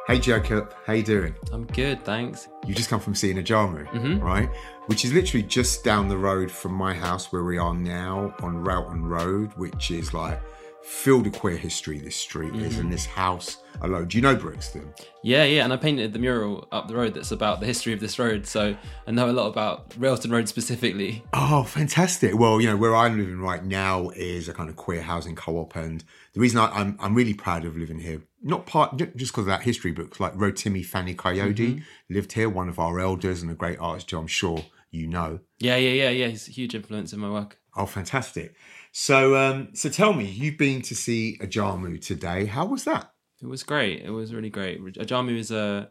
Hey 0.08 0.20
Jacob, 0.20 0.72
how 0.86 0.94
you 0.94 1.02
doing? 1.04 1.34
I'm 1.52 1.66
good 1.66 2.04
thanks 2.06 2.48
You 2.68 2.76
just 2.76 2.90
come 2.90 3.00
from 3.00 3.16
seeing 3.16 3.38
Ajamu, 3.38 3.88
Mhm. 3.88 4.22
right? 4.22 4.50
Which 4.88 5.04
is 5.04 5.14
literally 5.14 5.44
just 5.44 5.84
down 5.84 6.08
the 6.10 6.18
road 6.18 6.52
from 6.52 6.74
my 6.74 6.94
house 6.94 7.32
where 7.32 7.44
we 7.44 7.58
are 7.58 7.74
now 7.74 8.34
on 8.42 8.64
Railton 8.64 9.04
Road, 9.06 9.52
which 9.56 9.90
is 9.90 10.14
like 10.14 10.40
filled 10.84 11.26
with 11.26 11.34
queer 11.34 11.58
history. 11.58 11.98
This 11.98 12.16
street 12.16 12.54
is, 12.56 12.78
and 12.78 12.94
this 12.94 13.08
house 13.08 13.58
alone. 13.82 14.08
Do 14.08 14.18
you 14.18 14.22
know 14.22 14.36
Brixton? 14.36 14.94
Yeah, 15.24 15.44
yeah, 15.44 15.64
and 15.64 15.74
I 15.74 15.78
painted 15.78 16.14
the 16.14 16.20
mural 16.20 16.68
up 16.72 16.88
the 16.88 16.96
road 16.96 17.16
that's 17.16 17.32
about 17.32 17.60
the 17.60 17.66
history 17.66 17.92
of 17.92 18.00
this 18.00 18.20
road, 18.20 18.46
so 18.46 18.76
I 19.08 19.12
know 19.12 19.28
a 19.28 19.32
lot 19.34 19.48
about 19.48 19.96
Railton 19.98 20.30
Road 20.30 20.48
specifically. 20.48 21.24
Oh, 21.34 21.64
fantastic! 21.64 22.38
Well, 22.38 22.62
you 22.62 22.68
know 22.70 22.78
where 22.78 22.96
I'm 22.96 23.18
living 23.18 23.40
right 23.40 23.66
now 23.66 24.10
is 24.16 24.48
a 24.48 24.54
kind 24.54 24.70
of 24.70 24.76
queer 24.76 25.02
housing 25.02 25.34
co-op, 25.36 25.76
and 25.76 26.04
the 26.34 26.40
reason 26.40 26.60
I, 26.60 26.68
I'm 26.70 26.96
I'm 27.00 27.16
really 27.16 27.34
proud 27.34 27.66
of 27.66 27.76
living 27.76 27.98
here, 27.98 28.22
not 28.46 28.68
part 28.68 28.96
just 28.98 29.16
because 29.16 29.40
of 29.40 29.46
that 29.48 29.64
history 29.64 29.92
books, 29.92 30.20
like 30.20 30.36
Rotimi 30.36 30.86
Fani-Kayode 30.86 31.84
lived 32.12 32.34
here, 32.34 32.48
one 32.48 32.70
of 32.70 32.78
our 32.78 33.00
elders 33.00 33.42
and 33.42 33.50
a 33.50 33.56
great 33.56 33.80
artist, 33.80 34.12
who 34.12 34.20
I'm 34.20 34.28
sure 34.28 34.64
you 34.92 35.08
know. 35.08 35.40
Yeah, 35.60 35.78
yeah, 35.78 36.04
yeah, 36.04 36.10
yeah. 36.12 36.28
He's 36.28 36.48
a 36.48 36.52
huge 36.52 36.76
influence 36.76 37.12
in 37.12 37.20
my 37.20 37.30
work. 37.30 37.58
Oh, 37.76 37.88
fantastic! 37.88 38.56
So, 38.92 39.36
um, 39.36 39.70
so 39.74 39.90
tell 39.90 40.14
me, 40.14 40.26
you've 40.26 40.60
been 40.60 40.84
to 40.84 40.96
see 40.96 41.38
Ajamu 41.42 42.00
today. 42.00 42.46
How 42.46 42.66
was 42.66 42.84
that? 42.86 43.12
It 43.42 43.48
was 43.48 43.64
great. 43.64 44.04
It 44.04 44.12
was 44.12 44.34
really 44.34 44.52
great. 44.52 44.80
Ajamu 44.80 45.38
is 45.38 45.50
a 45.50 45.90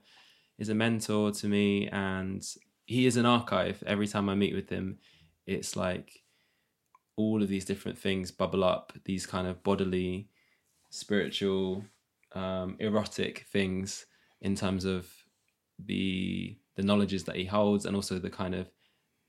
is 0.57 0.68
a 0.68 0.74
mentor 0.74 1.32
to 1.32 1.48
me, 1.48 1.88
and 1.88 2.42
he 2.86 3.05
is 3.05 3.16
an 3.16 3.26
archive. 3.26 3.82
Every 3.84 4.07
time 4.07 4.28
I 4.28 4.36
meet 4.36 4.55
with 4.55 4.70
him, 4.70 4.98
it's 5.44 5.74
like 5.74 6.22
all 7.16 7.42
of 7.42 7.48
these 7.48 7.64
different 7.64 7.98
things 7.98 8.30
bubble 8.30 8.62
up. 8.62 8.92
These 9.05 9.26
kind 9.26 9.48
of 9.48 9.64
bodily, 9.64 10.28
spiritual, 10.90 11.84
um, 12.35 12.76
erotic 12.80 13.47
things 13.51 14.07
in 14.41 14.55
terms 14.55 14.85
of 14.85 15.09
the 15.78 16.57
the 16.76 16.82
knowledges 16.82 17.24
that 17.24 17.37
he 17.37 17.45
holds, 17.45 17.87
and 17.87 17.95
also 17.95 18.18
the 18.18 18.30
kind 18.30 18.55
of 18.55 18.70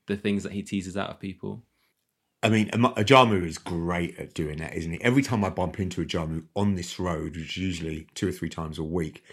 the 0.07 0.17
things 0.17 0.43
that 0.43 0.51
he 0.51 0.63
teases 0.63 0.97
out 0.97 1.09
of 1.09 1.19
people. 1.19 1.63
I 2.43 2.49
mean, 2.49 2.69
Ajamu 2.69 3.43
is 3.43 3.57
great 3.57 4.19
at 4.19 4.35
doing 4.35 4.57
that, 4.57 4.75
isn't 4.75 4.91
he? 4.91 5.01
Every 5.01 5.23
time 5.23 5.43
I 5.43 5.49
bump 5.49 5.79
into 5.79 6.05
Ajamu 6.05 6.45
on 6.55 6.75
this 6.75 6.99
road, 6.99 7.35
which 7.35 7.57
is 7.57 7.57
usually 7.57 8.07
two 8.13 8.27
or 8.27 8.31
three 8.31 8.49
times 8.49 8.77
a 8.77 8.83
week, 8.83 9.23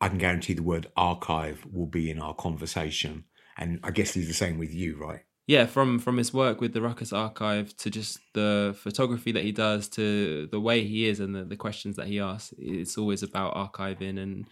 I 0.00 0.08
can 0.08 0.18
guarantee 0.18 0.54
the 0.54 0.62
word 0.62 0.86
archive 0.96 1.66
will 1.70 1.86
be 1.86 2.10
in 2.10 2.20
our 2.20 2.34
conversation. 2.34 3.24
And 3.58 3.80
I 3.82 3.90
guess 3.90 4.14
he's 4.14 4.28
the 4.28 4.34
same 4.34 4.58
with 4.58 4.72
you, 4.72 4.96
right? 4.96 5.24
Yeah 5.46 5.66
from 5.66 5.98
from 5.98 6.16
his 6.16 6.32
work 6.32 6.60
with 6.60 6.72
the 6.72 6.80
ruckus 6.82 7.12
archive 7.12 7.76
to 7.76 7.90
just 7.90 8.18
the 8.32 8.74
photography 8.78 9.32
that 9.32 9.42
he 9.44 9.52
does 9.52 9.88
to 9.88 10.46
the 10.50 10.60
way 10.60 10.84
he 10.84 11.06
is 11.06 11.20
and 11.20 11.34
the, 11.34 11.44
the 11.44 11.56
questions 11.56 11.96
that 11.96 12.06
he 12.06 12.18
asks 12.20 12.54
it's 12.58 12.96
always 12.98 13.22
about 13.22 13.54
archiving 13.54 14.18
and 14.18 14.46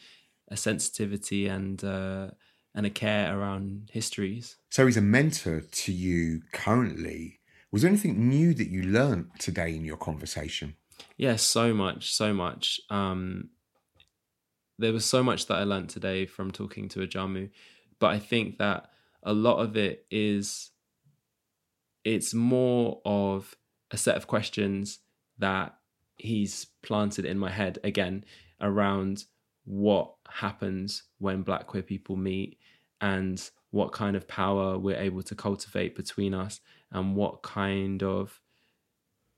a 0.49 0.57
sensitivity 0.57 1.47
and 1.47 1.83
uh 1.85 2.29
and 2.75 2.87
a 2.87 2.91
care 2.91 3.39
around 3.39 3.91
histories 3.93 4.57
So 4.71 4.87
he's 4.87 4.97
a 4.97 5.03
mentor 5.03 5.61
to 5.61 5.93
you 5.93 6.41
currently. 6.53 7.39
Was 7.71 7.83
there 7.83 7.91
anything 7.91 8.29
new 8.29 8.55
that 8.55 8.69
you 8.69 8.83
learned 8.83 9.27
today 9.39 9.75
in 9.77 9.85
your 9.85 9.99
conversation? 9.99 10.77
yeah 11.17 11.37
so 11.37 11.75
much 11.75 12.13
so 12.15 12.33
much 12.33 12.81
um 12.91 13.51
there 14.79 14.93
was 14.93 15.05
so 15.05 15.23
much 15.23 15.47
that 15.47 15.57
i 15.57 15.65
learned 15.65 15.89
today 15.89 16.27
from 16.27 16.51
talking 16.51 16.89
to 16.89 17.01
ajamu 17.01 17.51
but 17.99 18.11
i 18.11 18.19
think 18.19 18.59
that 18.59 18.91
a 19.23 19.33
lot 19.33 19.59
of 19.59 19.77
it 19.77 20.07
is 20.11 20.71
it's 22.05 22.35
more 22.35 23.01
of 23.05 23.57
a 23.91 23.97
set 23.97 24.17
of 24.17 24.27
questions 24.27 25.01
that 25.39 25.77
he's 26.17 26.67
planted 26.83 27.25
in 27.25 27.39
my 27.39 27.51
head 27.51 27.79
again 27.85 28.25
around 28.61 29.25
what 29.65 30.15
happens 30.29 31.05
when 31.19 31.43
black 31.43 31.67
queer 31.67 31.83
people 31.83 32.17
meet 32.17 32.59
and 33.01 33.51
what 33.71 33.93
kind 33.93 34.17
of 34.17 34.29
power 34.29 34.79
we're 34.79 34.97
able 34.97 35.23
to 35.23 35.35
cultivate 35.35 35.97
between 35.97 36.35
us 36.35 36.61
and 36.91 37.17
what 37.17 37.43
kind 37.43 38.03
of 38.03 38.41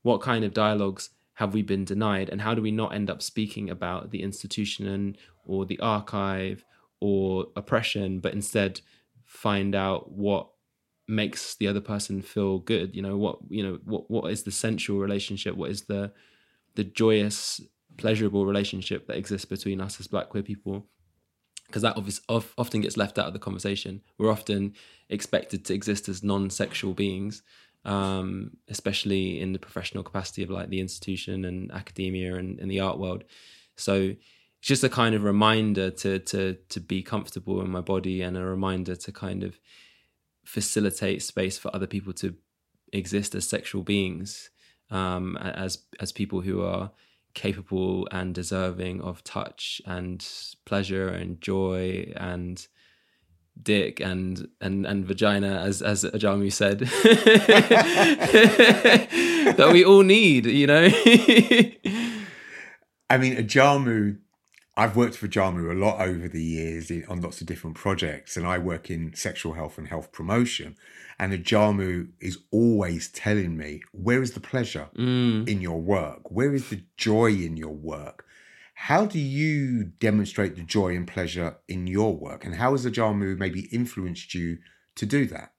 what 0.03 0.21
kind 0.21 0.45
of 0.45 0.53
dialogues 0.53 1.11
have 1.35 1.55
we 1.55 1.63
been 1.63 1.85
denied 1.85 2.29
and 2.29 2.41
how 2.41 2.55
do 2.55 2.63
we 2.63 2.71
not 2.71 2.95
end 2.95 3.11
up 3.11 3.23
speaking 3.23 3.71
about 3.71 4.11
the 4.11 4.23
institution 4.23 5.17
or 5.47 5.65
the 5.65 5.79
archive 5.81 6.65
or 7.01 7.47
oppression 7.57 8.21
but 8.21 8.33
instead 8.33 8.81
find 9.25 9.75
out 9.75 10.11
what 10.13 10.49
makes 11.07 11.57
the 11.57 11.69
other 11.69 11.83
person 11.83 12.23
feel 12.23 12.59
good 12.59 12.97
you 12.97 13.03
know 13.03 13.15
what 13.15 13.39
you 13.51 13.63
know 13.63 13.79
what 13.85 14.11
what 14.11 14.33
is 14.33 14.43
the 14.43 14.51
sensual 14.51 14.99
relationship? 14.99 15.55
What 15.55 15.71
is 15.71 15.83
the 15.83 16.13
the 16.75 16.85
joyous 16.85 17.61
pleasurable 17.97 18.47
relationship 18.47 19.07
that 19.07 19.17
exists 19.17 19.45
between 19.45 19.81
us 19.81 20.01
as 20.01 20.07
black 20.07 20.29
queer 20.29 20.43
people? 20.43 20.87
Because 21.67 21.83
that 21.83 21.97
obviously 21.97 22.25
of, 22.29 22.53
often 22.59 22.83
gets 22.83 22.97
left 22.97 23.19
out 23.19 23.27
of 23.27 23.33
the 23.33 23.39
conversation. 23.39 24.03
We're 24.19 24.31
often 24.31 24.75
expected 25.09 25.65
to 25.67 25.75
exist 25.75 26.09
as 26.09 26.23
non-sexual 26.23 26.95
beings 26.95 27.43
um, 27.85 28.57
especially 28.69 29.41
in 29.41 29.53
the 29.53 29.59
professional 29.59 30.03
capacity 30.03 30.43
of 30.43 30.51
like 30.51 30.71
the 30.71 30.81
institution 30.81 31.45
and 31.45 31.71
academia 31.73 32.37
and, 32.37 32.59
and 32.59 32.71
the 32.71 32.81
art 32.81 32.99
world. 32.99 33.25
So 33.77 33.95
it's 33.95 34.69
just 34.69 34.85
a 34.85 34.89
kind 34.89 35.15
of 35.15 35.25
reminder 35.25 35.91
to 35.91 36.19
to 36.21 36.55
to 36.71 36.81
be 36.81 37.03
comfortable 37.03 37.61
in 37.61 37.71
my 37.71 37.81
body 37.81 38.23
and 38.23 38.37
a 38.37 38.45
reminder 38.45 38.97
to 38.97 39.13
kind 39.13 39.43
of 39.43 39.59
facilitate 40.45 41.23
space 41.23 41.59
for 41.59 41.75
other 41.75 41.87
people 41.87 42.13
to 42.13 42.35
exist 42.93 43.35
as 43.35 43.47
sexual 43.47 43.83
beings 43.83 44.51
um, 44.91 45.37
as 45.39 45.79
as 46.01 46.13
people 46.13 46.43
who 46.43 46.63
are 46.63 46.91
capable 47.35 48.07
and 48.13 48.35
deserving 48.35 49.01
of 49.01 49.25
touch 49.25 49.83
and 49.87 50.27
pleasure 50.65 51.09
and 51.09 51.41
joy 51.41 52.13
and 52.17 52.69
dick 53.61 54.01
and 54.01 54.49
and 54.61 54.87
and 54.87 55.07
vagina 55.07 55.61
as 55.61 55.83
as 55.83 56.05
Ajamu 56.05 56.53
said. 56.53 56.81
That 59.45 59.73
we 59.73 59.85
all 59.85 60.03
need 60.03 60.47
you 60.47 60.67
know? 60.67 60.85
I 63.11 63.19
mean, 63.19 63.37
Ajamu, 63.37 64.17
I've 64.77 64.97
worked 64.97 65.17
for 65.17 65.29
Ajamu 65.29 65.71
a 65.71 65.75
lot 65.75 66.01
over 66.01 66.27
the 66.29 66.43
years 66.43 66.91
in, 66.91 67.05
on 67.09 67.21
lots 67.21 67.41
of 67.41 67.47
different 67.47 67.77
projects, 67.77 68.37
and 68.37 68.47
I 68.47 68.59
work 68.59 68.91
in 68.91 69.15
sexual 69.15 69.53
health 69.55 69.79
and 69.79 69.87
health 69.87 70.11
promotion. 70.11 70.77
And 71.19 71.33
Ajamu 71.33 72.09
is 72.21 72.39
always 72.51 73.09
telling 73.09 73.57
me, 73.57 73.83
where 73.93 74.21
is 74.21 74.33
the 74.33 74.41
pleasure 74.41 74.89
Mm. 74.97 75.49
in 75.49 75.61
your 75.61 75.81
work? 75.81 76.31
Where 76.31 76.53
is 76.55 76.71
the 76.71 76.83
joy 76.97 77.31
in 77.31 77.57
your 77.57 77.75
work? 77.75 78.27
How 78.75 79.07
do 79.07 79.21
you 79.21 79.85
demonstrate 79.85 80.57
the 80.57 80.63
joy 80.63 80.97
and 80.97 81.07
pleasure 81.07 81.59
in 81.69 81.87
your 81.87 82.17
work? 82.17 82.45
And 82.45 82.57
how 82.57 82.73
has 82.73 82.85
Ajamu 82.85 83.39
maybe 83.39 83.69
influenced 83.71 84.35
you 84.35 84.59
to 84.97 85.07
do 85.07 85.27
that? 85.27 85.53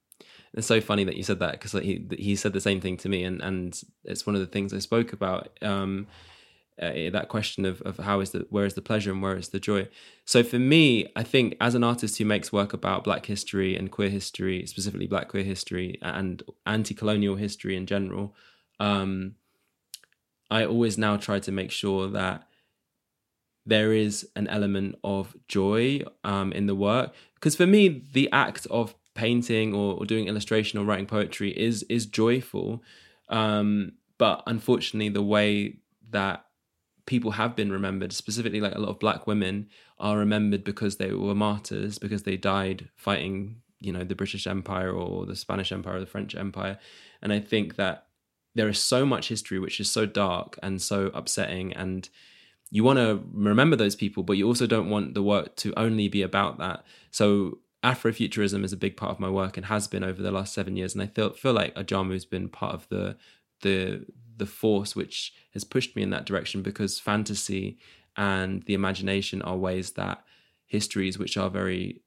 It's 0.53 0.67
so 0.67 0.81
funny 0.81 1.05
that 1.05 1.15
you 1.15 1.23
said 1.23 1.39
that 1.39 1.53
because 1.53 1.71
he 1.73 2.07
he 2.17 2.35
said 2.35 2.53
the 2.53 2.61
same 2.61 2.79
thing 2.81 2.97
to 2.97 3.09
me, 3.09 3.23
and 3.23 3.41
and 3.41 3.81
it's 4.03 4.25
one 4.25 4.35
of 4.35 4.41
the 4.41 4.47
things 4.47 4.73
I 4.73 4.79
spoke 4.79 5.11
about. 5.13 5.57
Um, 5.61 6.07
uh, 6.81 7.09
that 7.11 7.27
question 7.29 7.65
of, 7.65 7.81
of 7.83 7.97
how 7.97 8.19
is 8.19 8.31
the 8.31 8.45
where 8.49 8.65
is 8.65 8.73
the 8.73 8.81
pleasure 8.81 9.11
and 9.11 9.21
where 9.21 9.37
is 9.37 9.49
the 9.49 9.59
joy. 9.59 9.87
So 10.25 10.43
for 10.43 10.59
me 10.59 11.11
i 11.15 11.23
think 11.23 11.55
as 11.61 11.75
an 11.75 11.83
artist 11.83 12.17
who 12.17 12.25
makes 12.25 12.51
work 12.51 12.73
about 12.73 13.03
black 13.03 13.25
history 13.25 13.75
and 13.75 13.91
queer 13.91 14.09
history 14.09 14.65
specifically 14.65 15.07
black 15.07 15.29
queer 15.29 15.43
history 15.43 15.97
and 16.01 16.43
anti-colonial 16.65 17.35
history 17.35 17.75
in 17.75 17.85
general 17.85 18.35
um, 18.79 19.35
i 20.49 20.65
always 20.65 20.97
now 20.97 21.15
try 21.15 21.39
to 21.39 21.51
make 21.51 21.71
sure 21.71 22.07
that 22.07 22.47
there 23.65 23.93
is 23.93 24.27
an 24.35 24.47
element 24.47 24.95
of 25.03 25.35
joy 25.47 26.01
um, 26.23 26.51
in 26.53 26.67
the 26.67 26.75
work. 26.75 27.13
Because 27.33 27.55
for 27.55 27.65
me 27.65 28.03
the 28.13 28.29
act 28.31 28.67
of 28.67 28.95
painting 29.15 29.73
or, 29.73 29.95
or 29.95 30.05
doing 30.05 30.27
illustration 30.27 30.77
or 30.77 30.85
writing 30.85 31.05
poetry 31.05 31.49
is 31.51 31.83
is 31.83 32.05
joyful 32.05 32.83
um, 33.29 33.93
but 34.17 34.43
unfortunately 34.45 35.07
the 35.07 35.23
way 35.23 35.77
that 36.09 36.45
people 37.05 37.31
have 37.31 37.55
been 37.55 37.71
remembered, 37.71 38.13
specifically 38.13 38.61
like 38.61 38.75
a 38.75 38.79
lot 38.79 38.89
of 38.89 38.99
black 38.99 39.27
women 39.27 39.69
are 39.99 40.17
remembered 40.17 40.63
because 40.63 40.97
they 40.97 41.11
were 41.11 41.35
martyrs, 41.35 41.99
because 41.99 42.23
they 42.23 42.37
died 42.37 42.89
fighting, 42.95 43.61
you 43.79 43.91
know, 43.91 44.03
the 44.03 44.15
British 44.15 44.47
Empire 44.47 44.91
or 44.91 45.25
the 45.25 45.35
Spanish 45.35 45.71
Empire 45.71 45.97
or 45.97 45.99
the 45.99 46.05
French 46.05 46.35
Empire. 46.35 46.79
And 47.21 47.31
I 47.31 47.39
think 47.39 47.75
that 47.75 48.07
there 48.55 48.69
is 48.69 48.79
so 48.79 49.05
much 49.05 49.27
history 49.27 49.59
which 49.59 49.79
is 49.79 49.91
so 49.91 50.05
dark 50.05 50.57
and 50.63 50.81
so 50.81 51.07
upsetting 51.13 51.73
and 51.73 52.09
you 52.71 52.83
want 52.83 52.97
to 52.97 53.23
remember 53.31 53.75
those 53.75 53.95
people, 53.95 54.23
but 54.23 54.37
you 54.37 54.47
also 54.47 54.65
don't 54.65 54.89
want 54.89 55.13
the 55.13 55.23
work 55.23 55.55
to 55.57 55.73
only 55.77 56.07
be 56.07 56.21
about 56.21 56.57
that. 56.57 56.83
So 57.11 57.59
Afrofuturism 57.83 58.63
is 58.63 58.73
a 58.73 58.77
big 58.77 58.97
part 58.97 59.11
of 59.11 59.19
my 59.19 59.29
work 59.29 59.57
and 59.57 59.67
has 59.67 59.87
been 59.87 60.03
over 60.03 60.21
the 60.21 60.31
last 60.31 60.53
seven 60.53 60.75
years. 60.75 60.93
And 60.93 61.03
I 61.03 61.07
feel 61.07 61.33
feel 61.33 61.53
like 61.53 61.75
Ajamu's 61.75 62.25
been 62.25 62.49
part 62.49 62.73
of 62.73 62.89
the 62.89 63.17
the 63.61 64.05
the 64.37 64.45
force 64.45 64.95
which 64.95 65.33
has 65.53 65.63
pushed 65.63 65.95
me 65.95 66.01
in 66.01 66.09
that 66.09 66.25
direction 66.25 66.61
because 66.61 66.99
fantasy 66.99 67.77
and 68.17 68.63
the 68.63 68.73
imagination 68.73 69.41
are 69.41 69.57
ways 69.57 69.91
that 69.91 70.23
histories 70.65 71.17
which 71.17 71.37
are 71.37 71.49
very 71.49 72.01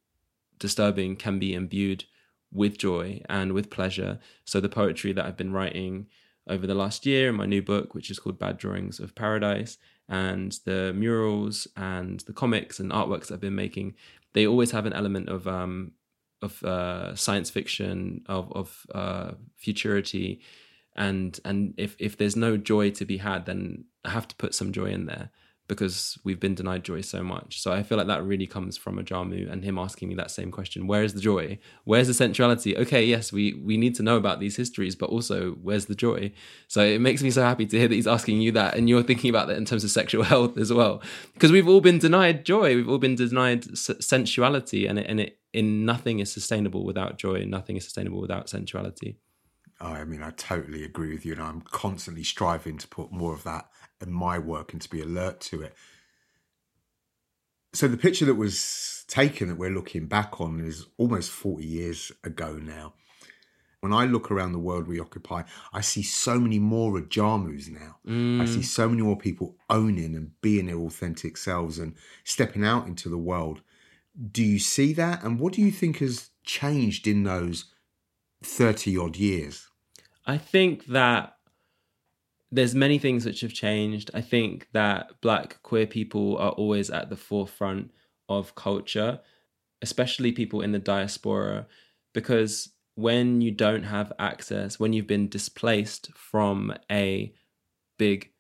disturbing 0.59 1.17
can 1.17 1.39
be 1.39 1.55
imbued 1.55 2.05
with 2.53 2.79
joy 2.79 3.23
and 3.29 3.53
with 3.53 3.71
pleasure. 3.71 4.19
So 4.45 4.61
the 4.61 4.69
poetry 4.69 5.13
that 5.13 5.25
I've 5.25 5.37
been 5.37 5.53
writing 5.53 6.07
over 6.49 6.67
the 6.67 6.75
last 6.75 7.05
year 7.05 7.29
in 7.29 7.37
my 7.37 7.47
new 7.47 7.63
book, 7.63 7.95
which 7.95 8.11
is 8.11 8.19
called 8.19 8.39
Bad 8.39 8.57
Drawings 8.59 9.01
of 9.01 9.15
Paradise, 9.15 9.77
and 10.09 10.59
the 10.65 10.93
murals 10.95 11.69
and 11.77 12.21
the 12.21 12.33
comics 12.33 12.81
and 12.81 12.91
artworks 12.91 13.31
I've 13.31 13.41
been 13.41 13.55
making, 13.55 13.95
they 14.33 14.47
always 14.47 14.71
have 14.71 14.87
an 14.87 14.95
element 14.95 15.29
of 15.29 15.47
um, 15.47 15.93
of 16.41 16.63
uh, 16.63 17.15
science 17.15 17.51
fiction, 17.51 18.23
of 18.27 18.51
of 18.53 18.87
uh, 18.95 19.33
futurity, 19.57 20.41
and 20.99 21.41
and 21.45 21.73
if 21.79 21.97
if 21.99 22.19
there's 22.19 22.37
no 22.37 22.59
joy 22.59 22.91
to 22.91 23.07
be 23.07 23.17
had 23.17 23.47
then 23.47 23.85
i 24.05 24.11
have 24.11 24.29
to 24.29 24.37
put 24.37 24.55
some 24.55 24.73
joy 24.73 24.87
in 24.87 25.07
there 25.07 25.31
because 25.69 26.19
we've 26.25 26.41
been 26.41 26.55
denied 26.55 26.83
joy 26.83 27.03
so 27.03 27.23
much. 27.23 27.61
So 27.61 27.73
i 27.73 27.83
feel 27.83 27.99
like 27.99 28.07
that 28.07 28.25
really 28.25 28.47
comes 28.47 28.77
from 28.77 28.99
ajamu 28.99 29.53
and 29.53 29.63
him 29.63 29.79
asking 29.79 30.09
me 30.09 30.15
that 30.17 30.31
same 30.31 30.51
question. 30.51 30.87
Where 30.87 31.03
is 31.05 31.13
the 31.13 31.21
joy? 31.21 31.59
Where's 31.85 32.09
the 32.09 32.15
sensuality? 32.15 32.77
Okay 32.77 33.05
yes 33.05 33.33
we 33.33 33.53
we 33.53 33.77
need 33.77 33.95
to 33.97 34.03
know 34.03 34.17
about 34.17 34.41
these 34.41 34.57
histories 34.57 34.97
but 34.97 35.11
also 35.11 35.53
where's 35.63 35.87
the 35.87 35.95
joy? 35.95 36.33
So 36.67 36.81
it 36.81 37.01
makes 37.01 37.23
me 37.23 37.31
so 37.31 37.43
happy 37.43 37.67
to 37.67 37.79
hear 37.79 37.87
that 37.87 37.95
he's 37.95 38.07
asking 38.07 38.41
you 38.41 38.51
that 38.53 38.77
and 38.77 38.89
you're 38.89 39.03
thinking 39.03 39.31
about 39.31 39.49
that 39.49 39.59
in 39.59 39.67
terms 39.67 39.85
of 39.85 39.91
sexual 39.91 40.23
health 40.33 40.57
as 40.57 40.73
well. 40.73 41.03
Because 41.35 41.53
we've 41.53 41.69
all 41.69 41.83
been 41.83 41.99
denied 41.99 42.45
joy. 42.45 42.75
We've 42.75 42.89
all 42.89 42.99
been 42.99 43.15
denied 43.15 43.65
sensuality 43.77 44.87
and 44.87 44.99
it, 44.99 45.07
and 45.07 45.21
it 45.21 45.39
in 45.53 45.85
nothing 45.85 46.19
is 46.19 46.33
sustainable 46.33 46.85
without 46.85 47.19
joy 47.19 47.45
nothing 47.45 47.77
is 47.77 47.85
sustainable 47.85 48.21
without 48.21 48.49
sensuality 48.49 49.19
I 49.81 50.05
mean, 50.05 50.23
I 50.23 50.31
totally 50.31 50.85
agree 50.85 51.13
with 51.13 51.25
you, 51.25 51.33
and 51.33 51.43
I'm 51.43 51.61
constantly 51.61 52.25
striving 52.25 52.79
to 52.79 52.89
put 52.89 53.13
more 53.13 53.33
of 53.33 53.45
that 53.45 53.69
in 54.01 54.13
my 54.13 54.39
work 54.39 54.73
and 54.73 54.83
to 54.83 54.91
be 54.91 55.01
alert 55.01 55.41
to 55.43 55.63
it. 55.63 55.75
So, 57.75 57.87
the 57.87 57.97
picture 57.97 58.25
that 58.25 58.35
was 58.35 59.05
taken 59.09 59.49
that 59.49 59.59
we're 59.59 59.71
looking 59.71 60.07
back 60.07 60.41
on 60.41 60.61
is 60.61 60.87
almost 60.97 61.31
40 61.31 61.65
years 61.65 62.11
ago 62.25 62.59
now. 62.61 62.95
When 63.81 63.93
I 63.93 64.07
look 64.07 64.33
around 64.33 64.53
the 64.53 64.59
world 64.59 64.89
we 64.89 64.99
occupy, 64.99 65.45
I 65.73 65.83
see 65.83 66.03
so 66.03 66.41
many 66.41 66.59
more 66.59 67.01
Ajamus 67.01 67.71
now. 67.71 67.99
Mm. 68.05 68.41
I 68.41 68.45
see 68.45 68.63
so 68.63 68.89
many 68.89 69.03
more 69.03 69.17
people 69.17 69.57
owning 69.71 70.17
and 70.17 70.33
being 70.41 70.67
their 70.67 70.79
authentic 70.79 71.37
selves 71.37 71.79
and 71.79 71.95
stepping 72.25 72.65
out 72.65 72.89
into 72.89 73.09
the 73.09 73.19
world. 73.19 73.61
Do 74.33 74.43
you 74.43 74.59
see 74.59 74.93
that? 74.95 75.23
And 75.23 75.39
what 75.39 75.53
do 75.53 75.63
you 75.63 75.71
think 75.71 75.99
has 75.99 76.31
changed 76.43 77.07
in 77.07 77.23
those 77.23 77.67
30 78.43 78.97
odd 78.99 79.17
years? 79.17 79.69
I 80.27 80.39
think 80.39 80.87
that 80.87 81.35
there's 82.51 82.75
many 82.75 82.99
things 82.99 83.27
which 83.27 83.43
have 83.43 83.53
changed. 83.53 84.11
I 84.15 84.21
think 84.21 84.69
that 84.73 85.21
black 85.21 85.63
queer 85.63 85.87
people 85.87 86.37
are 86.39 86.53
always 86.53 86.91
at 86.91 87.11
the 87.11 87.17
forefront 87.17 87.91
of 88.29 88.55
culture, 88.55 89.21
especially 89.83 90.33
people 90.33 90.61
in 90.61 90.73
the 90.73 90.79
diaspora, 90.79 91.67
because 92.15 92.71
when 92.95 93.41
you 93.41 93.51
don't 93.51 93.85
have 93.85 94.13
access, 94.19 94.81
when 94.81 94.93
you've 94.93 95.07
been 95.07 95.29
displaced 95.29 96.11
from 96.17 96.75
a 96.91 97.33
big, 97.99 98.31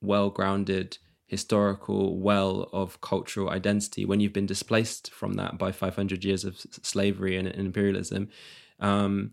well 0.00 0.30
grounded, 0.30 0.98
historical 1.26 2.18
well 2.18 2.70
of 2.72 3.00
cultural 3.00 3.50
identity, 3.50 4.04
when 4.04 4.20
you've 4.20 4.32
been 4.32 4.46
displaced 4.46 5.12
from 5.12 5.34
that 5.34 5.58
by 5.58 5.72
500 5.72 6.24
years 6.24 6.44
of 6.44 6.58
slavery 6.82 7.36
and 7.36 7.48
imperialism, 7.48 8.28
um, 8.80 9.32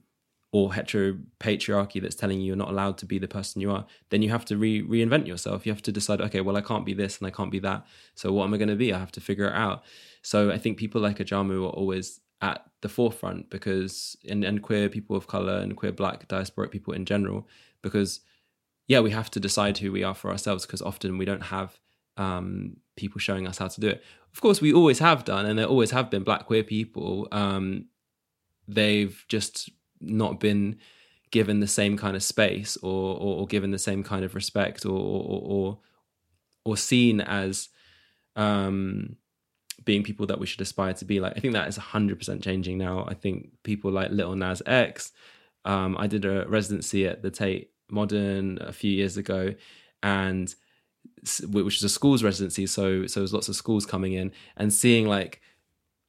or 0.52 0.72
heteropatriarchy 0.72 2.02
that's 2.02 2.16
telling 2.16 2.40
you 2.40 2.48
you're 2.48 2.56
not 2.56 2.70
allowed 2.70 2.98
to 2.98 3.06
be 3.06 3.20
the 3.20 3.28
person 3.28 3.62
you 3.62 3.72
are, 3.72 3.86
then 4.10 4.22
you 4.22 4.30
have 4.30 4.46
to 4.46 4.56
re- 4.58 4.82
reinvent 4.82 5.28
yourself. 5.28 5.66
You 5.66 5.72
have 5.74 5.82
to 5.82 5.92
decide, 5.92 6.22
okay, 6.22 6.42
well, 6.42 6.56
I 6.56 6.62
can't 6.62 6.86
be 6.86 6.94
this 6.94 7.18
and 7.18 7.28
I 7.28 7.32
can't 7.32 7.52
be 7.52 7.60
that. 7.60 7.86
So 8.14 8.32
what 8.32 8.46
am 8.46 8.54
I 8.54 8.58
going 8.58 8.70
to 8.70 8.76
be? 8.76 8.94
I 8.94 9.00
have 9.00 9.12
to 9.14 9.22
figure 9.22 9.48
it 9.48 9.54
out. 9.54 9.84
So 10.22 10.52
I 10.52 10.58
think 10.58 10.78
people 10.78 11.02
like 11.02 11.18
Ajamu 11.18 11.66
are 11.66 11.70
always 11.70 12.22
at 12.42 12.66
the 12.82 12.90
forefront 12.90 13.50
because, 13.50 14.16
and, 14.30 14.44
and 14.44 14.62
queer 14.62 14.88
people 14.88 15.16
of 15.16 15.28
color 15.28 15.58
and 15.58 15.76
queer 15.76 15.92
black 15.92 16.28
diasporic 16.28 16.72
people 16.72 16.94
in 16.94 17.06
general, 17.06 17.48
because 17.82 18.22
yeah, 18.88 19.00
we 19.00 19.12
have 19.12 19.32
to 19.32 19.40
decide 19.40 19.80
who 19.80 19.92
we 19.92 20.04
are 20.04 20.16
for 20.16 20.32
ourselves 20.32 20.66
because 20.66 20.82
often 20.82 21.18
we 21.18 21.26
don't 21.26 21.44
have 21.44 21.80
um, 22.18 22.78
people 22.96 23.20
showing 23.20 23.48
us 23.48 23.58
how 23.58 23.68
to 23.68 23.82
do 23.82 23.88
it. 23.88 24.04
Of 24.34 24.42
course, 24.42 24.62
we 24.62 24.74
always 24.74 25.00
have 25.00 25.26
done, 25.26 25.46
and 25.46 25.58
there 25.58 25.66
always 25.66 25.92
have 25.92 26.10
been 26.10 26.24
black 26.24 26.46
queer 26.46 26.64
people. 26.64 27.28
Um, 27.32 27.86
they've 28.68 29.24
just 29.28 29.70
not 30.06 30.40
been 30.40 30.78
given 31.32 31.60
the 31.60 31.68
same 31.68 31.98
kind 31.98 32.16
of 32.16 32.24
space 32.24 32.78
or 32.78 33.16
or, 33.18 33.42
or 33.42 33.48
given 33.48 33.72
the 33.72 33.80
same 33.80 34.04
kind 34.04 34.24
of 34.24 34.36
respect 34.36 34.86
or 34.86 34.92
or 34.92 35.42
or, 35.44 35.80
or 36.64 36.78
seen 36.78 37.22
as 37.22 37.70
um, 38.36 39.16
being 39.84 40.04
people 40.04 40.26
that 40.28 40.40
we 40.40 40.46
should 40.46 40.62
aspire 40.62 40.94
to 40.94 41.06
be 41.06 41.20
like. 41.20 41.34
I 41.36 41.40
think 41.40 41.54
that 41.54 41.68
is 41.68 41.78
100% 41.78 42.44
changing 42.44 42.78
now. 42.78 43.06
I 43.08 43.14
think 43.14 43.50
people 43.64 43.92
like 43.92 44.12
Lil 44.12 44.36
Nas 44.36 44.62
X. 44.66 45.12
Um, 45.64 45.96
I 45.98 46.08
did 46.08 46.26
a 46.26 46.48
residency 46.48 47.08
at 47.08 47.22
the 47.22 47.32
Tate 47.32 47.72
Modern 47.90 48.58
a 48.62 48.74
few 48.74 48.92
years 48.92 49.18
ago, 49.18 49.54
and 50.02 50.54
which 51.50 51.78
is 51.78 51.84
a 51.84 51.90
schools 51.90 52.24
residency. 52.24 52.66
So 52.68 53.08
so 53.08 53.20
there's 53.20 53.34
lots 53.34 53.50
of 53.50 53.56
schools 53.56 53.86
coming 53.86 54.14
in 54.14 54.32
and 54.58 54.74
seeing 54.74 55.08
like 55.08 55.42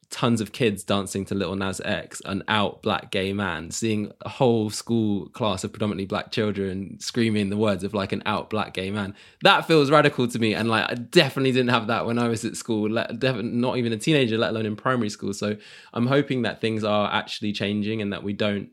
tons 0.09 0.39
of 0.39 0.53
kids 0.53 0.83
dancing 0.83 1.25
to 1.25 1.35
Lil 1.35 1.55
Nas 1.55 1.81
X, 1.83 2.21
an 2.23 2.41
out 2.47 2.81
black 2.81 3.11
gay 3.11 3.33
man, 3.33 3.71
seeing 3.71 4.11
a 4.21 4.29
whole 4.29 4.69
school 4.69 5.27
class 5.29 5.63
of 5.63 5.73
predominantly 5.73 6.05
black 6.05 6.31
children 6.31 6.97
screaming 6.99 7.49
the 7.49 7.57
words 7.57 7.83
of 7.83 7.93
like 7.93 8.13
an 8.13 8.23
out 8.25 8.49
black 8.49 8.73
gay 8.73 8.89
man. 8.89 9.13
That 9.43 9.67
feels 9.67 9.91
radical 9.91 10.27
to 10.27 10.39
me, 10.39 10.53
and 10.53 10.69
like 10.69 10.89
I 10.89 10.93
definitely 10.95 11.51
didn't 11.51 11.71
have 11.71 11.87
that 11.87 12.05
when 12.05 12.17
I 12.17 12.29
was 12.29 12.45
at 12.45 12.55
school. 12.55 12.87
Definitely 12.89 13.51
not 13.51 13.77
even 13.77 13.91
a 13.91 13.97
teenager, 13.97 14.37
let 14.37 14.51
alone 14.51 14.65
in 14.65 14.75
primary 14.77 15.09
school. 15.09 15.33
So 15.33 15.57
I'm 15.93 16.07
hoping 16.07 16.43
that 16.43 16.61
things 16.61 16.83
are 16.83 17.11
actually 17.11 17.51
changing 17.51 18.01
and 18.01 18.13
that 18.13 18.23
we 18.23 18.33
don't 18.33 18.69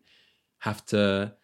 have 0.58 0.84
to 0.86 1.34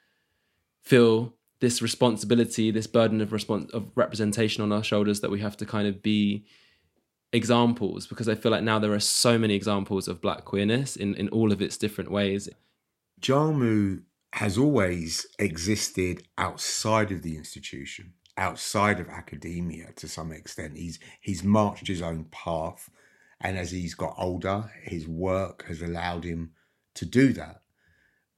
feel 0.83 1.35
this 1.61 1.83
responsibility, 1.83 2.71
this 2.71 2.87
burden 2.87 3.21
of 3.21 3.33
response 3.33 3.71
of 3.73 3.91
representation 3.95 4.63
on 4.63 4.73
our 4.73 4.83
shoulders 4.83 5.21
that 5.21 5.31
we 5.31 5.41
have 5.41 5.57
to 5.59 5.67
kind 5.67 5.87
of 5.87 6.01
be 6.01 6.47
examples 7.33 8.07
because 8.07 8.29
I 8.29 8.35
feel 8.35 8.53
like 8.53 8.63
now 8.63 8.79
there 8.79 8.93
are 8.93 9.01
so 9.01 9.39
many 9.39 9.55
examples 9.55 10.09
of 10.09 10.21
black 10.21 10.45
queerness 10.45 10.97
in, 10.97 11.15
in 11.15 11.29
all 11.29 11.53
of 11.53 11.63
its 11.63 11.77
different 11.77 12.11
ways. 12.11 12.49
Jamu 13.21 14.03
has 14.33 14.57
always 14.57 15.27
existed 15.39 16.23
outside 16.39 17.13
of 17.13 17.23
the 17.23 17.37
institution, 17.37 18.15
outside 18.37 19.01
of 19.01 19.09
academia 19.09 19.93
to 19.97 20.09
some 20.09 20.33
extent. 20.33 20.77
He's 20.77 20.99
he's 21.21 21.45
marched 21.45 21.87
his 21.87 22.03
own 22.03 22.25
path 22.31 22.91
and 23.41 23.57
as 23.57 23.71
he's 23.71 23.95
got 23.95 24.15
older, 24.19 24.71
his 24.83 25.09
work 25.09 25.65
has 25.67 25.81
allowed 25.81 26.25
him 26.25 26.53
to 26.95 27.07
do 27.07 27.33
that. 27.33 27.63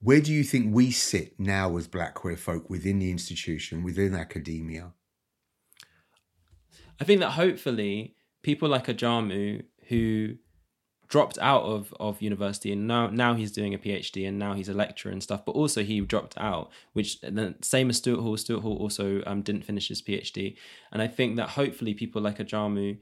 Where 0.01 0.21
do 0.21 0.33
you 0.33 0.45
think 0.45 0.75
we 0.75 0.91
sit 0.91 1.39
now 1.39 1.77
as 1.77 1.89
black 1.89 2.15
queer 2.15 2.37
folk 2.37 2.71
within 2.71 2.99
the 2.99 3.11
institution, 3.11 3.83
within 3.83 4.15
academia? 4.15 4.93
I 7.01 7.05
think 7.05 7.21
that 7.21 7.31
hopefully 7.31 8.15
people 8.43 8.69
like 8.69 8.87
Ajamu 8.87 9.65
who 9.89 10.37
dropped 11.09 11.39
out 11.43 11.63
of, 11.65 11.93
of 12.01 12.23
university 12.23 12.73
and 12.73 12.87
now 12.87 13.07
now 13.09 13.35
he's 13.35 13.53
doing 13.53 13.75
a 13.75 13.79
PhD 13.79 14.27
and 14.27 14.39
now 14.39 14.55
he's 14.55 14.71
a 14.71 14.73
lecturer 14.73 15.13
and 15.13 15.23
stuff. 15.23 15.45
But 15.45 15.53
also 15.53 15.83
he 15.83 16.01
dropped 16.01 16.39
out, 16.39 16.71
which 16.95 17.21
the 17.21 17.55
same 17.61 17.91
as 17.91 17.99
Stuart 17.99 18.23
Hall. 18.23 18.37
Stuart 18.37 18.63
Hall 18.63 18.79
also 18.79 19.23
um, 19.27 19.43
didn't 19.43 19.67
finish 19.67 19.89
his 19.89 20.01
PhD, 20.01 20.57
and 20.91 21.03
I 21.03 21.09
think 21.09 21.37
that 21.37 21.51
hopefully 21.51 21.93
people 21.95 22.23
like 22.23 22.39
Ajamu 22.39 22.99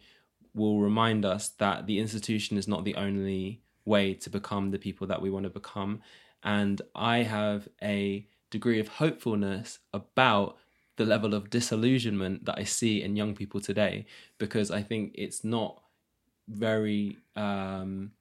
will 0.55 0.81
remind 0.81 1.25
us 1.25 1.51
that 1.51 1.87
the 1.87 2.01
institution 2.01 2.59
is 2.59 2.67
not 2.67 2.85
the 2.85 2.97
only 2.97 3.63
way 3.85 4.15
to 4.15 4.29
become 4.29 4.71
the 4.71 4.79
people 4.79 5.07
that 5.07 5.23
we 5.23 5.31
want 5.31 5.45
to 5.45 5.51
become. 5.51 6.01
And 6.43 6.83
I 6.95 7.19
have 7.19 7.69
a 7.83 8.27
degree 8.51 8.81
of 8.81 8.89
hopefulness 8.89 9.79
about 9.93 10.57
the 11.01 11.07
level 11.07 11.33
of 11.33 11.49
disillusionment 11.49 12.45
that 12.45 12.59
I 12.59 12.65
see 12.65 13.03
in 13.03 13.17
young 13.17 13.35
people 13.35 13.59
today 13.59 14.05
because 14.37 14.71
I 14.71 14.83
think 14.83 15.13
it's 15.15 15.43
not 15.43 15.83
very 16.47 17.17
um 17.37 18.13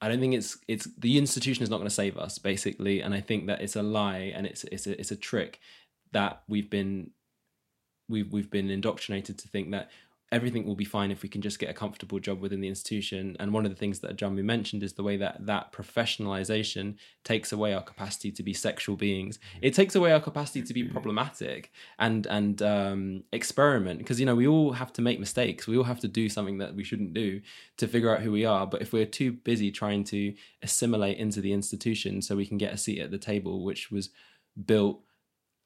I 0.00 0.06
don't 0.08 0.20
think 0.20 0.34
it's 0.34 0.56
it's 0.68 0.86
the 0.96 1.18
institution 1.18 1.64
is 1.64 1.70
not 1.70 1.78
going 1.78 1.88
to 1.88 2.00
save 2.02 2.16
us 2.16 2.38
basically 2.38 3.00
and 3.00 3.12
I 3.12 3.20
think 3.20 3.48
that 3.48 3.60
it's 3.60 3.74
a 3.74 3.82
lie 3.82 4.32
and 4.36 4.46
it's 4.46 4.62
it's 4.62 4.86
a 4.86 4.92
it's 5.00 5.10
a 5.10 5.16
trick 5.16 5.58
that 6.12 6.42
we've 6.46 6.70
been 6.70 7.10
we've 8.08 8.30
we've 8.32 8.50
been 8.50 8.70
indoctrinated 8.70 9.36
to 9.38 9.48
think 9.48 9.72
that 9.72 9.90
everything 10.32 10.64
will 10.64 10.74
be 10.74 10.84
fine 10.84 11.10
if 11.10 11.22
we 11.22 11.28
can 11.28 11.40
just 11.40 11.58
get 11.58 11.70
a 11.70 11.74
comfortable 11.74 12.18
job 12.18 12.40
within 12.40 12.60
the 12.60 12.68
institution. 12.68 13.36
And 13.38 13.52
one 13.52 13.64
of 13.64 13.70
the 13.70 13.76
things 13.76 14.00
that 14.00 14.16
Jamu 14.16 14.42
mentioned 14.42 14.82
is 14.82 14.94
the 14.94 15.02
way 15.02 15.16
that 15.18 15.46
that 15.46 15.72
professionalization 15.72 16.96
takes 17.22 17.52
away 17.52 17.72
our 17.72 17.82
capacity 17.82 18.32
to 18.32 18.42
be 18.42 18.52
sexual 18.52 18.96
beings. 18.96 19.38
It 19.62 19.74
takes 19.74 19.94
away 19.94 20.12
our 20.12 20.20
capacity 20.20 20.62
to 20.62 20.74
be 20.74 20.84
problematic 20.84 21.72
and 21.98 22.26
and 22.26 22.60
um, 22.62 23.24
experiment 23.32 23.98
because 23.98 24.18
you 24.18 24.26
know 24.26 24.34
we 24.34 24.46
all 24.46 24.72
have 24.72 24.92
to 24.94 25.02
make 25.02 25.20
mistakes. 25.20 25.66
We 25.66 25.76
all 25.76 25.84
have 25.84 26.00
to 26.00 26.08
do 26.08 26.28
something 26.28 26.58
that 26.58 26.74
we 26.74 26.84
shouldn't 26.84 27.14
do 27.14 27.40
to 27.76 27.86
figure 27.86 28.14
out 28.14 28.22
who 28.22 28.32
we 28.32 28.44
are. 28.44 28.66
But 28.66 28.82
if 28.82 28.92
we're 28.92 29.06
too 29.06 29.32
busy 29.32 29.70
trying 29.70 30.04
to 30.04 30.34
assimilate 30.62 31.18
into 31.18 31.40
the 31.40 31.52
institution 31.52 32.22
so 32.22 32.36
we 32.36 32.46
can 32.46 32.58
get 32.58 32.72
a 32.72 32.78
seat 32.78 33.00
at 33.00 33.10
the 33.10 33.18
table, 33.18 33.64
which 33.64 33.90
was 33.90 34.10
built 34.66 35.00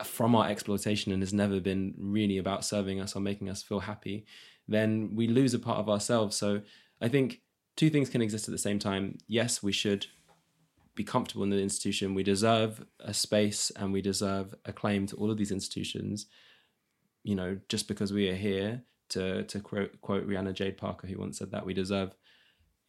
from 0.05 0.34
our 0.34 0.49
exploitation 0.49 1.12
and 1.12 1.22
has 1.22 1.32
never 1.32 1.61
been 1.61 1.94
really 1.99 2.38
about 2.38 2.64
serving 2.64 3.01
us 3.01 3.16
or 3.16 3.20
making 3.20 3.49
us 3.49 3.62
feel 3.62 3.80
happy, 3.80 4.26
then 4.66 5.11
we 5.14 5.26
lose 5.26 5.55
a 5.55 5.59
part 5.59 5.78
of 5.78 5.88
ourselves. 5.88 6.36
So 6.36 6.62
I 7.01 7.09
think 7.09 7.40
two 7.76 7.90
things 7.90 8.09
can 8.09 8.22
exist 8.22 8.49
at 8.49 8.53
the 8.53 8.59
same 8.59 8.78
time. 8.78 9.18
Yes, 9.26 9.62
we 9.62 9.72
should 9.72 10.07
be 10.94 11.05
comfortable 11.05 11.44
in 11.44 11.51
the 11.51 11.62
institution. 11.62 12.14
We 12.14 12.22
deserve 12.22 12.84
a 13.01 13.14
space 13.14 13.70
and 13.76 13.92
we 13.92 14.03
deserve 14.03 14.55
a 14.64 14.72
claim 14.72 15.07
to 15.07 15.16
all 15.16 15.30
of 15.30 15.38
these 15.38 15.53
institutions. 15.53 16.26
You 17.22 17.34
know, 17.34 17.59
just 17.68 17.88
because 17.88 18.12
we 18.12 18.28
are 18.28 18.36
here, 18.36 18.82
to 19.11 19.44
to 19.44 19.61
quote, 19.61 20.01
quote 20.01 20.28
Rianna 20.28 20.53
Jade 20.53 20.76
Parker, 20.76 21.07
who 21.07 21.18
once 21.18 21.38
said 21.38 21.51
that 21.53 21.64
we 21.64 21.74
deserve 21.74 22.14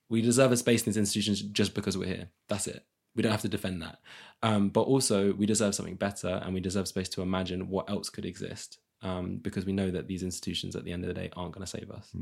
we 0.09 0.21
deserve 0.21 0.51
a 0.51 0.57
space 0.57 0.81
in 0.81 0.85
these 0.85 0.97
institutions 0.97 1.41
just 1.41 1.73
because 1.73 1.97
we're 1.97 2.07
here. 2.07 2.29
That's 2.47 2.67
it. 2.67 2.83
We 3.19 3.23
don't 3.23 3.33
have 3.33 3.41
to 3.41 3.49
defend 3.49 3.81
that. 3.81 3.99
Um, 4.43 4.69
but 4.69 4.83
also, 4.83 5.33
we 5.33 5.45
deserve 5.45 5.75
something 5.75 5.95
better, 5.95 6.39
and 6.41 6.53
we 6.53 6.61
deserve 6.61 6.87
space 6.87 7.09
to 7.09 7.21
imagine 7.21 7.67
what 7.67 7.89
else 7.89 8.09
could 8.09 8.23
exist 8.23 8.79
um, 9.01 9.39
because 9.41 9.65
we 9.65 9.73
know 9.73 9.91
that 9.91 10.07
these 10.07 10.23
institutions 10.23 10.73
at 10.73 10.85
the 10.85 10.93
end 10.93 11.03
of 11.03 11.09
the 11.09 11.13
day 11.13 11.29
aren't 11.35 11.51
going 11.51 11.65
to 11.65 11.69
save 11.69 11.91
us. 11.91 12.13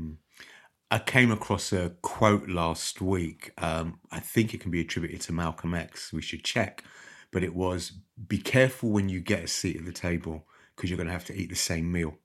I 0.90 0.98
came 0.98 1.30
across 1.30 1.72
a 1.72 1.90
quote 2.02 2.48
last 2.48 3.00
week. 3.00 3.52
Um, 3.58 4.00
I 4.10 4.18
think 4.18 4.52
it 4.52 4.60
can 4.60 4.72
be 4.72 4.80
attributed 4.80 5.20
to 5.20 5.32
Malcolm 5.32 5.72
X. 5.72 6.12
We 6.12 6.20
should 6.20 6.42
check. 6.42 6.82
But 7.30 7.44
it 7.44 7.54
was 7.54 7.92
be 8.26 8.38
careful 8.38 8.90
when 8.90 9.08
you 9.08 9.20
get 9.20 9.44
a 9.44 9.46
seat 9.46 9.76
at 9.76 9.84
the 9.84 9.92
table 9.92 10.48
because 10.74 10.90
you're 10.90 10.96
going 10.96 11.06
to 11.06 11.12
have 11.12 11.26
to 11.26 11.36
eat 11.36 11.48
the 11.48 11.54
same 11.54 11.92
meal. 11.92 12.18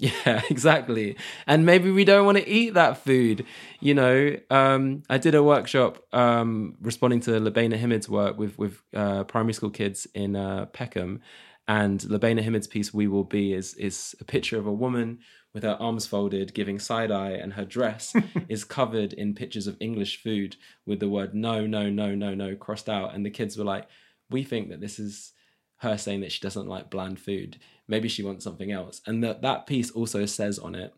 Yeah, 0.26 0.40
exactly. 0.48 1.16
And 1.46 1.66
maybe 1.66 1.90
we 1.90 2.04
don't 2.04 2.24
want 2.24 2.38
to 2.38 2.48
eat 2.48 2.72
that 2.72 2.96
food. 3.04 3.44
You 3.80 3.92
know, 3.92 4.36
um, 4.48 5.02
I 5.10 5.18
did 5.18 5.34
a 5.34 5.42
workshop 5.42 6.02
um, 6.14 6.76
responding 6.80 7.20
to 7.20 7.32
Lubaina 7.32 7.76
Himid's 7.76 8.08
work 8.08 8.38
with 8.38 8.58
with 8.58 8.80
uh, 8.94 9.24
primary 9.24 9.52
school 9.52 9.68
kids 9.68 10.06
in 10.14 10.36
uh, 10.36 10.66
Peckham, 10.66 11.20
and 11.68 12.00
Lubaina 12.00 12.40
Himid's 12.40 12.66
piece 12.66 12.94
"We 12.94 13.08
Will 13.08 13.24
Be" 13.24 13.52
is 13.52 13.74
is 13.74 14.14
a 14.20 14.24
picture 14.24 14.58
of 14.58 14.66
a 14.66 14.72
woman 14.72 15.18
with 15.52 15.64
her 15.64 15.76
arms 15.78 16.06
folded, 16.06 16.54
giving 16.54 16.78
side 16.78 17.10
eye, 17.10 17.32
and 17.32 17.52
her 17.52 17.66
dress 17.66 18.14
is 18.48 18.64
covered 18.64 19.12
in 19.12 19.34
pictures 19.34 19.66
of 19.66 19.76
English 19.80 20.22
food 20.22 20.56
with 20.86 21.00
the 21.00 21.10
word 21.10 21.34
"no, 21.34 21.66
no, 21.66 21.90
no, 21.90 22.14
no, 22.14 22.34
no" 22.34 22.56
crossed 22.56 22.88
out. 22.88 23.14
And 23.14 23.26
the 23.26 23.30
kids 23.30 23.58
were 23.58 23.64
like, 23.64 23.86
"We 24.30 24.44
think 24.44 24.70
that 24.70 24.80
this 24.80 24.98
is." 24.98 25.32
Her 25.80 25.96
saying 25.96 26.20
that 26.20 26.32
she 26.32 26.40
doesn't 26.40 26.68
like 26.68 26.90
bland 26.90 27.18
food. 27.18 27.58
Maybe 27.88 28.08
she 28.08 28.22
wants 28.22 28.44
something 28.44 28.70
else. 28.70 29.00
And 29.06 29.24
that 29.24 29.42
that 29.42 29.66
piece 29.66 29.90
also 29.90 30.26
says 30.26 30.58
on 30.58 30.74
it, 30.74 30.94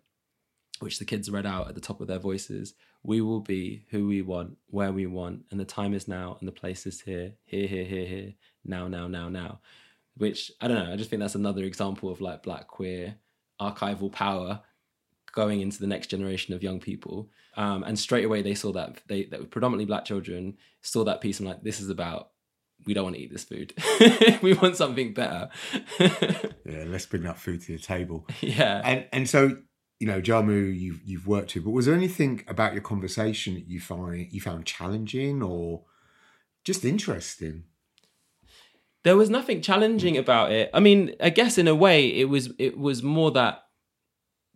which 0.81 0.99
the 0.99 1.05
kids 1.05 1.31
read 1.31 1.47
out 1.47 1.69
at 1.69 1.75
the 1.75 1.81
top 1.81 2.01
of 2.01 2.09
their 2.09 2.19
voices, 2.19 2.75
we 3.05 3.21
will 3.21 3.41
be 3.41 3.85
who 3.91 4.09
we 4.09 4.23
want, 4.23 4.57
where 4.67 4.93
we 4.93 5.07
want, 5.07 5.45
and 5.51 5.59
the 5.59 5.65
time 5.65 5.95
is 5.95 6.09
now 6.09 6.37
and 6.41 6.49
the 6.49 6.53
place 6.53 6.85
is 6.85 7.01
here, 7.01 7.33
here, 7.45 7.69
here, 7.69 7.85
here, 7.85 8.07
here, 8.07 8.35
now, 8.65 8.89
now, 8.89 9.07
now, 9.07 9.29
now. 9.29 9.61
Which 10.17 10.51
I 10.61 10.67
don't 10.67 10.85
know, 10.85 10.93
I 10.93 10.97
just 10.97 11.11
think 11.11 11.21
that's 11.21 11.37
another 11.37 11.63
example 11.63 12.11
of 12.11 12.21
like 12.21 12.43
black 12.43 12.67
queer 12.67 13.17
archival 13.61 14.11
power 14.11 14.61
going 15.33 15.61
into 15.61 15.79
the 15.79 15.87
next 15.87 16.09
generation 16.09 16.55
of 16.55 16.63
young 16.63 16.81
people. 16.81 17.31
Um, 17.57 17.85
and 17.85 17.97
straight 17.97 18.25
away 18.25 18.43
they 18.43 18.55
saw 18.55 18.73
that 18.73 19.01
they 19.07 19.25
that 19.27 19.51
predominantly 19.51 19.87
black 19.87 20.05
children 20.05 20.57
saw 20.81 21.05
that 21.05 21.21
piece 21.21 21.39
and 21.39 21.49
like 21.49 21.63
this 21.63 21.81
is 21.81 21.89
about 21.89 22.32
we 22.87 22.95
don't 22.95 23.05
want 23.05 23.17
to 23.17 23.23
eat 23.23 23.33
this 23.33 23.45
food. 23.45 23.75
we 24.43 24.55
want 24.55 24.77
something 24.77 25.15
better. 25.15 25.49
Yeah, 26.65 26.85
let's 26.87 27.07
bring 27.07 27.25
that 27.25 27.39
food 27.39 27.61
to 27.63 27.73
the 27.73 27.83
table. 27.83 28.27
yeah. 28.41 28.81
And 28.85 29.07
and 29.13 29.29
so 29.29 29.59
you 29.99 30.07
know, 30.07 30.21
Jamu, 30.21 30.79
you've 30.79 31.01
you've 31.05 31.27
worked 31.27 31.55
with, 31.55 31.65
but 31.65 31.71
was 31.71 31.87
there 31.87 31.95
anything 31.95 32.45
about 32.49 32.73
your 32.73 32.83
conversation 32.83 33.55
that 33.55 33.69
you 33.69 33.81
find 33.81 34.33
you 34.33 34.41
found 34.41 34.65
challenging 34.65 35.43
or 35.43 35.83
just 36.65 36.85
interesting? 36.85 37.65
there 39.05 39.17
was 39.17 39.31
nothing 39.31 39.61
challenging 39.61 40.15
mm. 40.15 40.21
about 40.21 40.53
it. 40.53 40.71
I 40.73 40.81
mean, 40.81 41.15
I 41.21 41.31
guess 41.31 41.59
in 41.59 41.69
a 41.69 41.75
way 41.75 42.07
it 42.07 42.29
was 42.29 42.51
it 42.59 42.79
was 42.79 43.03
more 43.03 43.31
that 43.33 43.65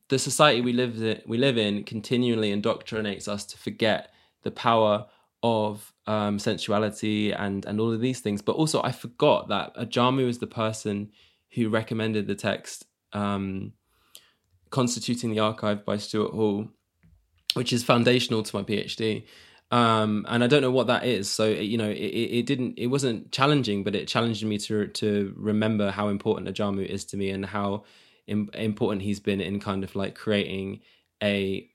the 0.09 0.19
society 0.19 0.61
we 0.61 0.73
live 0.73 1.03
in, 1.03 1.21
we 1.27 1.37
live 1.37 1.59
in 1.59 1.85
continually 1.85 2.55
indoctrinates 2.55 3.27
us 3.27 3.45
to 3.47 3.59
forget 3.59 4.13
the 4.43 4.51
power 4.51 5.07
of 5.43 5.93
um, 6.07 6.39
sensuality 6.39 7.33
and 7.33 7.65
and 7.65 7.81
all 7.81 7.93
of 7.93 8.01
these 8.01 8.21
things. 8.21 8.43
But 8.43 8.57
also, 8.57 8.83
I 8.83 8.93
forgot 8.93 9.49
that 9.49 9.75
Ajamu 9.77 10.29
is 10.29 10.39
the 10.39 10.47
person 10.47 11.11
who 11.55 11.69
recommended 11.69 12.27
the 12.27 12.35
text 12.35 12.87
um, 13.13 13.73
"Constituting 14.71 15.31
the 15.31 15.41
Archive" 15.41 15.85
by 15.85 15.97
Stuart 15.97 16.33
Hall, 16.33 16.69
which 17.55 17.73
is 17.73 17.85
foundational 17.85 18.43
to 18.43 18.57
my 18.57 18.63
PhD. 18.63 19.25
Um, 19.73 20.25
and 20.29 20.45
I 20.45 20.47
don't 20.47 20.63
know 20.63 20.71
what 20.71 20.87
that 20.87 21.05
is. 21.05 21.29
So 21.29 21.47
you 21.47 21.77
know, 21.77 21.89
it, 21.91 21.97
it 21.97 22.39
it 22.39 22.47
didn't, 22.47 22.79
it 22.79 22.87
wasn't 22.87 23.33
challenging, 23.33 23.83
but 23.85 23.95
it 23.95 24.09
challenged 24.09 24.45
me 24.45 24.59
to 24.59 24.87
to 24.89 25.35
remember 25.37 25.91
how 25.91 26.09
important 26.09 26.49
Ajamu 26.49 26.87
is 26.87 27.05
to 27.07 27.17
me 27.17 27.31
and 27.31 27.45
how 27.45 27.85
im- 28.27 28.51
important 28.55 29.03
he's 29.03 29.21
been 29.21 29.41
in 29.41 29.61
kind 29.61 29.85
of 29.85 29.97
like 29.97 30.15
creating 30.15 30.81
a 31.23 31.69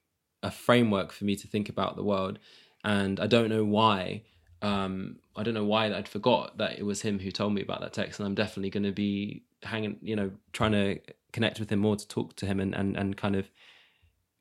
a 0.43 0.51
framework 0.51 1.11
for 1.11 1.25
me 1.25 1.35
to 1.35 1.47
think 1.47 1.69
about 1.69 1.95
the 1.95 2.03
world 2.03 2.39
and 2.83 3.19
I 3.19 3.27
don't 3.27 3.49
know 3.49 3.63
why. 3.63 4.23
Um, 4.61 5.17
I 5.35 5.43
don't 5.43 5.53
know 5.53 5.65
why 5.65 5.85
I'd 5.85 6.07
forgot 6.07 6.57
that 6.57 6.77
it 6.77 6.85
was 6.85 7.01
him 7.01 7.19
who 7.19 7.31
told 7.31 7.53
me 7.53 7.61
about 7.61 7.81
that 7.81 7.93
text, 7.93 8.19
and 8.19 8.27
I'm 8.27 8.35
definitely 8.35 8.69
going 8.69 8.83
to 8.83 8.91
be 8.91 9.43
hanging, 9.63 9.97
you 10.01 10.15
know, 10.15 10.31
trying 10.53 10.73
to 10.73 10.99
connect 11.31 11.59
with 11.59 11.71
him 11.71 11.79
more 11.79 11.95
to 11.95 12.07
talk 12.07 12.35
to 12.37 12.45
him 12.45 12.59
and 12.59 12.75
and 12.75 12.97
and 12.97 13.17
kind 13.17 13.35
of 13.35 13.49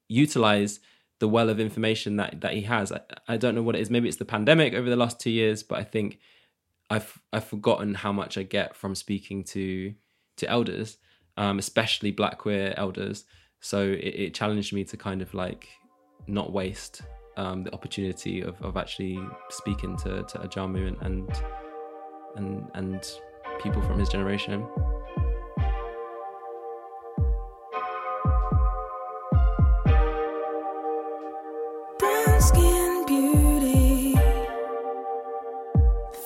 utilize 0.09 0.81
the 1.21 1.29
well 1.29 1.49
of 1.49 1.61
information 1.61 2.17
that 2.17 2.41
that 2.41 2.53
he 2.55 2.63
has. 2.63 2.93
I, 2.93 3.01
I 3.29 3.37
don't 3.37 3.55
know 3.55 3.63
what 3.63 3.77
it 3.77 3.81
is. 3.81 3.91
Maybe 3.91 4.09
it's 4.09 4.19
the 4.19 4.25
pandemic 4.25 4.75
over 4.75 4.91
the 4.91 4.97
last 4.97 5.21
two 5.21 5.31
years, 5.31 5.63
but 5.63 5.79
I 5.79 5.85
think 5.85 6.19
I've 6.89 7.21
I've 7.33 7.45
forgotten 7.45 7.95
how 7.95 8.13
much 8.13 8.37
I 8.37 8.43
get 8.43 8.75
from 8.75 8.95
speaking 8.95 9.45
to 9.45 9.95
to 10.37 10.49
elders, 10.49 10.99
um, 11.37 11.59
especially 11.59 12.11
black 12.11 12.39
queer 12.39 12.75
elders. 12.77 13.25
So 13.61 13.83
it, 13.83 14.15
it 14.25 14.35
challenged 14.35 14.73
me 14.73 14.85
to 14.85 14.97
kind 14.97 15.23
of 15.23 15.33
like 15.35 15.69
not 16.27 16.53
waste 16.53 17.03
um, 17.41 17.65
the 17.65 17.73
opportunity 17.73 18.43
of, 18.43 18.61
of 18.63 18.77
actually 18.77 19.19
speaking 19.49 19.97
to, 19.99 20.23
to 20.25 20.39
Ajamu 20.39 20.87
and, 20.89 20.97
and 21.01 21.43
and 22.37 22.71
and 22.75 23.03
people 23.63 23.81
from 23.83 23.99
his 23.99 24.09
generation. 24.09 24.67
Brown 31.99 32.41
skin 32.41 33.07
beauty, 33.07 34.15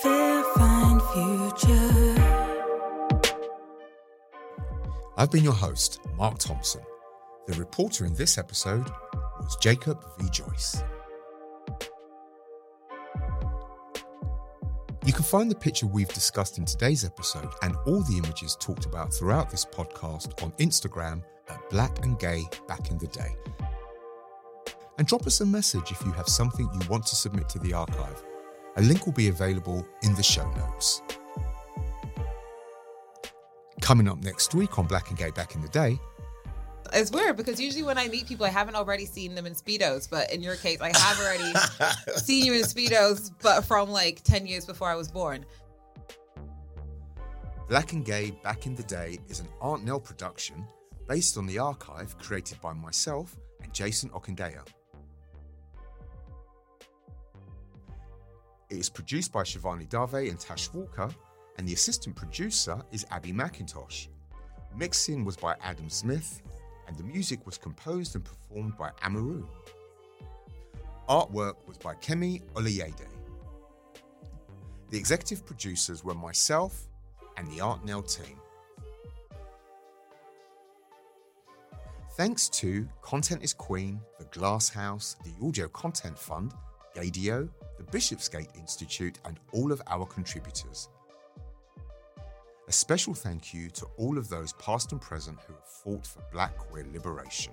fair 0.03 0.43
fine 0.57 1.01
future. 1.15 2.15
I've 5.17 5.31
been 5.31 5.45
your 5.45 5.53
host, 5.53 6.01
Marc 6.17 6.39
Thompson. 6.39 6.83
The 7.47 7.55
reporter 7.55 8.05
in 8.05 8.15
this 8.15 8.37
episode 8.37 8.91
was 9.39 9.57
Jacob 9.61 10.05
V. 10.19 10.29
Joyce. 10.31 10.83
You 15.05 15.13
can 15.13 15.23
find 15.23 15.51
the 15.51 15.55
picture 15.55 15.87
we've 15.87 16.09
discussed 16.09 16.57
in 16.57 16.65
today's 16.65 17.05
episode 17.05 17.51
and 17.61 17.77
all 17.87 18.01
the 18.01 18.17
images 18.17 18.57
talked 18.59 18.87
about 18.87 19.13
throughout 19.13 19.51
this 19.51 19.63
podcast 19.63 20.43
on 20.43 20.51
Instagram 20.53 21.23
at 21.51 21.61
Black 21.69 22.03
and 22.03 22.19
Gay 22.19 22.45
Back 22.67 22.91
in 22.91 22.97
the 22.97 23.09
Day. 23.09 23.37
And 24.97 25.07
drop 25.07 25.27
us 25.27 25.43
a 25.43 25.47
message 25.47 25.91
if 25.91 26.03
you 26.07 26.13
have 26.13 26.27
something 26.27 26.71
you 26.73 26.89
want 26.89 27.05
to 27.07 27.17
submit 27.17 27.51
to 27.51 27.59
the 27.59 27.75
archive. 27.75 28.25
A 28.77 28.83
link 28.83 29.05
will 29.05 29.13
be 29.13 29.29
available 29.29 29.87
in 30.03 30.15
the 30.15 30.23
show 30.23 30.51
notes. 30.53 31.03
Coming 33.83 34.09
up 34.09 34.25
next 34.25 34.55
week 34.55 34.79
on 34.79 34.87
Black 34.87 35.11
and 35.11 35.19
Gay 35.19 35.33
Back 35.33 35.55
in 35.55 35.61
the 35.61 35.69
Day, 35.69 35.99
It's 36.97 37.11
weird 37.11 37.37
because 37.37 37.61
usually 37.61 37.83
when 37.83 37.99
I 37.99 38.07
meet 38.07 38.29
people, 38.29 38.47
I 38.47 38.51
haven't 38.51 38.77
already 38.77 39.05
seen 39.05 39.35
them 39.35 39.47
in 39.47 39.55
speedos, 39.55 40.09
but 40.09 40.33
in 40.33 40.41
your 40.41 40.55
case, 40.55 40.81
I 40.81 40.97
have 40.97 41.19
already 41.19 41.53
seen 42.17 42.45
you 42.45 42.55
in 42.55 42.63
speedos, 42.63 43.33
but 43.43 43.63
from 43.63 43.91
like 43.91 44.23
ten 44.23 44.47
years 44.47 44.65
before 44.65 44.89
I 44.89 44.95
was 44.95 45.11
born. 45.11 45.45
Black 47.69 47.93
and 47.93 48.05
Gay 48.05 48.31
Back 48.45 48.67
in 48.67 48.77
the 48.77 48.85
Day 48.85 49.19
is 49.29 49.41
an 49.41 49.49
Aunt 49.61 49.85
Nell 49.85 49.99
production 49.99 50.65
based 51.09 51.37
on 51.37 51.47
the 51.47 51.59
archive 51.59 52.17
created 52.19 52.61
by 52.61 52.73
myself 52.73 53.37
and 53.63 53.73
Jason 53.73 54.11
Okundaye. 54.11 54.59
It 58.71 58.79
is 58.79 58.89
produced 58.89 59.33
by 59.33 59.43
Shivani 59.43 59.89
Dave 59.89 60.31
and 60.31 60.39
Tash 60.39 60.73
Walker, 60.73 61.09
and 61.59 61.67
the 61.67 61.73
assistant 61.73 62.15
producer 62.15 62.81
is 62.93 63.05
Abi 63.11 63.33
McIntosh. 63.33 64.09
Mixing 64.77 65.25
was 65.25 65.37
by 65.37 65.55
Adam 65.63 65.89
Smith, 65.89 66.43
and 66.87 66.97
the 66.97 67.05
music 67.05 67.45
was 67.47 67.59
composed 67.59 68.15
and 68.15 68.25
performed 68.25 68.77
by 68.77 68.91
Amaroun. 69.03 69.47
Artwork 71.09 71.57
was 71.67 71.77
by 71.79 71.95
Kemi 71.95 72.43
Oluyede. 72.55 73.07
The 74.91 74.99
executive 74.99 75.45
producers 75.45 76.05
were 76.05 76.15
myself 76.15 76.89
and 77.37 77.51
the 77.51 77.61
Aunt 77.61 77.85
Nell 77.85 78.03
team. 78.03 78.39
Thanks 82.17 82.49
to 82.51 82.87
Content 83.03 83.43
is 83.43 83.53
Queen, 83.53 84.01
The 84.21 84.25
Glass 84.27 84.69
House, 84.69 85.17
the 85.25 85.47
Audio 85.47 85.67
Content 85.69 86.17
Fund, 86.17 86.55
Gadio, 86.95 87.49
the 87.77 87.83
Bishopsgate 87.91 88.51
Institute, 88.57 89.19
and 89.25 89.41
all 89.53 89.73
of 89.73 89.83
our 89.89 90.07
contributors. 90.07 90.89
A 92.67 92.73
special 92.73 93.13
thank 93.13 93.53
you 93.53 93.69
to 93.71 93.87
all 93.99 94.17
of 94.17 94.31
those 94.31 94.55
past 94.55 94.93
and 94.93 95.01
present 95.01 95.39
who 95.47 95.53
have 95.53 95.69
fought 95.69 96.07
for 96.07 96.23
black 96.33 96.57
queer 96.57 96.87
liberation. 96.91 97.53